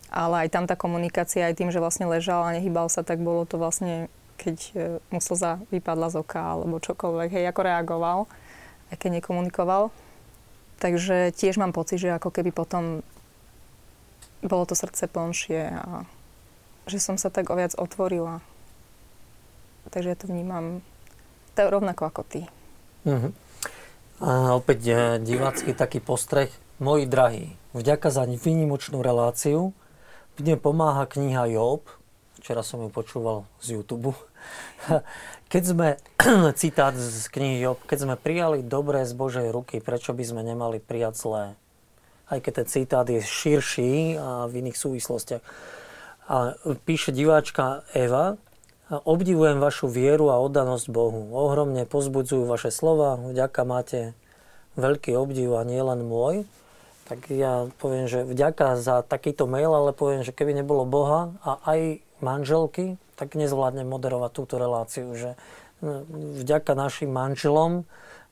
Ale 0.08 0.48
aj 0.48 0.54
tam 0.54 0.64
tá 0.70 0.80
komunikácia, 0.80 1.50
aj 1.50 1.60
tým, 1.60 1.70
že 1.74 1.84
vlastne 1.84 2.08
ležal 2.08 2.46
a 2.48 2.56
nehybal 2.56 2.88
sa, 2.88 3.04
tak 3.04 3.20
bolo 3.20 3.44
to 3.44 3.60
vlastne, 3.60 4.08
keď 4.40 4.58
uh, 4.72 4.80
mu 5.12 5.20
slza 5.20 5.60
vypadla 5.68 6.08
z 6.14 6.24
oka 6.24 6.40
alebo 6.40 6.80
čokoľvek, 6.80 7.30
hej, 7.36 7.46
ako 7.52 7.62
reagoval, 7.66 8.20
aj 8.94 8.96
keď 8.96 9.20
nekomunikoval. 9.20 9.92
Takže 10.78 11.36
tiež 11.36 11.60
mám 11.60 11.74
pocit, 11.76 12.00
že 12.00 12.16
ako 12.16 12.30
keby 12.32 12.54
potom 12.54 13.02
bolo 14.46 14.64
to 14.70 14.78
srdce 14.78 15.10
plnšie 15.10 15.74
a 15.74 16.06
že 16.88 17.02
som 17.02 17.20
sa 17.20 17.28
tak 17.28 17.50
o 17.50 17.58
viac 17.58 17.76
otvorila. 17.76 18.40
Takže 19.92 20.14
ja 20.14 20.18
to 20.20 20.30
vnímam 20.32 20.86
to 21.58 21.68
rovnako 21.68 22.08
ako 22.08 22.22
ty. 22.24 22.42
Uh-huh. 23.04 23.34
A 24.18 24.58
opäť 24.58 24.80
e, 24.90 24.94
divácky 25.22 25.78
taký 25.78 26.02
postreh. 26.02 26.50
Moji 26.82 27.06
drahí, 27.06 27.54
vďaka 27.78 28.10
za 28.10 28.26
výnimočnú 28.26 29.02
reláciu. 29.06 29.78
Mne 30.42 30.58
pomáha 30.58 31.06
kniha 31.06 31.50
Job. 31.54 31.86
Včera 32.42 32.66
som 32.66 32.82
ju 32.82 32.90
počúval 32.90 33.46
z 33.62 33.78
YouTube. 33.78 34.18
Keď 35.54 35.64
sme, 35.70 35.88
citát 36.62 36.98
z 36.98 37.30
knihy 37.30 37.62
Job, 37.62 37.78
keď 37.86 37.98
sme 38.04 38.16
prijali 38.18 38.66
dobré 38.66 39.06
z 39.06 39.14
Božej 39.14 39.48
ruky, 39.54 39.80
prečo 39.80 40.12
by 40.12 40.24
sme 40.26 40.42
nemali 40.42 40.82
prijať 40.82 41.14
zlé? 41.18 41.46
Aj 42.28 42.44
keď 42.44 42.54
ten 42.60 42.68
citát 42.68 43.08
je 43.08 43.24
širší 43.24 44.20
a 44.20 44.52
v 44.52 44.60
iných 44.60 44.76
súvislostiach. 44.76 45.44
A 46.28 46.60
píše 46.84 47.16
diváčka 47.16 47.88
Eva, 47.96 48.36
obdivujem 48.90 49.60
vašu 49.60 49.92
vieru 49.92 50.32
a 50.32 50.40
oddanosť 50.40 50.88
Bohu. 50.88 51.32
Ohromne 51.36 51.84
pozbudzujú 51.84 52.48
vaše 52.48 52.72
slova, 52.72 53.20
vďaka 53.20 53.62
máte 53.68 54.00
veľký 54.80 55.18
obdiv 55.18 55.58
a 55.60 55.68
nie 55.68 55.82
len 55.82 56.08
môj. 56.08 56.48
Tak 57.08 57.32
ja 57.32 57.72
poviem, 57.80 58.08
že 58.12 58.28
vďaka 58.28 58.76
za 58.80 59.00
takýto 59.04 59.48
mail, 59.48 59.72
ale 59.72 59.96
poviem, 59.96 60.28
že 60.28 60.36
keby 60.36 60.52
nebolo 60.52 60.84
Boha 60.84 61.32
a 61.40 61.60
aj 61.64 62.04
manželky, 62.20 63.00
tak 63.16 63.34
nezvládnem 63.34 63.88
moderovať 63.88 64.32
túto 64.36 64.60
reláciu, 64.60 65.16
že 65.16 65.40
no, 65.80 66.04
vďaka 66.44 66.76
našim 66.76 67.10
manželom, 67.10 67.88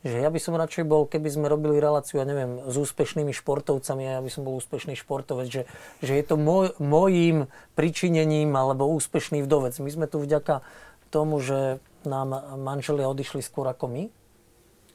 že 0.06 0.22
ja 0.22 0.30
by 0.30 0.38
som 0.38 0.54
radšej 0.54 0.86
bol, 0.86 1.10
keby 1.10 1.34
sme 1.34 1.50
robili 1.50 1.82
reláciu, 1.82 2.22
ja 2.22 2.30
neviem, 2.30 2.62
s 2.70 2.78
úspešnými 2.78 3.34
športovcami 3.34 4.06
ja 4.06 4.22
by 4.22 4.30
som 4.30 4.46
bol 4.46 4.54
úspešný 4.62 4.94
športovec, 4.94 5.50
že, 5.50 5.64
že 6.06 6.14
je 6.14 6.24
to 6.24 6.38
môj, 6.38 6.78
môjim 6.78 7.50
pričinením 7.74 8.54
alebo 8.54 8.86
úspešný 8.94 9.42
vdovec. 9.42 9.74
My 9.82 9.90
sme 9.90 10.06
tu 10.06 10.22
vďaka 10.22 10.62
tomu, 11.10 11.42
že 11.42 11.82
nám 12.06 12.38
manželia 12.62 13.10
odišli 13.10 13.42
skôr 13.42 13.66
ako 13.66 13.90
my 13.90 14.04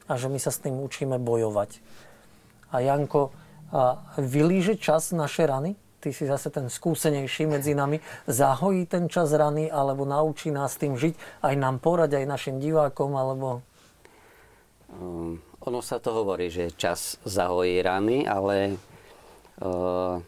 a 0.07 0.15
že 0.15 0.31
my 0.31 0.39
sa 0.39 0.55
s 0.55 0.63
tým 0.63 0.79
učíme 0.79 1.19
bojovať. 1.19 1.83
A 2.71 2.79
Janko, 2.79 3.35
a 3.75 3.99
vylíže 4.15 4.79
čas 4.79 5.11
naše 5.11 5.43
rany? 5.43 5.75
ty 6.01 6.09
si 6.09 6.25
zase 6.25 6.49
ten 6.49 6.65
skúsenejší 6.65 7.45
medzi 7.45 7.77
nami, 7.77 8.01
zahojí 8.25 8.89
ten 8.89 9.05
čas 9.05 9.29
rany 9.37 9.69
alebo 9.69 10.01
naučí 10.01 10.49
nás 10.49 10.73
tým 10.73 10.97
žiť, 10.97 11.45
aj 11.45 11.53
nám 11.61 11.77
porať, 11.77 12.17
aj 12.17 12.25
našim 12.25 12.57
divákom, 12.57 13.13
alebo... 13.13 13.61
Um, 14.91 15.39
ono 15.63 15.79
sa 15.79 16.01
to 16.01 16.11
hovorí, 16.11 16.49
že 16.51 16.73
čas 16.75 17.15
zahojí 17.23 17.79
rany, 17.79 18.27
ale 18.27 18.75
uh, 19.61 20.19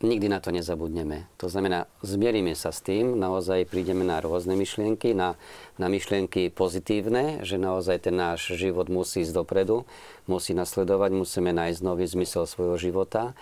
nikdy 0.00 0.28
na 0.28 0.40
to 0.40 0.54
nezabudneme. 0.54 1.28
To 1.36 1.48
znamená, 1.48 1.84
zmierime 2.00 2.56
sa 2.56 2.72
s 2.72 2.80
tým, 2.80 3.16
naozaj 3.16 3.68
prídeme 3.68 4.04
na 4.04 4.20
rôzne 4.20 4.56
myšlienky, 4.56 5.12
na, 5.12 5.36
na 5.76 5.88
myšlienky 5.88 6.48
pozitívne, 6.52 7.44
že 7.44 7.60
naozaj 7.60 8.08
ten 8.08 8.16
náš 8.16 8.54
život 8.56 8.88
musí 8.88 9.24
ísť 9.24 9.34
dopredu, 9.34 9.84
musí 10.24 10.56
nasledovať, 10.56 11.10
musíme 11.12 11.52
nájsť 11.52 11.80
nový 11.84 12.06
zmysel 12.08 12.48
svojho 12.48 12.76
života 12.80 13.36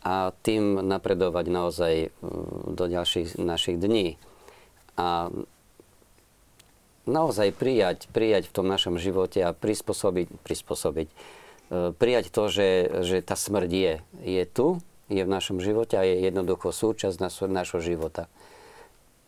a 0.00 0.32
tým 0.44 0.80
napredovať 0.80 1.46
naozaj 1.48 1.94
uh, 2.08 2.10
do 2.74 2.84
ďalších 2.84 3.36
našich 3.40 3.80
dní. 3.80 4.16
A 5.00 5.32
naozaj 7.10 7.52
prijať, 7.52 8.06
prijať 8.14 8.48
v 8.48 8.54
tom 8.54 8.66
našom 8.70 8.96
živote 8.96 9.42
a 9.42 9.50
prispôsobiť, 9.50 10.30
prispôsobiť 10.46 11.08
uh, 11.10 11.90
prijať 11.92 12.30
to, 12.30 12.46
že, 12.46 12.68
že 13.02 13.16
tá 13.20 13.34
smrť 13.34 13.70
je, 13.70 13.94
je 14.22 14.44
tu, 14.46 14.78
je 15.10 15.22
v 15.26 15.30
našom 15.30 15.58
živote 15.58 15.98
a 15.98 16.06
je 16.06 16.22
jednoducho 16.22 16.70
súčasť 16.70 17.18
našho 17.50 17.82
života. 17.82 18.30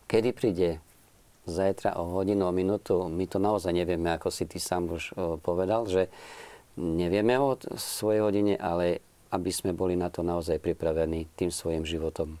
Kedy 0.07 0.29
príde? 0.31 0.69
Zajtra 1.43 1.99
o 1.99 2.07
hodinu, 2.15 2.47
o 2.47 2.55
minútu? 2.55 3.11
My 3.11 3.27
to 3.27 3.35
naozaj 3.35 3.75
nevieme, 3.75 4.15
ako 4.15 4.31
si 4.31 4.47
ty 4.47 4.63
sám 4.63 4.87
už 4.95 5.03
uh, 5.11 5.35
povedal, 5.43 5.83
že 5.91 6.07
nevieme 6.79 7.35
o 7.35 7.59
svojej 7.75 8.23
hodine, 8.23 8.55
ale 8.55 9.03
aby 9.33 9.49
sme 9.49 9.75
boli 9.75 9.97
na 9.97 10.07
to 10.13 10.21
naozaj 10.21 10.61
pripravení 10.61 11.25
tým 11.35 11.49
svojim 11.49 11.83
životom. 11.83 12.37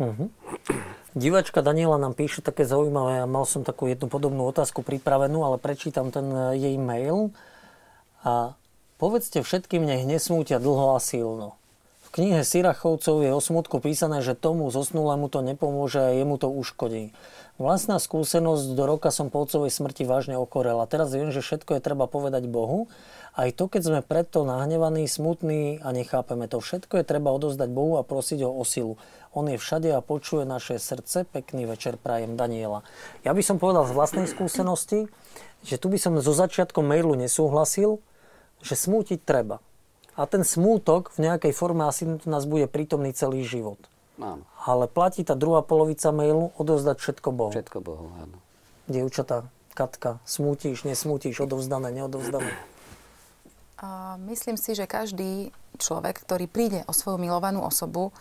Uh-huh. 0.00 0.32
Divačka 1.12 1.60
Daniela 1.60 2.00
nám 2.00 2.16
píše 2.16 2.40
také 2.40 2.64
zaujímavé, 2.64 3.28
mal 3.28 3.44
som 3.44 3.60
takú 3.60 3.84
jednu 3.84 4.08
podobnú 4.08 4.48
otázku 4.48 4.80
pripravenú, 4.80 5.44
ale 5.44 5.60
prečítam 5.60 6.08
ten 6.08 6.24
e, 6.32 6.56
jej 6.56 6.76
mail. 6.80 7.36
A 8.24 8.56
Povedzte 9.00 9.40
všetkým, 9.40 9.88
nech 9.88 10.04
nesmútia 10.04 10.60
dlho 10.60 10.92
a 10.92 11.00
silno. 11.00 11.56
V 12.04 12.20
knihe 12.20 12.44
Sirachovcov 12.44 13.24
je 13.24 13.32
o 13.32 13.40
smutku 13.40 13.80
písané, 13.80 14.20
že 14.20 14.36
tomu 14.36 14.68
zosnulému 14.68 15.32
to 15.32 15.40
nepomôže 15.40 15.96
a 15.96 16.12
jemu 16.12 16.36
to 16.36 16.52
uškodí. 16.52 17.16
Vlastná 17.56 17.96
skúsenosť 17.96 18.76
do 18.76 18.84
roka 18.84 19.08
som 19.08 19.32
po 19.32 19.40
otcovej 19.40 19.72
smrti 19.72 20.04
vážne 20.04 20.36
okorela. 20.36 20.84
Teraz 20.84 21.16
viem, 21.16 21.32
že 21.32 21.40
všetko 21.40 21.80
je 21.80 21.84
treba 21.84 22.04
povedať 22.12 22.44
Bohu. 22.44 22.92
Aj 23.32 23.48
to, 23.56 23.72
keď 23.72 23.82
sme 23.88 24.00
preto 24.04 24.44
nahnevaní, 24.44 25.08
smutní 25.08 25.80
a 25.80 25.96
nechápeme 25.96 26.44
to. 26.44 26.60
Všetko 26.60 27.00
je 27.00 27.08
treba 27.08 27.32
odozdať 27.32 27.72
Bohu 27.72 27.96
a 27.96 28.04
prosiť 28.04 28.44
ho 28.44 28.52
o 28.52 28.68
silu. 28.68 29.00
On 29.30 29.46
je 29.46 29.54
všade 29.54 29.86
a 29.94 30.02
počuje 30.02 30.42
naše 30.42 30.82
srdce. 30.82 31.22
Pekný 31.22 31.62
večer 31.62 31.94
prajem 31.94 32.34
Daniela. 32.34 32.82
Ja 33.22 33.30
by 33.30 33.42
som 33.46 33.62
povedal 33.62 33.86
z 33.86 33.94
vlastnej 33.94 34.26
skúsenosti, 34.26 35.06
že 35.62 35.78
tu 35.78 35.86
by 35.86 35.98
som 36.02 36.18
zo 36.18 36.34
začiatkom 36.34 36.82
mailu 36.82 37.14
nesúhlasil, 37.14 38.02
že 38.58 38.74
smútiť 38.74 39.22
treba. 39.22 39.62
A 40.18 40.26
ten 40.26 40.42
smútok 40.42 41.14
v 41.14 41.30
nejakej 41.30 41.54
forme 41.54 41.86
asi 41.86 42.04
nás 42.26 42.44
bude 42.44 42.66
prítomný 42.66 43.14
celý 43.14 43.46
život. 43.46 43.78
Áno. 44.18 44.44
Ale 44.66 44.90
platí 44.90 45.24
tá 45.24 45.38
druhá 45.38 45.64
polovica 45.64 46.12
mailu 46.12 46.52
odovzdať 46.60 47.00
všetko 47.00 47.28
Bohu. 47.32 47.52
Všetko 47.54 47.78
Bohu, 47.80 48.12
áno. 48.20 48.36
Dievčatá, 48.90 49.48
Katka, 49.72 50.18
smútiš, 50.26 50.84
nesmútiš, 50.84 51.40
odovzdané, 51.40 51.94
neodovzdané. 51.94 52.52
A 53.80 54.20
myslím 54.28 54.60
si, 54.60 54.76
že 54.76 54.84
každý 54.84 55.54
človek, 55.80 56.20
ktorý 56.20 56.44
príde 56.50 56.84
o 56.84 56.92
svoju 56.92 57.16
milovanú 57.16 57.64
osobu, 57.64 58.12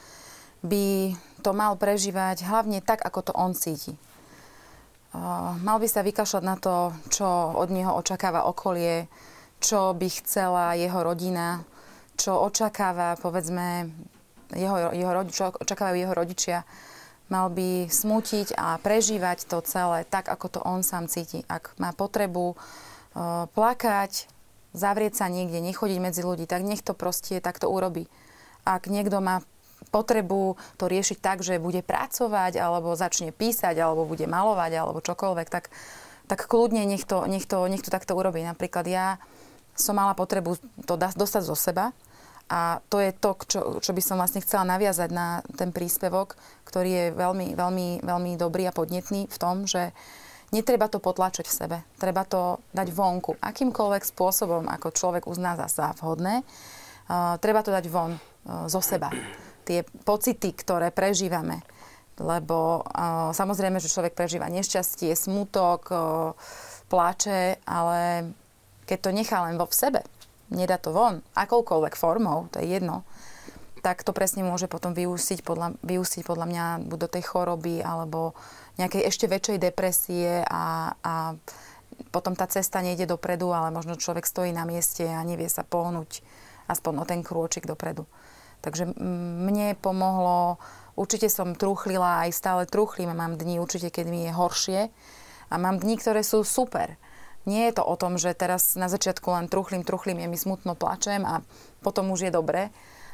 by 0.65 1.15
to 1.39 1.51
mal 1.55 1.79
prežívať 1.79 2.43
hlavne 2.43 2.83
tak, 2.83 2.99
ako 3.03 3.31
to 3.31 3.33
on 3.35 3.55
cíti. 3.55 3.95
Mal 5.63 5.77
by 5.81 5.87
sa 5.89 6.05
vykašľať 6.05 6.43
na 6.45 6.55
to, 6.59 6.93
čo 7.09 7.25
od 7.57 7.73
neho 7.73 7.97
očakáva 7.97 8.45
okolie, 8.45 9.09
čo 9.57 9.97
by 9.97 10.07
chcela 10.21 10.77
jeho 10.77 10.99
rodina, 11.01 11.65
čo 12.19 12.37
očakáva, 12.37 13.17
povedzme, 13.17 13.89
jeho, 14.53 14.93
jeho, 14.93 15.11
čo 15.31 15.49
očakávajú 15.55 15.97
jeho 15.97 16.15
rodičia. 16.15 16.57
Mal 17.29 17.49
by 17.53 17.89
smútiť 17.89 18.57
a 18.57 18.77
prežívať 18.81 19.45
to 19.45 19.61
celé 19.61 20.01
tak, 20.05 20.29
ako 20.29 20.45
to 20.49 20.59
on 20.65 20.81
sám 20.81 21.05
cíti. 21.05 21.45
Ak 21.45 21.77
má 21.77 21.93
potrebu 21.93 22.57
uh, 22.57 23.45
plakať, 23.53 24.25
zavrieť 24.73 25.13
sa 25.21 25.29
niekde, 25.29 25.61
nechodiť 25.61 25.97
medzi 26.01 26.21
ľudí, 26.25 26.49
tak 26.49 26.65
nech 26.65 26.81
to 26.81 26.97
proste 26.97 27.37
takto 27.41 27.69
urobí. 27.69 28.09
Ak 28.65 28.89
niekto 28.89 29.21
má 29.21 29.45
potrebu 29.89 30.59
to 30.75 30.85
riešiť 30.85 31.17
tak, 31.23 31.41
že 31.41 31.63
bude 31.63 31.79
pracovať, 31.81 32.59
alebo 32.59 32.99
začne 32.99 33.31
písať, 33.31 33.79
alebo 33.79 34.03
bude 34.03 34.27
malovať, 34.27 34.71
alebo 34.75 34.99
čokoľvek, 34.99 35.47
tak, 35.47 35.71
tak 36.27 36.39
kľudne 36.45 36.83
nech 36.83 37.07
to, 37.07 37.23
nech, 37.25 37.47
to, 37.47 37.65
nech 37.71 37.81
to 37.81 37.89
takto 37.89 38.13
urobí. 38.13 38.43
Napríklad 38.43 38.85
ja 38.85 39.17
som 39.73 39.95
mala 39.95 40.11
potrebu 40.13 40.59
to 40.83 40.99
dostať 40.99 41.43
zo 41.47 41.55
seba, 41.55 41.95
a 42.49 42.81
to 42.89 42.97
je 42.97 43.13
to, 43.13 43.37
čo, 43.45 43.59
čo 43.77 43.91
by 43.93 44.01
som 44.01 44.17
vlastne 44.17 44.41
chcela 44.41 44.65
naviazať 44.65 45.09
na 45.13 45.45
ten 45.53 45.69
príspevok, 45.69 46.33
ktorý 46.65 46.89
je 46.89 47.05
veľmi, 47.13 47.53
veľmi, 47.53 47.87
veľmi 48.01 48.31
dobrý 48.41 48.65
a 48.65 48.73
podnetný 48.73 49.29
v 49.29 49.37
tom, 49.37 49.69
že 49.69 49.93
netreba 50.49 50.89
to 50.89 50.97
potlačať 50.97 51.45
v 51.45 51.53
sebe. 51.53 51.77
Treba 52.01 52.25
to 52.25 52.57
dať 52.73 52.89
vonku. 52.89 53.37
Akýmkoľvek 53.37 54.01
spôsobom, 54.01 54.65
ako 54.65 54.89
človek 54.89 55.29
uzná 55.29 55.53
za 55.69 55.93
vhodné, 56.01 56.41
uh, 56.41 57.37
treba 57.37 57.61
to 57.61 57.69
dať 57.69 57.85
von 57.85 58.17
uh, 58.17 58.65
zo 58.65 58.81
seba. 58.81 59.13
Tie 59.69 59.85
pocity, 60.01 60.49
ktoré 60.57 60.89
prežívame. 60.89 61.61
Lebo 62.17 62.81
uh, 62.81 63.29
samozrejme, 63.29 63.77
že 63.77 63.93
človek 63.93 64.17
prežíva 64.17 64.49
nešťastie, 64.49 65.13
smutok, 65.13 65.81
uh, 65.93 66.33
pláče, 66.89 67.61
ale 67.69 68.33
keď 68.89 68.97
to 68.97 69.09
nechá 69.13 69.45
len 69.45 69.61
vo 69.61 69.69
v 69.69 69.77
sebe, 69.77 70.01
nedá 70.49 70.81
to 70.81 70.89
von, 70.89 71.21
akoukoľvek 71.37 71.93
formou, 71.93 72.49
to 72.49 72.57
je 72.57 72.81
jedno, 72.81 73.05
tak 73.79 74.03
to 74.03 74.11
presne 74.11 74.43
môže 74.43 74.67
potom 74.67 74.91
vyústiť 74.91 75.45
podľa, 75.45 75.77
vyústiť 75.85 76.25
podľa 76.25 76.45
mňa 76.49 76.65
buď 76.89 76.99
do 76.99 77.09
tej 77.13 77.23
choroby 77.23 77.79
alebo 77.79 78.35
nejakej 78.75 79.07
ešte 79.07 79.25
väčšej 79.29 79.57
depresie 79.61 80.43
a, 80.43 80.97
a 80.99 81.13
potom 82.11 82.35
tá 82.35 82.47
cesta 82.47 82.83
nejde 82.83 83.07
dopredu, 83.07 83.51
ale 83.55 83.71
možno 83.71 83.95
človek 83.95 84.27
stojí 84.27 84.51
na 84.51 84.67
mieste 84.67 85.07
a 85.07 85.23
nevie 85.23 85.47
sa 85.47 85.63
pohnúť 85.63 86.23
aspoň 86.67 86.93
o 87.01 87.05
ten 87.07 87.21
krôčik 87.23 87.63
dopredu. 87.63 88.03
Takže 88.59 88.91
mne 88.99 89.79
pomohlo, 89.79 90.59
určite 90.99 91.31
som 91.31 91.55
truchlila, 91.55 92.27
aj 92.27 92.35
stále 92.35 92.63
truchlím, 92.67 93.15
mám 93.15 93.39
dni 93.39 93.63
určite, 93.63 93.87
keď 93.87 94.05
mi 94.07 94.27
je 94.27 94.31
horšie 94.35 94.79
a 95.49 95.55
mám 95.55 95.79
dni, 95.79 95.95
ktoré 95.95 96.21
sú 96.21 96.43
super 96.43 96.99
nie 97.49 97.65
je 97.69 97.81
to 97.81 97.83
o 97.83 97.95
tom, 97.97 98.21
že 98.21 98.37
teraz 98.37 98.77
na 98.77 98.85
začiatku 98.85 99.25
len 99.33 99.49
truchlím, 99.49 99.81
truchlím, 99.81 100.21
je 100.21 100.27
mi 100.29 100.37
smutno, 100.37 100.77
plačem 100.77 101.25
a 101.25 101.41
potom 101.81 102.13
už 102.13 102.29
je 102.29 102.31
dobre. 102.31 102.69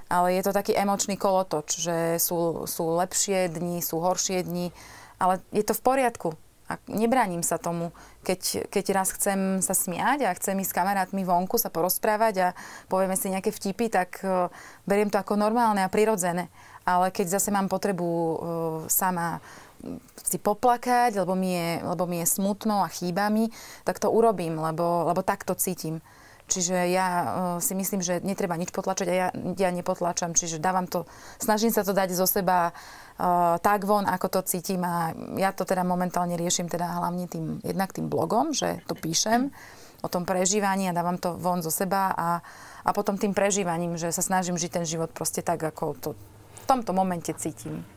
Ale 0.05 0.37
je 0.37 0.45
to 0.45 0.53
taký 0.53 0.77
emočný 0.77 1.17
kolotoč, 1.17 1.81
že 1.81 1.97
sú, 2.21 2.69
sú 2.69 2.93
lepšie 2.93 3.49
dni, 3.49 3.81
sú 3.81 3.97
horšie 3.97 4.45
dni, 4.45 4.69
ale 5.17 5.41
je 5.49 5.65
to 5.65 5.73
v 5.73 5.81
poriadku. 5.81 6.29
A 6.65 6.81
nebránim 6.89 7.45
sa 7.45 7.61
tomu, 7.61 7.93
keď, 8.25 8.65
keď 8.73 8.85
raz 8.97 9.13
chcem 9.13 9.61
sa 9.61 9.77
smiať 9.77 10.25
a 10.25 10.33
chcem 10.33 10.57
ísť 10.57 10.73
s 10.73 10.77
kamarátmi 10.81 11.21
vonku 11.21 11.61
sa 11.61 11.69
porozprávať 11.69 12.35
a 12.41 12.47
povieme 12.89 13.13
si 13.13 13.29
nejaké 13.29 13.53
vtipy, 13.53 13.85
tak 13.93 14.17
uh, 14.25 14.49
beriem 14.89 15.13
to 15.13 15.21
ako 15.21 15.37
normálne 15.37 15.85
a 15.85 15.93
prirodzené. 15.93 16.49
Ale 16.81 17.13
keď 17.13 17.37
zase 17.37 17.53
mám 17.53 17.69
potrebu 17.69 18.05
uh, 18.05 18.37
sama 18.89 19.45
si 20.25 20.41
poplakať, 20.41 21.21
lebo 21.21 21.37
mi, 21.37 21.53
je, 21.53 21.69
lebo 21.85 22.09
mi 22.09 22.17
je 22.25 22.33
smutno 22.33 22.81
a 22.81 22.89
chýba 22.89 23.29
mi, 23.29 23.53
tak 23.85 24.01
to 24.01 24.09
urobím, 24.09 24.57
lebo, 24.57 25.05
lebo 25.05 25.21
tak 25.21 25.45
to 25.45 25.53
cítim. 25.53 26.01
Čiže 26.45 26.77
ja 26.93 27.07
uh, 27.09 27.25
si 27.57 27.73
myslím, 27.73 28.05
že 28.05 28.21
netreba 28.21 28.57
nič 28.57 28.69
potlačať 28.69 29.07
a 29.09 29.15
ja, 29.17 29.27
ja 29.57 29.69
nepotlačam, 29.69 30.33
čiže 30.33 30.61
dávam 30.61 30.89
to, 30.89 31.09
snažím 31.41 31.73
sa 31.73 31.85
to 31.85 31.93
dať 31.93 32.13
zo 32.13 32.25
seba 32.25 32.73
tak 33.63 33.87
von, 33.87 34.03
ako 34.03 34.27
to 34.27 34.39
cítim 34.43 34.83
a 34.83 35.15
ja 35.39 35.55
to 35.55 35.63
teda 35.63 35.87
momentálne 35.87 36.35
riešim 36.35 36.67
teda 36.67 36.99
hlavne 36.99 37.31
tým, 37.31 37.63
jednak 37.63 37.95
tým 37.95 38.11
blogom, 38.11 38.51
že 38.51 38.83
to 38.91 38.95
píšem 38.95 39.55
o 40.03 40.07
tom 40.11 40.27
prežívaní 40.27 40.91
a 40.91 40.93
dávam 40.93 41.15
to 41.15 41.39
von 41.39 41.63
zo 41.63 41.71
seba 41.71 42.11
a, 42.11 42.43
a 42.83 42.89
potom 42.91 43.15
tým 43.15 43.31
prežívaním, 43.31 43.95
že 43.95 44.11
sa 44.11 44.19
snažím 44.19 44.59
žiť 44.59 44.71
ten 44.81 44.85
život 44.85 45.09
proste 45.15 45.39
tak, 45.39 45.63
ako 45.63 45.95
to 45.97 46.09
v 46.59 46.65
tomto 46.67 46.91
momente 46.91 47.31
cítim. 47.39 47.87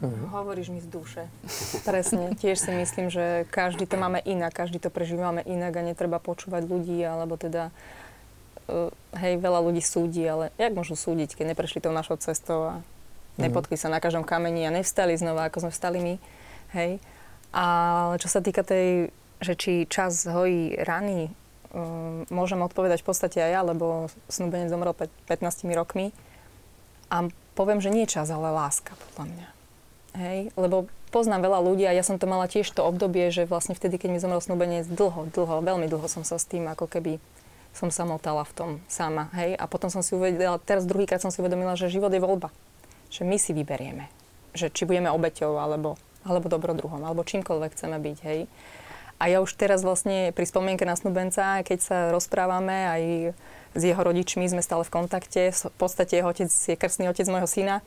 Uh-huh. 0.00 0.32
Hovoríš 0.32 0.72
mi 0.72 0.80
z 0.80 0.88
duše. 0.88 1.22
Presne. 1.88 2.34
Tiež 2.34 2.58
si 2.58 2.72
myslím, 2.72 3.12
že 3.12 3.46
každý 3.52 3.84
to 3.84 4.00
máme 4.00 4.18
inak, 4.24 4.50
každý 4.50 4.80
to 4.80 4.90
prežívame 4.90 5.44
inak 5.44 5.76
a 5.76 5.86
netreba 5.86 6.18
počúvať 6.18 6.66
ľudí, 6.66 7.04
alebo 7.04 7.36
teda 7.36 7.68
uh, 8.66 8.90
hej, 9.20 9.38
veľa 9.38 9.60
ľudí 9.62 9.84
súdi, 9.84 10.24
ale 10.24 10.50
jak 10.56 10.72
môžu 10.72 10.96
súdiť, 10.96 11.36
keď 11.36 11.52
neprešli 11.52 11.84
tou 11.84 11.94
našou 11.94 12.18
cestou 12.18 12.66
a. 12.66 12.74
nepotkli 13.38 13.76
sa 13.78 13.92
na 13.92 14.02
každom 14.02 14.26
kameni 14.26 14.66
a 14.66 14.74
nevstali 14.74 15.14
znova, 15.14 15.46
ako 15.46 15.68
sme 15.68 15.74
vstali 15.74 15.98
my. 16.02 16.14
Hej. 16.74 17.02
Ale 17.50 18.14
čo 18.18 18.28
sa 18.30 18.40
týka 18.42 18.62
tej, 18.62 19.10
že 19.42 19.54
či 19.58 19.72
čas 19.90 20.26
hojí 20.26 20.78
rany, 20.80 21.30
um, 21.74 22.26
môžem 22.30 22.62
odpovedať 22.62 23.02
v 23.02 23.08
podstate 23.10 23.38
aj 23.42 23.50
ja, 23.50 23.60
lebo 23.62 24.10
snúbenec 24.30 24.70
zomrel 24.70 24.94
15 24.94 25.66
rokmi. 25.74 26.14
A 27.10 27.26
poviem, 27.58 27.82
že 27.82 27.90
nie 27.90 28.06
čas, 28.06 28.30
ale 28.30 28.54
láska, 28.54 28.94
podľa 29.10 29.26
mňa. 29.34 29.48
Hej, 30.10 30.38
lebo 30.58 30.90
poznám 31.14 31.46
veľa 31.46 31.58
ľudí 31.62 31.86
a 31.86 31.94
ja 31.94 32.02
som 32.02 32.18
to 32.18 32.26
mala 32.26 32.50
tiež 32.50 32.66
to 32.70 32.82
obdobie, 32.82 33.30
že 33.30 33.46
vlastne 33.46 33.78
vtedy, 33.78 33.98
keď 33.98 34.08
mi 34.10 34.22
zomrel 34.22 34.42
snúbenec, 34.42 34.86
dlho, 34.90 35.30
dlho, 35.30 35.62
veľmi 35.62 35.86
dlho 35.86 36.06
som 36.10 36.26
sa 36.26 36.38
s 36.38 36.46
tým 36.46 36.66
ako 36.66 36.90
keby 36.90 37.22
som 37.70 37.94
sa 37.94 38.02
motala 38.02 38.42
v 38.42 38.52
tom 38.54 38.70
sama, 38.90 39.30
hej. 39.38 39.54
A 39.54 39.70
potom 39.70 39.86
som 39.86 40.02
si 40.02 40.14
uvedela, 40.18 40.58
teraz 40.58 40.82
druhýkrát 40.82 41.22
som 41.22 41.30
si 41.30 41.38
uvedomila, 41.38 41.78
že 41.78 41.90
život 41.90 42.10
je 42.10 42.18
voľba. 42.18 42.50
Že 43.10 43.22
my 43.26 43.36
si 43.36 43.50
vyberieme. 43.52 44.06
Že 44.54 44.70
či 44.70 44.82
budeme 44.86 45.10
obeťou, 45.10 45.58
alebo, 45.58 45.98
alebo 46.22 46.46
dobrodruhom, 46.46 47.02
alebo 47.02 47.26
čímkoľvek 47.26 47.74
chceme 47.74 47.98
byť, 47.98 48.18
hej. 48.26 48.40
A 49.20 49.28
ja 49.28 49.44
už 49.44 49.52
teraz 49.52 49.84
vlastne 49.84 50.32
pri 50.32 50.48
spomienke 50.48 50.88
na 50.88 50.96
snúbenca, 50.96 51.60
keď 51.60 51.78
sa 51.84 51.98
rozprávame 52.08 52.88
aj 52.88 53.02
s 53.76 53.82
jeho 53.84 54.00
rodičmi, 54.00 54.48
sme 54.48 54.64
stále 54.64 54.80
v 54.80 54.94
kontakte, 54.96 55.52
v 55.52 55.76
podstate 55.76 56.18
jeho 56.18 56.32
otec 56.32 56.48
je 56.48 56.72
krstný 56.72 57.12
otec 57.12 57.28
môjho 57.28 57.44
syna, 57.44 57.84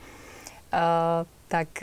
uh, 0.70 1.26
tak, 1.50 1.74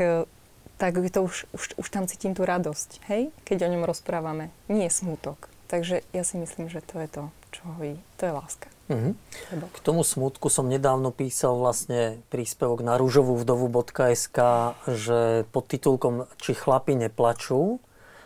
tak 0.78 0.92
to 1.10 1.20
už, 1.26 1.50
už, 1.50 1.64
už 1.82 1.86
tam 1.90 2.06
cítim 2.06 2.32
tú 2.32 2.46
radosť, 2.46 3.10
hej? 3.10 3.34
Keď 3.42 3.66
o 3.66 3.72
ňom 3.74 3.84
rozprávame. 3.90 4.54
Nie 4.70 4.86
smutok. 4.86 5.50
Takže 5.66 6.06
ja 6.14 6.22
si 6.22 6.38
myslím, 6.38 6.70
že 6.70 6.82
to 6.82 7.02
je 7.02 7.08
to, 7.10 7.22
čo 7.50 7.62
hojí. 7.78 7.98
To 8.18 8.22
je 8.26 8.32
láska. 8.32 8.70
Mm-hmm. 8.90 9.12
K 9.70 9.78
tomu 9.86 10.02
smutku 10.02 10.50
som 10.50 10.66
nedávno 10.66 11.14
písal 11.14 11.54
vlastne 11.54 12.18
príspevok 12.26 12.82
na 12.82 12.98
rúžovúvdovu.sk, 12.98 14.38
že 14.90 15.46
pod 15.54 15.64
titulkom 15.70 16.26
Či 16.42 16.58
chlapi 16.58 16.98
neplačú. 16.98 17.78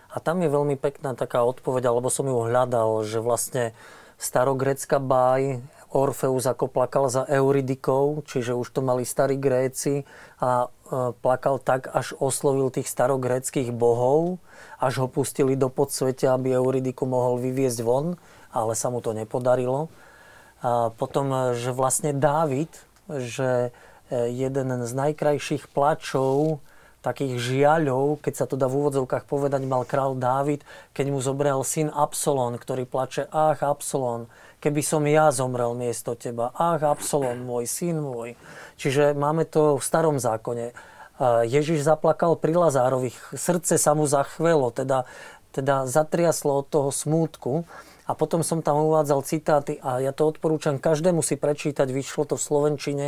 A 0.09 0.17
tam 0.25 0.41
je 0.41 0.49
veľmi 0.49 0.81
pekná 0.81 1.13
taká 1.13 1.45
odpoveď, 1.45 1.93
alebo 1.93 2.09
som 2.09 2.25
ju 2.25 2.49
hľadal, 2.49 3.05
že 3.05 3.21
vlastne 3.21 3.77
starogrecká 4.17 4.97
báj 5.03 5.61
Orfeus 5.95 6.49
ako 6.49 6.67
plakal 6.67 7.07
za 7.07 7.23
Euridikou, 7.31 8.27
čiže 8.27 8.57
už 8.57 8.67
to 8.75 8.81
mali 8.83 9.07
starí 9.07 9.39
Gréci 9.39 10.03
a 10.43 10.67
e, 10.67 11.15
plakal 11.15 11.63
tak, 11.63 11.87
až 11.87 12.19
oslovil 12.19 12.67
tých 12.75 12.91
starogréckých 12.91 13.71
bohov, 13.71 14.43
až 14.83 15.07
ho 15.07 15.07
pustili 15.07 15.55
do 15.55 15.71
podsvetia, 15.71 16.35
aby 16.35 16.51
Euridiku 16.51 17.07
mohol 17.07 17.39
vyviezť 17.39 17.79
von, 17.87 18.19
ale 18.51 18.75
sa 18.75 18.91
mu 18.91 18.99
to 18.99 19.15
nepodarilo. 19.15 19.87
Potom, 20.97 21.53
že 21.53 21.77
vlastne 21.77 22.17
Dávid, 22.17 22.73
že 23.05 23.69
e, 24.09 24.33
jeden 24.33 24.89
z 24.89 24.93
najkrajších 24.97 25.69
plačov, 25.69 26.65
takých 27.05 27.37
žiaľov, 27.37 28.25
keď 28.25 28.33
sa 28.33 28.47
to 28.49 28.57
dá 28.57 28.65
v 28.65 28.81
úvodzovkách 28.81 29.29
povedať, 29.29 29.61
mal 29.69 29.85
král 29.85 30.17
Dávid, 30.17 30.65
keď 30.97 31.07
mu 31.13 31.21
zobral 31.21 31.61
syn 31.69 31.93
Absalón, 31.93 32.57
ktorý 32.57 32.89
plače, 32.89 33.29
ach 33.29 33.61
Absalón, 33.61 34.33
keby 34.65 34.81
som 34.81 35.05
ja 35.05 35.29
zomrel 35.29 35.77
miesto 35.77 36.17
teba, 36.17 36.49
ach 36.57 36.81
Absalón, 36.81 37.45
môj 37.45 37.69
syn 37.69 38.01
môj. 38.01 38.33
Čiže 38.81 39.13
máme 39.13 39.45
to 39.45 39.77
v 39.77 39.85
starom 39.85 40.17
zákone. 40.17 40.73
Ježiš 41.45 41.85
zaplakal 41.85 42.41
pri 42.41 42.57
Lazárovi, 42.57 43.13
srdce 43.37 43.77
sa 43.77 43.93
mu 43.93 44.09
zachvelo, 44.09 44.73
teda, 44.73 45.05
teda 45.53 45.85
zatriaslo 45.85 46.65
od 46.65 46.67
toho 46.73 46.89
smútku. 46.89 47.69
A 48.05 48.13
potom 48.13 48.45
som 48.45 48.61
tam 48.61 48.85
uvádzal 48.85 49.25
citáty 49.25 49.81
a 49.81 49.97
ja 49.97 50.13
to 50.13 50.29
odporúčam 50.29 50.77
každému 50.77 51.25
si 51.25 51.41
prečítať, 51.41 51.89
vyšlo 51.89 52.29
to 52.29 52.37
v 52.37 52.45
Slovenčine. 52.45 53.07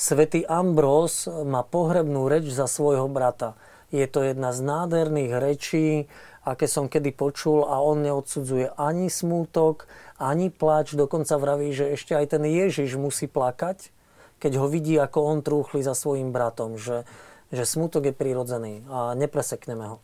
Svetý 0.00 0.48
Ambrós 0.48 1.28
má 1.28 1.60
pohrebnú 1.60 2.24
reč 2.24 2.48
za 2.48 2.64
svojho 2.64 3.04
brata. 3.12 3.52
Je 3.92 4.06
to 4.08 4.24
jedna 4.24 4.56
z 4.56 4.64
nádherných 4.64 5.32
rečí, 5.36 6.08
aké 6.40 6.64
som 6.64 6.88
kedy 6.88 7.12
počul 7.12 7.68
a 7.68 7.84
on 7.84 8.00
neodsudzuje 8.00 8.72
ani 8.80 9.12
smútok, 9.12 9.84
ani 10.16 10.48
plač, 10.48 10.96
dokonca 10.96 11.36
vraví, 11.36 11.76
že 11.76 11.92
ešte 11.92 12.16
aj 12.16 12.38
ten 12.38 12.44
Ježiš 12.48 12.96
musí 12.96 13.28
plakať, 13.28 13.92
keď 14.40 14.52
ho 14.56 14.72
vidí, 14.72 14.96
ako 14.96 15.18
on 15.20 15.38
trúchli 15.44 15.84
za 15.84 15.92
svojim 15.92 16.32
bratom, 16.32 16.80
že, 16.80 17.04
že 17.52 17.68
smútok 17.68 18.08
je 18.08 18.14
prirodzený 18.16 18.88
a 18.88 19.12
nepresekneme 19.12 19.84
ho. 19.84 19.98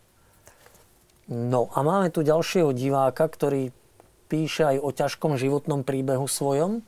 No 1.27 1.73
a 1.73 1.81
máme 1.81 2.13
tu 2.13 2.21
ďalšieho 2.21 2.69
diváka, 2.71 3.25
ktorý 3.25 3.73
píše 4.27 4.67
aj 4.67 4.77
o 4.83 4.89
ťažkom 4.91 5.39
životnom 5.39 5.87
príbehu 5.87 6.27
svojom. 6.27 6.83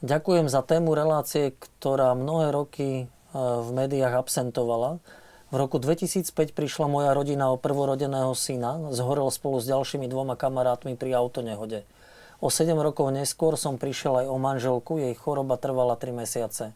Ďakujem 0.00 0.46
za 0.46 0.62
tému 0.62 0.94
relácie, 0.94 1.54
ktorá 1.58 2.14
mnohé 2.14 2.54
roky 2.54 2.88
e, 2.94 3.04
v 3.34 3.68
médiách 3.74 4.26
absentovala. 4.26 5.02
V 5.50 5.54
roku 5.54 5.78
2005 5.78 6.54
prišla 6.54 6.86
moja 6.90 7.14
rodina 7.14 7.54
o 7.54 7.60
prvorodeného 7.60 8.34
syna, 8.34 8.90
zhorel 8.90 9.30
spolu 9.30 9.62
s 9.62 9.70
ďalšími 9.70 10.10
dvoma 10.10 10.34
kamarátmi 10.34 10.98
pri 10.98 11.14
autonehode. 11.14 11.86
O 12.42 12.50
7 12.50 12.74
rokov 12.74 13.14
neskôr 13.14 13.54
som 13.54 13.78
prišiel 13.78 14.24
aj 14.24 14.26
o 14.28 14.36
manželku, 14.36 14.98
jej 14.98 15.14
choroba 15.14 15.54
trvala 15.56 15.94
3 15.94 16.10
mesiace. 16.10 16.74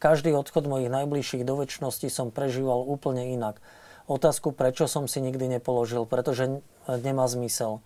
Každý 0.00 0.32
odchod 0.32 0.64
mojich 0.64 0.88
najbližších 0.88 1.44
do 1.44 1.60
väčšnosti 1.60 2.08
som 2.08 2.32
prežíval 2.32 2.84
úplne 2.84 3.36
inak. 3.36 3.60
Otázku, 4.08 4.54
prečo 4.54 4.88
som 4.88 5.04
si 5.04 5.20
nikdy 5.20 5.60
nepoložil, 5.60 6.06
pretože 6.08 6.62
nemá 6.88 7.28
zmysel. 7.28 7.84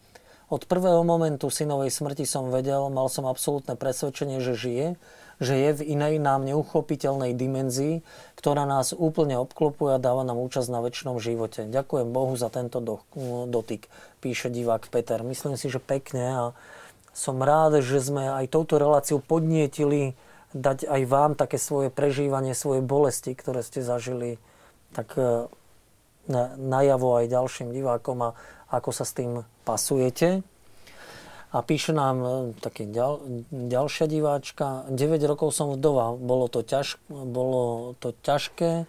Od 0.55 0.71
prvého 0.71 1.03
momentu 1.03 1.51
synovej 1.51 1.91
smrti 1.91 2.23
som 2.23 2.47
vedel, 2.47 2.87
mal 2.87 3.11
som 3.11 3.27
absolútne 3.27 3.75
presvedčenie, 3.75 4.39
že 4.39 4.55
žije, 4.55 4.87
že 5.43 5.55
je 5.59 5.71
v 5.83 5.99
inej 5.99 6.23
nám 6.23 6.47
neuchopiteľnej 6.47 7.35
dimenzii, 7.35 8.07
ktorá 8.39 8.63
nás 8.63 8.95
úplne 8.95 9.35
obklopuje 9.35 9.99
a 9.99 10.03
dáva 10.03 10.23
nám 10.23 10.39
účasť 10.39 10.71
na 10.71 10.79
väčšnom 10.79 11.19
živote. 11.19 11.67
Ďakujem 11.67 12.15
Bohu 12.15 12.39
za 12.39 12.55
tento 12.55 12.79
dotyk, 13.51 13.91
píše 14.23 14.47
divák 14.47 14.87
Peter. 14.95 15.27
Myslím 15.27 15.59
si, 15.59 15.67
že 15.67 15.83
pekne 15.83 16.23
a 16.23 16.45
som 17.11 17.43
rád, 17.43 17.83
že 17.83 17.99
sme 17.99 18.31
aj 18.31 18.55
touto 18.55 18.79
reláciou 18.79 19.19
podnietili 19.19 20.15
dať 20.55 20.87
aj 20.87 21.03
vám 21.11 21.35
také 21.35 21.59
svoje 21.59 21.91
prežívanie, 21.91 22.55
svoje 22.55 22.79
bolesti, 22.79 23.35
ktoré 23.35 23.67
ste 23.67 23.83
zažili 23.83 24.39
tak 24.95 25.19
e, 25.19 25.51
najavo 26.63 27.19
aj 27.19 27.27
ďalším 27.27 27.75
divákom 27.75 28.23
a 28.23 28.31
ako 28.71 28.91
sa 28.93 29.05
s 29.05 29.13
tým 29.17 29.45
pasujete. 29.65 30.45
A 31.55 31.63
píše 31.63 31.95
nám 31.95 32.17
e, 32.19 32.29
taký 32.59 32.91
ďal, 32.91 33.23
ďalšia 33.55 34.11
diváčka. 34.11 34.91
9 34.91 35.31
rokov 35.31 35.55
som 35.55 35.71
vdova. 35.71 36.19
Bolo 36.19 36.51
to, 36.51 36.67
ťaž, 36.67 36.99
bolo 37.07 37.95
to 38.03 38.11
ťažké. 38.27 38.83
E, 38.83 38.85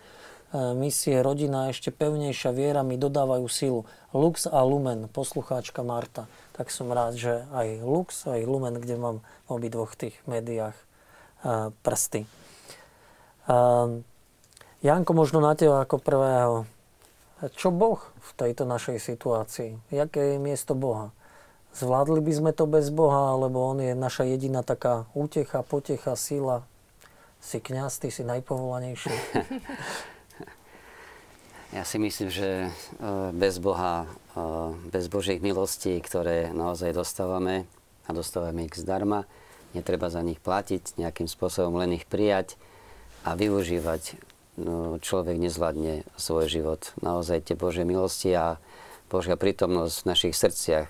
misie, 0.73 1.21
rodina, 1.21 1.69
ešte 1.69 1.93
pevnejšia 1.93 2.49
viera 2.57 2.81
mi 2.81 2.97
dodávajú 2.97 3.45
silu. 3.45 3.85
Lux 4.17 4.49
a 4.49 4.65
Lumen, 4.65 5.05
poslucháčka 5.13 5.85
Marta. 5.85 6.25
Tak 6.57 6.73
som 6.73 6.89
rád, 6.89 7.13
že 7.21 7.45
aj 7.53 7.85
Lux, 7.85 8.25
aj 8.25 8.41
Lumen, 8.49 8.81
kde 8.81 8.97
mám 8.97 9.17
v 9.45 9.61
obidvoch 9.61 9.93
tých 9.93 10.17
médiách 10.25 10.73
e, 10.73 11.69
prsty. 11.85 12.25
Janko, 14.81 15.11
možno 15.13 15.37
na 15.37 15.53
teba 15.53 15.85
ako 15.85 16.01
prvého. 16.01 16.65
Čo 17.53 17.69
Boh 17.69 18.01
v 18.01 18.31
tejto 18.33 18.65
našej 18.65 18.97
situácii? 18.97 19.77
Jaké 19.93 20.35
je 20.35 20.37
miesto 20.41 20.73
Boha? 20.73 21.13
Zvládli 21.75 22.23
by 22.23 22.33
sme 22.33 22.51
to 22.55 22.65
bez 22.65 22.89
Boha, 22.89 23.35
alebo 23.35 23.59
On 23.59 23.77
je 23.77 23.91
naša 23.91 24.23
jediná 24.23 24.63
taká 24.63 25.05
útecha, 25.11 25.61
potecha, 25.61 26.15
síla? 26.15 26.63
Si 27.43 27.61
kňaz, 27.61 28.01
ty 28.01 28.09
si 28.09 28.25
najpovolanejší. 28.25 29.13
Ja 31.73 31.83
si 31.83 31.99
myslím, 31.99 32.31
že 32.31 32.47
e, 32.63 32.69
bez 33.35 33.59
Boha, 33.59 34.07
e, 34.31 34.71
bez 34.95 35.11
Božích 35.11 35.43
milostí, 35.43 35.99
ktoré 35.99 36.47
naozaj 36.55 36.95
dostávame 36.95 37.67
a 38.07 38.15
dostávame 38.15 38.63
ich 38.63 38.79
zdarma, 38.79 39.27
netreba 39.75 40.07
za 40.07 40.23
nich 40.23 40.39
platiť, 40.39 40.95
nejakým 40.95 41.27
spôsobom 41.27 41.75
len 41.83 41.99
ich 41.99 42.07
prijať 42.07 42.55
a 43.27 43.35
využívať 43.35 44.15
človek 45.03 45.35
nezvládne 45.35 46.07
svoj 46.15 46.47
život. 46.47 46.95
Naozaj 47.03 47.51
tie 47.51 47.55
Božie 47.59 47.83
milosti 47.83 48.31
a 48.31 48.55
Božia 49.11 49.35
prítomnosť 49.35 49.95
v 50.01 50.09
našich 50.09 50.35
srdciach 50.35 50.87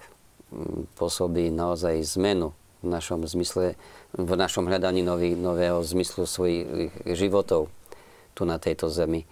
mm, 0.54 0.96
pôsobí 0.96 1.50
naozaj 1.50 2.00
zmenu 2.16 2.54
v 2.86 2.88
našom 2.94 3.26
zmysle, 3.26 3.74
v 4.14 4.32
našom 4.38 4.70
hľadaní 4.70 5.02
nový, 5.02 5.34
nového 5.34 5.82
zmyslu 5.82 6.30
svojich 6.30 6.94
životov 7.18 7.74
tu 8.38 8.46
na 8.46 8.62
tejto 8.62 8.94
zemi. 8.94 9.26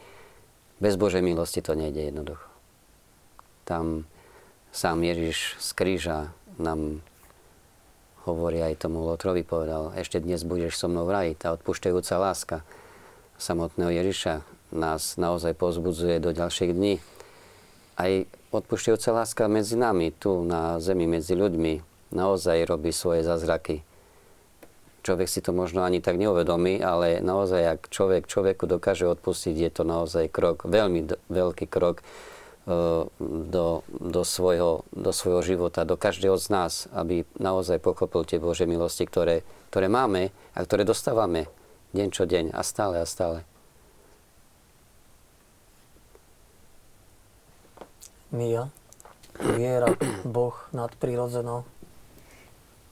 Bez 0.82 0.98
Božej 0.98 1.22
milosti 1.22 1.62
to 1.62 1.78
nejde 1.78 2.10
jednoducho. 2.10 2.50
Tam 3.64 4.10
sám 4.74 5.06
Ježiš 5.06 5.62
z 5.62 5.70
kríža 5.78 6.18
nám 6.58 7.06
hovorí 8.26 8.60
aj 8.66 8.90
tomu 8.90 9.06
Lotrovi 9.06 9.46
povedal, 9.46 9.94
ešte 9.94 10.18
dnes 10.18 10.42
budeš 10.42 10.80
so 10.80 10.90
mnou 10.90 11.06
v 11.06 11.14
raji, 11.14 11.32
tá 11.38 11.54
odpúšťajúca 11.54 12.16
láska 12.18 12.58
samotného 13.44 13.92
Ježiša 13.92 14.48
nás 14.72 15.20
naozaj 15.20 15.60
pozbudzuje 15.60 16.24
do 16.24 16.32
ďalších 16.32 16.72
dní. 16.72 17.04
Aj 18.00 18.24
odpúšťajúca 18.56 19.10
láska 19.12 19.44
medzi 19.52 19.76
nami, 19.76 20.16
tu 20.16 20.48
na 20.48 20.80
zemi, 20.80 21.06
medzi 21.06 21.36
ľuďmi, 21.36 21.84
naozaj 22.16 22.64
robí 22.64 22.96
svoje 22.96 23.28
zázraky. 23.28 23.84
Človek 25.04 25.28
si 25.28 25.44
to 25.44 25.52
možno 25.52 25.84
ani 25.84 26.00
tak 26.00 26.16
neuvedomí, 26.16 26.80
ale 26.80 27.20
naozaj, 27.20 27.62
ak 27.76 27.82
človek 27.92 28.24
človeku 28.24 28.64
dokáže 28.64 29.04
odpustiť, 29.04 29.56
je 29.60 29.70
to 29.70 29.84
naozaj 29.84 30.32
krok, 30.32 30.64
veľmi 30.64 31.12
d- 31.12 31.20
veľký 31.28 31.68
krok 31.68 32.00
e, 32.00 32.04
do, 33.20 33.68
do, 33.92 34.22
svojho, 34.24 34.88
do 34.96 35.12
svojho 35.12 35.44
života, 35.44 35.84
do 35.84 36.00
každého 36.00 36.40
z 36.40 36.48
nás, 36.48 36.88
aby 36.96 37.28
naozaj 37.36 37.84
pochopil 37.84 38.24
tie 38.24 38.40
Bože 38.40 38.64
milosti, 38.64 39.04
ktoré, 39.04 39.44
ktoré 39.76 39.92
máme 39.92 40.32
a 40.56 40.64
ktoré 40.64 40.88
dostávame 40.88 41.52
deň 41.94 42.08
čo 42.10 42.26
deň 42.26 42.52
a 42.52 42.62
stále 42.66 43.02
a 43.02 43.08
stále. 43.08 43.46
Mia, 48.34 48.74
viera, 49.38 49.94
Boh, 50.26 50.58
nadprirodzeno 50.74 51.62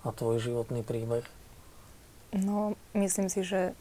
a 0.05 0.07
tvoj 0.13 0.37
životný 0.37 0.85
príbeh? 0.85 1.25
No, 2.37 2.77
myslím 2.93 3.27
si, 3.27 3.41
že 3.41 3.73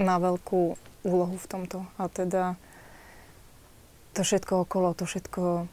má 0.00 0.16
veľkú 0.16 0.74
úlohu 1.04 1.36
v 1.36 1.46
tomto. 1.46 1.84
A 2.00 2.08
teda 2.08 2.56
to 4.16 4.24
všetko 4.24 4.64
okolo, 4.64 4.96
to 4.96 5.04
všetko, 5.04 5.68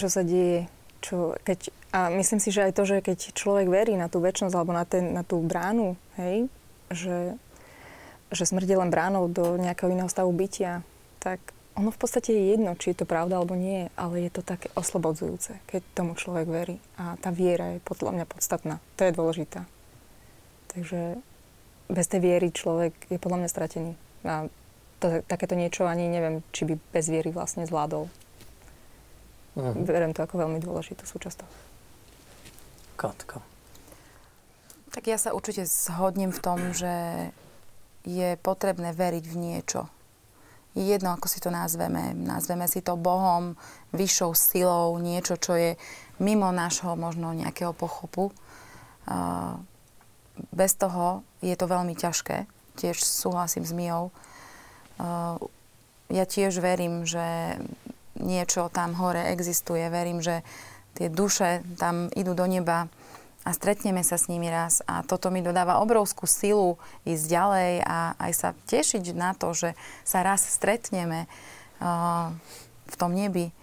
čo 0.00 0.06
sa 0.08 0.24
deje, 0.24 0.72
čo, 1.00 1.36
keď, 1.44 1.70
a 1.92 2.08
myslím 2.16 2.40
si, 2.40 2.48
že 2.52 2.68
aj 2.68 2.72
to, 2.76 2.82
že 2.88 3.04
keď 3.04 3.18
človek 3.32 3.68
verí 3.68 3.94
na 3.96 4.08
tú 4.08 4.24
väčšnosť 4.24 4.54
alebo 4.56 4.72
na, 4.72 4.84
ten, 4.88 5.12
na 5.12 5.22
tú 5.24 5.40
bránu, 5.40 6.00
hej, 6.16 6.48
že 6.92 7.36
že 8.30 8.48
smrť 8.48 8.68
je 8.68 8.80
len 8.80 8.90
bránou 8.90 9.30
do 9.30 9.58
nejakého 9.58 9.92
iného 9.92 10.10
stavu 10.10 10.30
bytia, 10.34 10.82
tak 11.22 11.38
ono 11.76 11.92
v 11.92 12.00
podstate 12.00 12.32
je 12.32 12.56
jedno, 12.56 12.72
či 12.72 12.96
je 12.96 13.04
to 13.04 13.06
pravda 13.06 13.36
alebo 13.36 13.52
nie, 13.52 13.92
ale 14.00 14.24
je 14.24 14.30
to 14.32 14.40
také 14.40 14.72
oslobodzujúce, 14.72 15.60
keď 15.68 15.84
tomu 15.92 16.16
človek 16.16 16.48
verí. 16.48 16.76
A 16.96 17.20
tá 17.20 17.28
viera 17.28 17.76
je 17.76 17.84
podľa 17.84 18.16
mňa 18.16 18.26
podstatná. 18.26 18.80
To 18.96 19.04
je 19.04 19.12
dôležitá. 19.12 19.68
Takže 20.72 21.20
bez 21.92 22.06
tej 22.08 22.20
viery 22.24 22.48
človek 22.48 22.96
je 23.12 23.20
podľa 23.20 23.44
mňa 23.44 23.50
stratený. 23.52 23.92
A 24.24 24.48
to, 24.98 25.20
takéto 25.28 25.52
niečo 25.52 25.84
ani 25.84 26.08
neviem, 26.08 26.40
či 26.56 26.64
by 26.64 26.80
bez 26.96 27.12
viery 27.12 27.28
vlastne 27.28 27.68
zvládol. 27.68 28.08
Uh-huh. 29.56 29.74
Beriem 29.84 30.16
to 30.16 30.24
ako 30.24 30.48
veľmi 30.48 30.58
dôležitú 30.64 31.04
súčasť 31.04 31.44
toho. 31.44 31.52
Katka. 32.96 33.44
Tak 34.96 35.04
ja 35.04 35.20
sa 35.20 35.36
určite 35.36 35.68
zhodnem 35.68 36.32
v 36.32 36.40
tom, 36.40 36.72
že 36.72 36.88
je 38.06 38.38
potrebné 38.38 38.94
veriť 38.94 39.24
v 39.26 39.36
niečo. 39.36 39.90
Je 40.78 40.86
jedno, 40.86 41.10
ako 41.10 41.26
si 41.26 41.42
to 41.42 41.50
nazveme. 41.50 42.14
Nazveme 42.14 42.70
si 42.70 42.80
to 42.84 42.94
Bohom, 42.94 43.58
vyššou 43.96 44.32
silou, 44.38 44.94
niečo, 45.02 45.34
čo 45.40 45.58
je 45.58 45.70
mimo 46.22 46.52
nášho 46.54 46.94
možno 46.94 47.34
nejakého 47.34 47.74
pochopu. 47.74 48.30
bez 50.52 50.72
toho 50.76 51.24
je 51.40 51.54
to 51.56 51.66
veľmi 51.68 51.96
ťažké. 51.96 52.44
Tiež 52.76 53.00
súhlasím 53.00 53.64
s 53.64 53.72
Mijou. 53.72 54.12
Ja 56.12 56.24
tiež 56.28 56.60
verím, 56.60 57.08
že 57.08 57.56
niečo 58.16 58.68
tam 58.68 58.96
hore 58.96 59.32
existuje. 59.32 59.82
Verím, 59.88 60.20
že 60.20 60.44
tie 60.96 61.08
duše 61.08 61.64
tam 61.80 62.08
idú 62.12 62.36
do 62.36 62.44
neba 62.44 62.88
a 63.46 63.54
stretneme 63.54 64.02
sa 64.02 64.18
s 64.18 64.26
nimi 64.26 64.50
raz. 64.50 64.82
A 64.90 65.06
toto 65.06 65.30
mi 65.30 65.38
dodáva 65.38 65.78
obrovskú 65.78 66.26
silu 66.26 66.82
ísť 67.06 67.24
ďalej 67.30 67.72
a 67.86 68.18
aj 68.18 68.32
sa 68.34 68.50
tešiť 68.66 69.14
na 69.14 69.38
to, 69.38 69.54
že 69.54 69.78
sa 70.02 70.26
raz 70.26 70.42
stretneme 70.42 71.30
uh, 71.78 72.34
v 72.90 72.94
tom 72.98 73.14
nebi. 73.14 73.54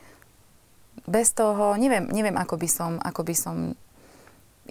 Bez 1.04 1.36
toho, 1.36 1.76
neviem, 1.76 2.08
neviem 2.16 2.40
ako, 2.40 2.56
by 2.56 2.70
som, 2.72 2.92
ako 3.04 3.28
by 3.28 3.36
som 3.36 3.56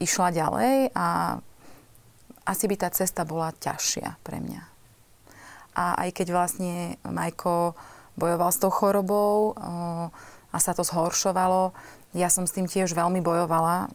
išla 0.01 0.33
ďalej 0.33 0.97
a 0.97 1.37
asi 2.49 2.65
by 2.65 2.81
tá 2.81 2.89
cesta 2.89 3.29
bola 3.29 3.53
ťažšia 3.53 4.17
pre 4.25 4.41
mňa. 4.41 4.63
A 5.77 6.09
aj 6.09 6.11
keď 6.17 6.33
vlastne 6.33 6.97
Majko 7.05 7.77
bojoval 8.17 8.49
s 8.49 8.61
tou 8.61 8.73
chorobou 8.73 9.53
a 10.53 10.57
sa 10.57 10.73
to 10.73 10.85
zhoršovalo, 10.85 11.77
ja 12.17 12.29
som 12.29 12.49
s 12.49 12.57
tým 12.57 12.65
tiež 12.65 12.97
veľmi 12.97 13.21
bojovala. 13.21 13.93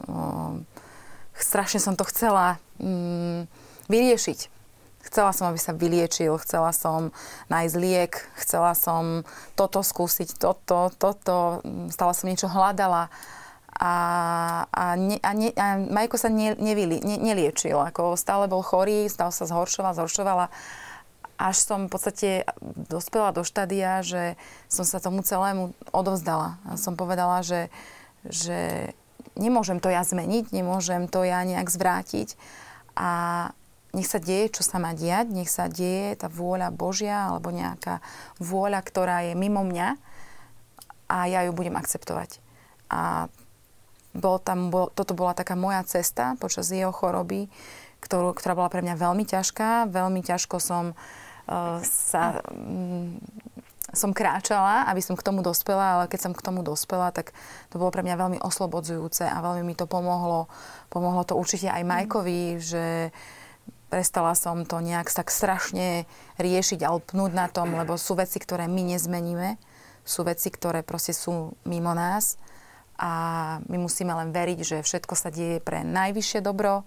Strašne 1.37 1.79
som 1.79 1.93
to 1.93 2.03
chcela 2.09 2.57
mm, 2.81 3.45
vyriešiť. 3.87 4.39
Chcela 5.07 5.31
som, 5.31 5.47
aby 5.47 5.55
sa 5.55 5.71
vyliečil, 5.71 6.35
chcela 6.43 6.75
som 6.75 7.15
nájsť 7.47 7.75
liek, 7.79 8.19
chcela 8.43 8.75
som 8.75 9.23
toto 9.55 9.79
skúsiť, 9.79 10.35
toto, 10.35 10.91
toto. 10.99 11.63
Stále 11.87 12.11
som 12.11 12.27
niečo 12.27 12.51
hľadala 12.51 13.07
a, 13.77 13.93
a, 14.73 14.85
ne, 14.97 15.21
a, 15.21 15.31
ne, 15.37 15.53
a 15.53 15.77
Majko 15.77 16.17
sa 16.17 16.33
ne, 16.33 16.57
nevili, 16.57 16.97
ne, 17.05 17.21
neliečil. 17.21 17.77
Ako 17.77 18.17
stále 18.17 18.49
bol 18.49 18.65
chorý, 18.65 19.05
stále 19.05 19.29
sa 19.29 19.45
zhoršoval, 19.45 19.93
zhoršovala. 19.93 20.49
Až 21.37 21.55
som 21.61 21.85
v 21.85 21.91
podstate 21.93 22.29
dospela 22.89 23.29
do 23.29 23.45
štádia, 23.45 24.01
že 24.01 24.33
som 24.65 24.81
sa 24.81 24.97
tomu 24.97 25.21
celému 25.21 25.77
odovzdala. 25.93 26.57
A 26.65 26.73
som 26.81 26.97
povedala, 26.97 27.45
že, 27.45 27.69
že 28.25 28.91
nemôžem 29.37 29.77
to 29.79 29.87
ja 29.87 30.01
zmeniť, 30.01 30.51
nemôžem 30.51 31.07
to 31.07 31.23
ja 31.23 31.45
nejak 31.45 31.69
zvrátiť. 31.69 32.35
A 32.97 33.09
nech 33.95 34.09
sa 34.09 34.19
deje, 34.19 34.51
čo 34.51 34.61
sa 34.65 34.77
má 34.77 34.91
diať, 34.91 35.31
nech 35.31 35.49
sa 35.49 35.71
deje 35.71 36.17
tá 36.19 36.27
vôľa 36.27 36.73
Božia 36.73 37.31
alebo 37.31 37.53
nejaká 37.53 38.03
vôľa, 38.41 38.83
ktorá 38.83 39.23
je 39.25 39.33
mimo 39.33 39.63
mňa 39.63 39.97
a 41.07 41.17
ja 41.31 41.47
ju 41.47 41.55
budem 41.55 41.79
akceptovať. 41.79 42.43
A 42.91 43.31
bol 44.17 44.41
tam, 44.41 44.73
bol, 44.73 44.89
toto 44.91 45.13
bola 45.13 45.37
taká 45.37 45.53
moja 45.53 45.81
cesta 45.85 46.35
počas 46.41 46.73
jeho 46.73 46.91
choroby, 46.91 47.47
ktorú, 48.01 48.33
ktorá 48.35 48.57
bola 48.57 48.69
pre 48.69 48.81
mňa 48.83 48.97
veľmi 48.97 49.23
ťažká. 49.23 49.87
Veľmi 49.89 50.21
ťažko 50.25 50.57
som 50.59 50.93
uh, 50.93 51.79
sa... 51.85 52.41
Um, 52.49 53.21
som 53.95 54.11
kráčala, 54.11 54.83
aby 54.91 54.99
som 54.99 55.15
k 55.15 55.23
tomu 55.23 55.39
dospela, 55.39 55.99
ale 55.99 56.11
keď 56.11 56.19
som 56.27 56.33
k 56.35 56.43
tomu 56.43 56.59
dospela, 56.59 57.15
tak 57.15 57.31
to 57.71 57.79
bolo 57.79 57.87
pre 57.87 58.03
mňa 58.03 58.19
veľmi 58.19 58.39
oslobodzujúce 58.43 59.23
a 59.23 59.37
veľmi 59.39 59.63
mi 59.63 59.75
to 59.79 59.87
pomohlo. 59.87 60.51
Pomohlo 60.91 61.23
to 61.23 61.39
určite 61.39 61.71
aj 61.71 61.87
Majkovi, 61.87 62.59
že 62.59 63.15
prestala 63.87 64.35
som 64.35 64.67
to 64.67 64.83
nejak 64.83 65.07
tak 65.07 65.31
strašne 65.31 66.03
riešiť 66.35 66.83
alebo 66.83 66.99
pnúť 66.99 67.31
na 67.31 67.47
tom, 67.47 67.71
lebo 67.79 67.95
sú 67.95 68.19
veci, 68.19 68.43
ktoré 68.43 68.67
my 68.67 68.95
nezmeníme, 68.95 69.55
sú 70.03 70.27
veci, 70.27 70.51
ktoré 70.51 70.83
proste 70.83 71.15
sú 71.15 71.55
mimo 71.63 71.95
nás 71.95 72.35
a 72.99 73.11
my 73.71 73.77
musíme 73.79 74.11
len 74.11 74.35
veriť, 74.35 74.59
že 74.59 74.77
všetko 74.83 75.13
sa 75.15 75.31
deje 75.31 75.63
pre 75.63 75.87
najvyššie 75.87 76.43
dobro 76.43 76.83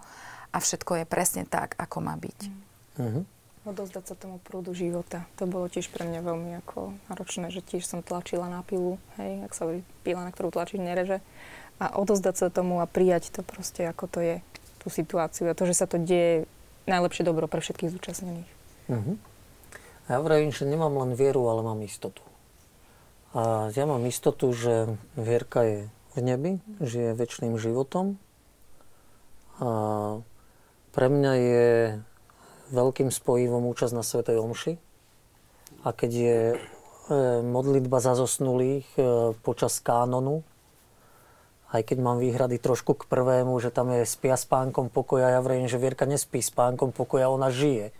a 0.52 0.56
všetko 0.60 1.00
je 1.00 1.04
presne 1.08 1.48
tak, 1.48 1.78
ako 1.80 1.96
má 2.04 2.18
byť. 2.20 2.38
Mm-hmm. 3.00 3.39
Odozdať 3.70 4.04
sa 4.10 4.14
tomu 4.18 4.42
prúdu 4.42 4.74
života. 4.74 5.30
To 5.38 5.46
bolo 5.46 5.70
tiež 5.70 5.94
pre 5.94 6.02
mňa 6.02 6.26
veľmi 6.26 6.50
ako 6.66 6.90
náročné, 7.06 7.54
že 7.54 7.62
tiež 7.62 7.86
som 7.86 8.02
tlačila 8.02 8.50
na 8.50 8.66
pilu, 8.66 8.98
hej, 9.14 9.46
ak 9.46 9.54
sa 9.54 9.62
hovorí, 9.62 9.86
pila, 10.02 10.26
na 10.26 10.34
ktorú 10.34 10.50
tlačiť 10.50 10.82
nereže. 10.82 11.22
A 11.78 11.94
odozdať 11.94 12.34
sa 12.34 12.46
tomu 12.50 12.82
a 12.82 12.90
prijať 12.90 13.30
to 13.30 13.46
proste, 13.46 13.86
ako 13.86 14.10
to 14.10 14.18
je, 14.18 14.36
tú 14.82 14.90
situáciu. 14.90 15.46
A 15.46 15.54
to, 15.54 15.70
že 15.70 15.78
sa 15.78 15.86
to 15.86 16.02
deje 16.02 16.50
najlepšie 16.90 17.22
dobro 17.22 17.46
pre 17.46 17.62
všetkých 17.62 17.94
zúčastnených. 17.94 18.50
Mm-hmm. 18.90 19.16
Ja 20.10 20.18
vravím, 20.18 20.50
že 20.50 20.66
nemám 20.66 20.98
len 21.06 21.14
vieru, 21.14 21.46
ale 21.46 21.62
mám 21.62 21.78
istotu. 21.86 22.26
A 23.30 23.70
ja 23.70 23.86
mám 23.86 24.02
istotu, 24.10 24.50
že 24.50 24.98
vierka 25.14 25.62
je 25.62 25.86
v 26.10 26.18
nebi, 26.18 26.52
žije 26.82 27.14
väčšným 27.14 27.54
životom. 27.54 28.18
A 29.62 29.70
pre 30.90 31.06
mňa 31.06 31.32
je 31.38 31.68
veľkým 32.70 33.10
spojivom 33.10 33.66
účasť 33.70 33.94
na 33.94 34.02
Svetej 34.06 34.38
Omši. 34.38 34.72
A 35.84 35.88
keď 35.94 36.10
je 36.10 36.38
e, 36.52 36.56
modlitba 37.42 37.98
za 38.02 38.18
zosnulých 38.18 38.86
e, 38.96 39.00
počas 39.42 39.78
kánonu, 39.82 40.42
aj 41.70 41.86
keď 41.86 41.98
mám 42.02 42.18
výhrady 42.18 42.58
trošku 42.58 42.98
k 42.98 43.06
prvému, 43.06 43.54
že 43.62 43.70
tam 43.70 43.94
je 43.94 44.02
spia 44.02 44.34
s 44.34 44.42
pánkom 44.42 44.90
pokoja, 44.90 45.38
ja 45.38 45.40
vrejím, 45.40 45.70
že 45.70 45.78
Vierka 45.78 46.02
nespí 46.02 46.42
s 46.42 46.50
pánkom 46.50 46.90
pokoja, 46.90 47.30
ona 47.30 47.46
žije. 47.46 47.94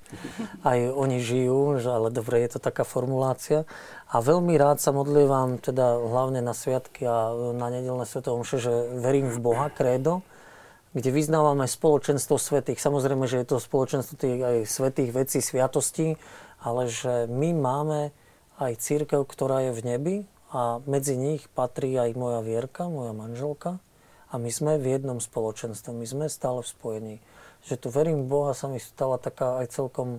Aj 0.67 0.79
oni 0.91 1.23
žijú, 1.23 1.79
ale 1.79 2.11
dobre, 2.11 2.43
je 2.43 2.59
to 2.59 2.61
taká 2.61 2.83
formulácia. 2.83 3.63
A 4.11 4.19
veľmi 4.19 4.59
rád 4.59 4.83
sa 4.83 4.91
modlievam, 4.91 5.63
teda 5.63 6.03
hlavne 6.03 6.43
na 6.43 6.51
sviatky 6.51 7.07
a 7.07 7.31
na 7.55 7.71
nedelné 7.71 8.03
svetomše, 8.11 8.59
že 8.59 8.73
verím 8.99 9.31
v 9.31 9.39
Boha, 9.39 9.71
krédo, 9.71 10.27
kde 10.91 11.11
vyznávame 11.15 11.71
spoločenstvo 11.71 12.41
svetých. 12.41 12.83
Samozrejme, 12.83 13.27
že 13.31 13.43
je 13.43 13.47
to 13.47 13.63
spoločenstvo 13.63 14.15
tých 14.19 14.41
aj 14.43 14.57
svetých 14.67 15.11
vecí, 15.15 15.39
sviatostí, 15.39 16.19
ale 16.61 16.91
že 16.91 17.31
my 17.31 17.55
máme 17.55 18.01
aj 18.61 18.73
církev, 18.83 19.25
ktorá 19.25 19.71
je 19.71 19.73
v 19.73 19.81
nebi, 19.87 20.17
a 20.51 20.83
medzi 20.83 21.15
nich 21.15 21.47
patrí 21.55 21.95
aj 21.95 22.19
moja 22.19 22.43
Vierka, 22.43 22.91
moja 22.91 23.15
manželka 23.15 23.79
a 24.31 24.35
my 24.39 24.51
sme 24.51 24.83
v 24.83 24.99
jednom 24.99 25.23
spoločenstve, 25.23 25.95
my 25.95 26.07
sme 26.07 26.27
stále 26.27 26.63
v 26.63 26.71
spojení. 26.71 27.17
Že 27.71 27.75
tu 27.79 27.89
verím 27.91 28.27
Boha 28.27 28.51
sa 28.51 28.67
mi 28.67 28.83
stala 28.83 29.19
taká 29.23 29.63
aj 29.63 29.71
celkom 29.71 30.19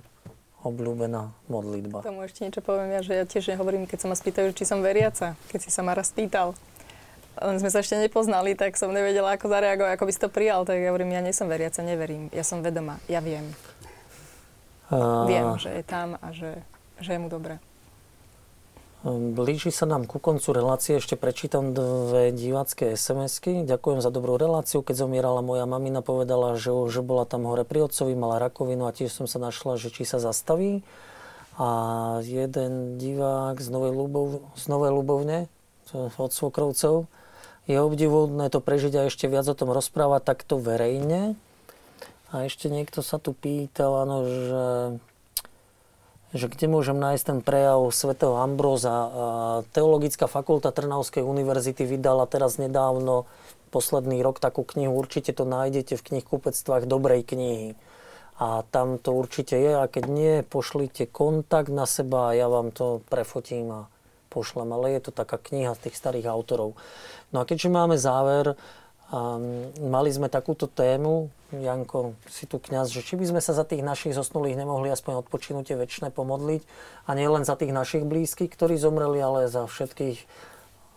obľúbená 0.61 1.34
modlitba. 1.49 2.06
Tomu 2.06 2.23
ešte 2.23 2.48
niečo 2.48 2.61
poviem 2.61 2.95
ja, 2.95 3.02
že 3.02 3.14
ja 3.18 3.26
tiež 3.26 3.52
nehovorím, 3.56 3.89
keď 3.89 4.06
sa 4.06 4.07
ma 4.07 4.15
spýtajú, 4.15 4.53
či 4.53 4.64
som 4.64 4.80
veriaca, 4.80 5.34
keď 5.49 5.60
si 5.68 5.69
sa 5.73 5.81
ma 5.81 5.98
raz 5.98 6.14
pýtal. 6.14 6.53
Len 7.39 7.57
sme 7.63 7.71
sa 7.71 7.79
ešte 7.79 7.95
nepoznali, 7.95 8.59
tak 8.59 8.75
som 8.75 8.91
nevedela, 8.91 9.39
ako 9.39 9.47
zareagovať, 9.47 9.91
ako 9.95 10.03
by 10.03 10.11
si 10.11 10.19
to 10.19 10.29
prijal. 10.29 10.67
Tak 10.67 10.75
ja 10.75 10.91
hovorím, 10.91 11.15
ja 11.15 11.23
nie 11.23 11.31
som 11.31 11.47
veriaca, 11.47 11.79
neverím. 11.79 12.27
Ja 12.35 12.43
som 12.43 12.59
vedomá, 12.59 12.99
ja 13.07 13.23
viem. 13.23 13.47
A... 14.91 15.23
Viem, 15.23 15.55
že 15.55 15.71
je 15.71 15.83
tam 15.87 16.19
a 16.19 16.27
že, 16.35 16.59
že 16.99 17.15
je 17.15 17.19
mu 17.23 17.31
dobre. 17.31 17.63
Blíži 19.01 19.73
sa 19.73 19.89
nám 19.89 20.05
ku 20.05 20.21
koncu 20.21 20.53
relácie, 20.53 21.01
ešte 21.01 21.17
prečítam 21.17 21.73
dve 21.73 22.29
divácké 22.29 22.93
SMS-ky. 22.93 23.65
Ďakujem 23.65 23.97
za 23.97 24.13
dobrú 24.13 24.37
reláciu. 24.37 24.85
Keď 24.85 24.93
zomierala 24.93 25.41
moja 25.41 25.65
mamina, 25.65 26.05
povedala, 26.05 26.53
že, 26.53 26.69
že 26.69 27.01
bola 27.01 27.25
tam 27.25 27.49
hore 27.49 27.65
pri 27.65 27.89
otcovi, 27.89 28.13
mala 28.13 28.37
rakovinu 28.37 28.85
a 28.85 28.93
tiež 28.93 29.09
som 29.09 29.25
sa 29.25 29.41
našla, 29.41 29.81
že 29.81 29.89
či 29.89 30.05
sa 30.05 30.21
zastaví. 30.21 30.85
A 31.57 31.67
jeden 32.21 33.01
divák 33.01 33.57
z 33.57 33.73
Novej, 33.73 33.97
Ľubov, 33.97 34.53
z 34.53 34.65
Novej 34.69 34.93
Ľubovne, 34.93 35.49
od 35.97 36.31
Svokrovcov, 36.31 37.09
je 37.69 37.77
obdivuhodné 37.77 38.49
to 38.49 38.63
prežiť 38.63 38.93
a 38.97 39.07
ešte 39.09 39.29
viac 39.29 39.45
o 39.49 39.57
tom 39.57 39.69
rozprávať 39.69 40.21
takto 40.25 40.57
verejne. 40.57 41.38
A 42.31 42.47
ešte 42.47 42.71
niekto 42.71 43.03
sa 43.03 43.19
tu 43.19 43.35
pýtal, 43.35 44.07
áno, 44.07 44.17
že 44.23 44.65
že 46.31 46.47
kde 46.47 46.71
môžem 46.71 46.95
nájsť 46.95 47.23
ten 47.27 47.39
prejav 47.43 47.83
svätého 47.91 48.39
Ambróza. 48.39 49.11
Teologická 49.75 50.31
fakulta 50.31 50.71
Trnavskej 50.71 51.27
univerzity 51.27 51.83
vydala 51.83 52.23
teraz 52.23 52.55
nedávno, 52.55 53.27
posledný 53.67 54.23
rok, 54.23 54.39
takú 54.39 54.63
knihu. 54.63 54.95
Určite 54.95 55.35
to 55.35 55.43
nájdete 55.43 55.99
v 55.99 56.05
knihkupectvách 56.07 56.88
dobrej 56.88 57.27
knihy. 57.27 57.75
A 58.39 58.63
tam 58.71 58.95
to 58.95 59.11
určite 59.11 59.59
je. 59.59 59.75
A 59.75 59.91
keď 59.91 60.03
nie, 60.07 60.33
pošlite 60.47 61.03
kontakt 61.11 61.67
na 61.67 61.83
seba 61.83 62.31
a 62.31 62.35
ja 62.39 62.47
vám 62.47 62.71
to 62.71 63.03
prefotím 63.11 63.67
a 63.75 63.90
pošlem. 64.31 64.71
Ale 64.71 64.95
je 64.95 65.01
to 65.03 65.11
taká 65.11 65.35
kniha 65.35 65.75
tých 65.75 65.99
starých 65.99 66.31
autorov. 66.31 66.79
No 67.35 67.43
a 67.43 67.47
keďže 67.47 67.67
máme 67.67 67.99
záver, 67.99 68.55
Um, 69.11 69.75
mali 69.91 70.07
sme 70.07 70.31
takúto 70.31 70.71
tému, 70.71 71.27
Janko, 71.51 72.15
si 72.31 72.47
tu 72.47 72.63
kňaz, 72.63 72.95
že 72.95 73.03
či 73.03 73.19
by 73.19 73.27
sme 73.27 73.41
sa 73.43 73.51
za 73.51 73.67
tých 73.67 73.83
našich 73.83 74.15
zosnulých 74.15 74.55
nemohli 74.55 74.87
aspoň 74.87 75.27
odpočinutie 75.27 75.75
väčšie 75.75 76.15
pomodliť 76.15 76.63
a 77.03 77.19
nie 77.19 77.27
len 77.27 77.43
za 77.43 77.59
tých 77.59 77.75
našich 77.75 78.07
blízkych, 78.07 78.47
ktorí 78.47 78.79
zomreli, 78.79 79.19
ale 79.19 79.51
za 79.51 79.67
všetkých 79.67 80.15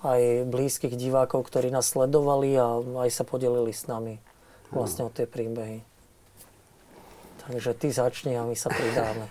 aj 0.07 0.47
blízkych 0.47 0.95
divákov, 0.95 1.51
ktorí 1.51 1.75
nás 1.75 1.91
sledovali 1.91 2.55
a 2.55 2.79
aj 3.03 3.11
sa 3.11 3.27
podelili 3.27 3.75
s 3.75 3.91
nami 3.91 4.23
vlastne 4.71 5.09
o 5.09 5.11
tie 5.11 5.27
príbehy. 5.27 5.83
Takže 7.51 7.75
ty 7.75 7.91
začni 7.91 8.39
a 8.39 8.47
my 8.47 8.55
sa 8.55 8.71
pridáme. 8.71 9.27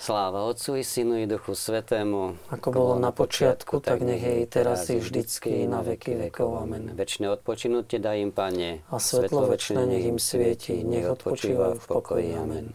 Sláva 0.00 0.48
Otcu 0.48 0.80
i 0.80 0.84
Synu 0.84 1.20
i 1.20 1.28
Duchu 1.28 1.52
Svetému. 1.52 2.32
Ako 2.48 2.72
bolo 2.72 2.96
na 2.96 3.12
počiatku, 3.12 3.84
tak 3.84 4.00
nech 4.00 4.24
je 4.24 4.34
i 4.40 4.46
teraz 4.48 4.88
i 4.88 4.96
vždycky 4.96 5.60
i 5.60 5.68
na 5.68 5.84
veky 5.84 6.16
vekov. 6.16 6.56
Amen. 6.56 6.96
Večné 6.96 7.28
odpočinutie 7.28 8.00
daj 8.00 8.16
im, 8.24 8.32
Pane. 8.32 8.80
A 8.88 8.96
svetlo 8.96 9.44
večné 9.44 9.84
nech 9.84 10.08
im 10.08 10.16
svieti, 10.16 10.80
nech 10.88 11.04
odpočívajú 11.04 11.76
v 11.76 11.84
pokoji. 11.84 12.32
Amen. 12.32 12.72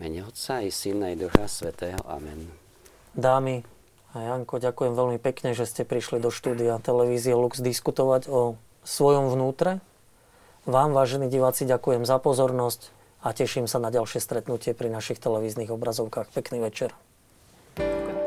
Mene 0.00 0.24
Otca 0.24 0.64
i 0.64 0.72
Syna 0.72 1.12
i 1.12 1.20
Ducha 1.20 1.44
Svetého. 1.52 2.00
Amen. 2.08 2.48
Dámy 3.12 3.68
a 4.16 4.24
Janko, 4.24 4.56
ďakujem 4.56 4.96
veľmi 4.96 5.20
pekne, 5.20 5.52
že 5.52 5.68
ste 5.68 5.84
prišli 5.84 6.16
do 6.16 6.32
štúdia 6.32 6.80
televízie 6.80 7.36
Lux 7.36 7.60
diskutovať 7.60 8.32
o 8.32 8.56
svojom 8.88 9.28
vnútre. 9.28 9.84
Vám, 10.64 10.96
vážení 10.96 11.28
diváci, 11.28 11.68
ďakujem 11.68 12.08
za 12.08 12.16
pozornosť 12.16 12.95
a 13.26 13.34
teším 13.34 13.66
sa 13.66 13.82
na 13.82 13.90
ďalšie 13.90 14.22
stretnutie 14.22 14.70
pri 14.70 14.86
našich 14.86 15.18
televíznych 15.18 15.74
obrazovkách. 15.74 16.30
Pekný 16.30 16.62
večer. 16.62 16.94
Ďakujem. 17.74 18.25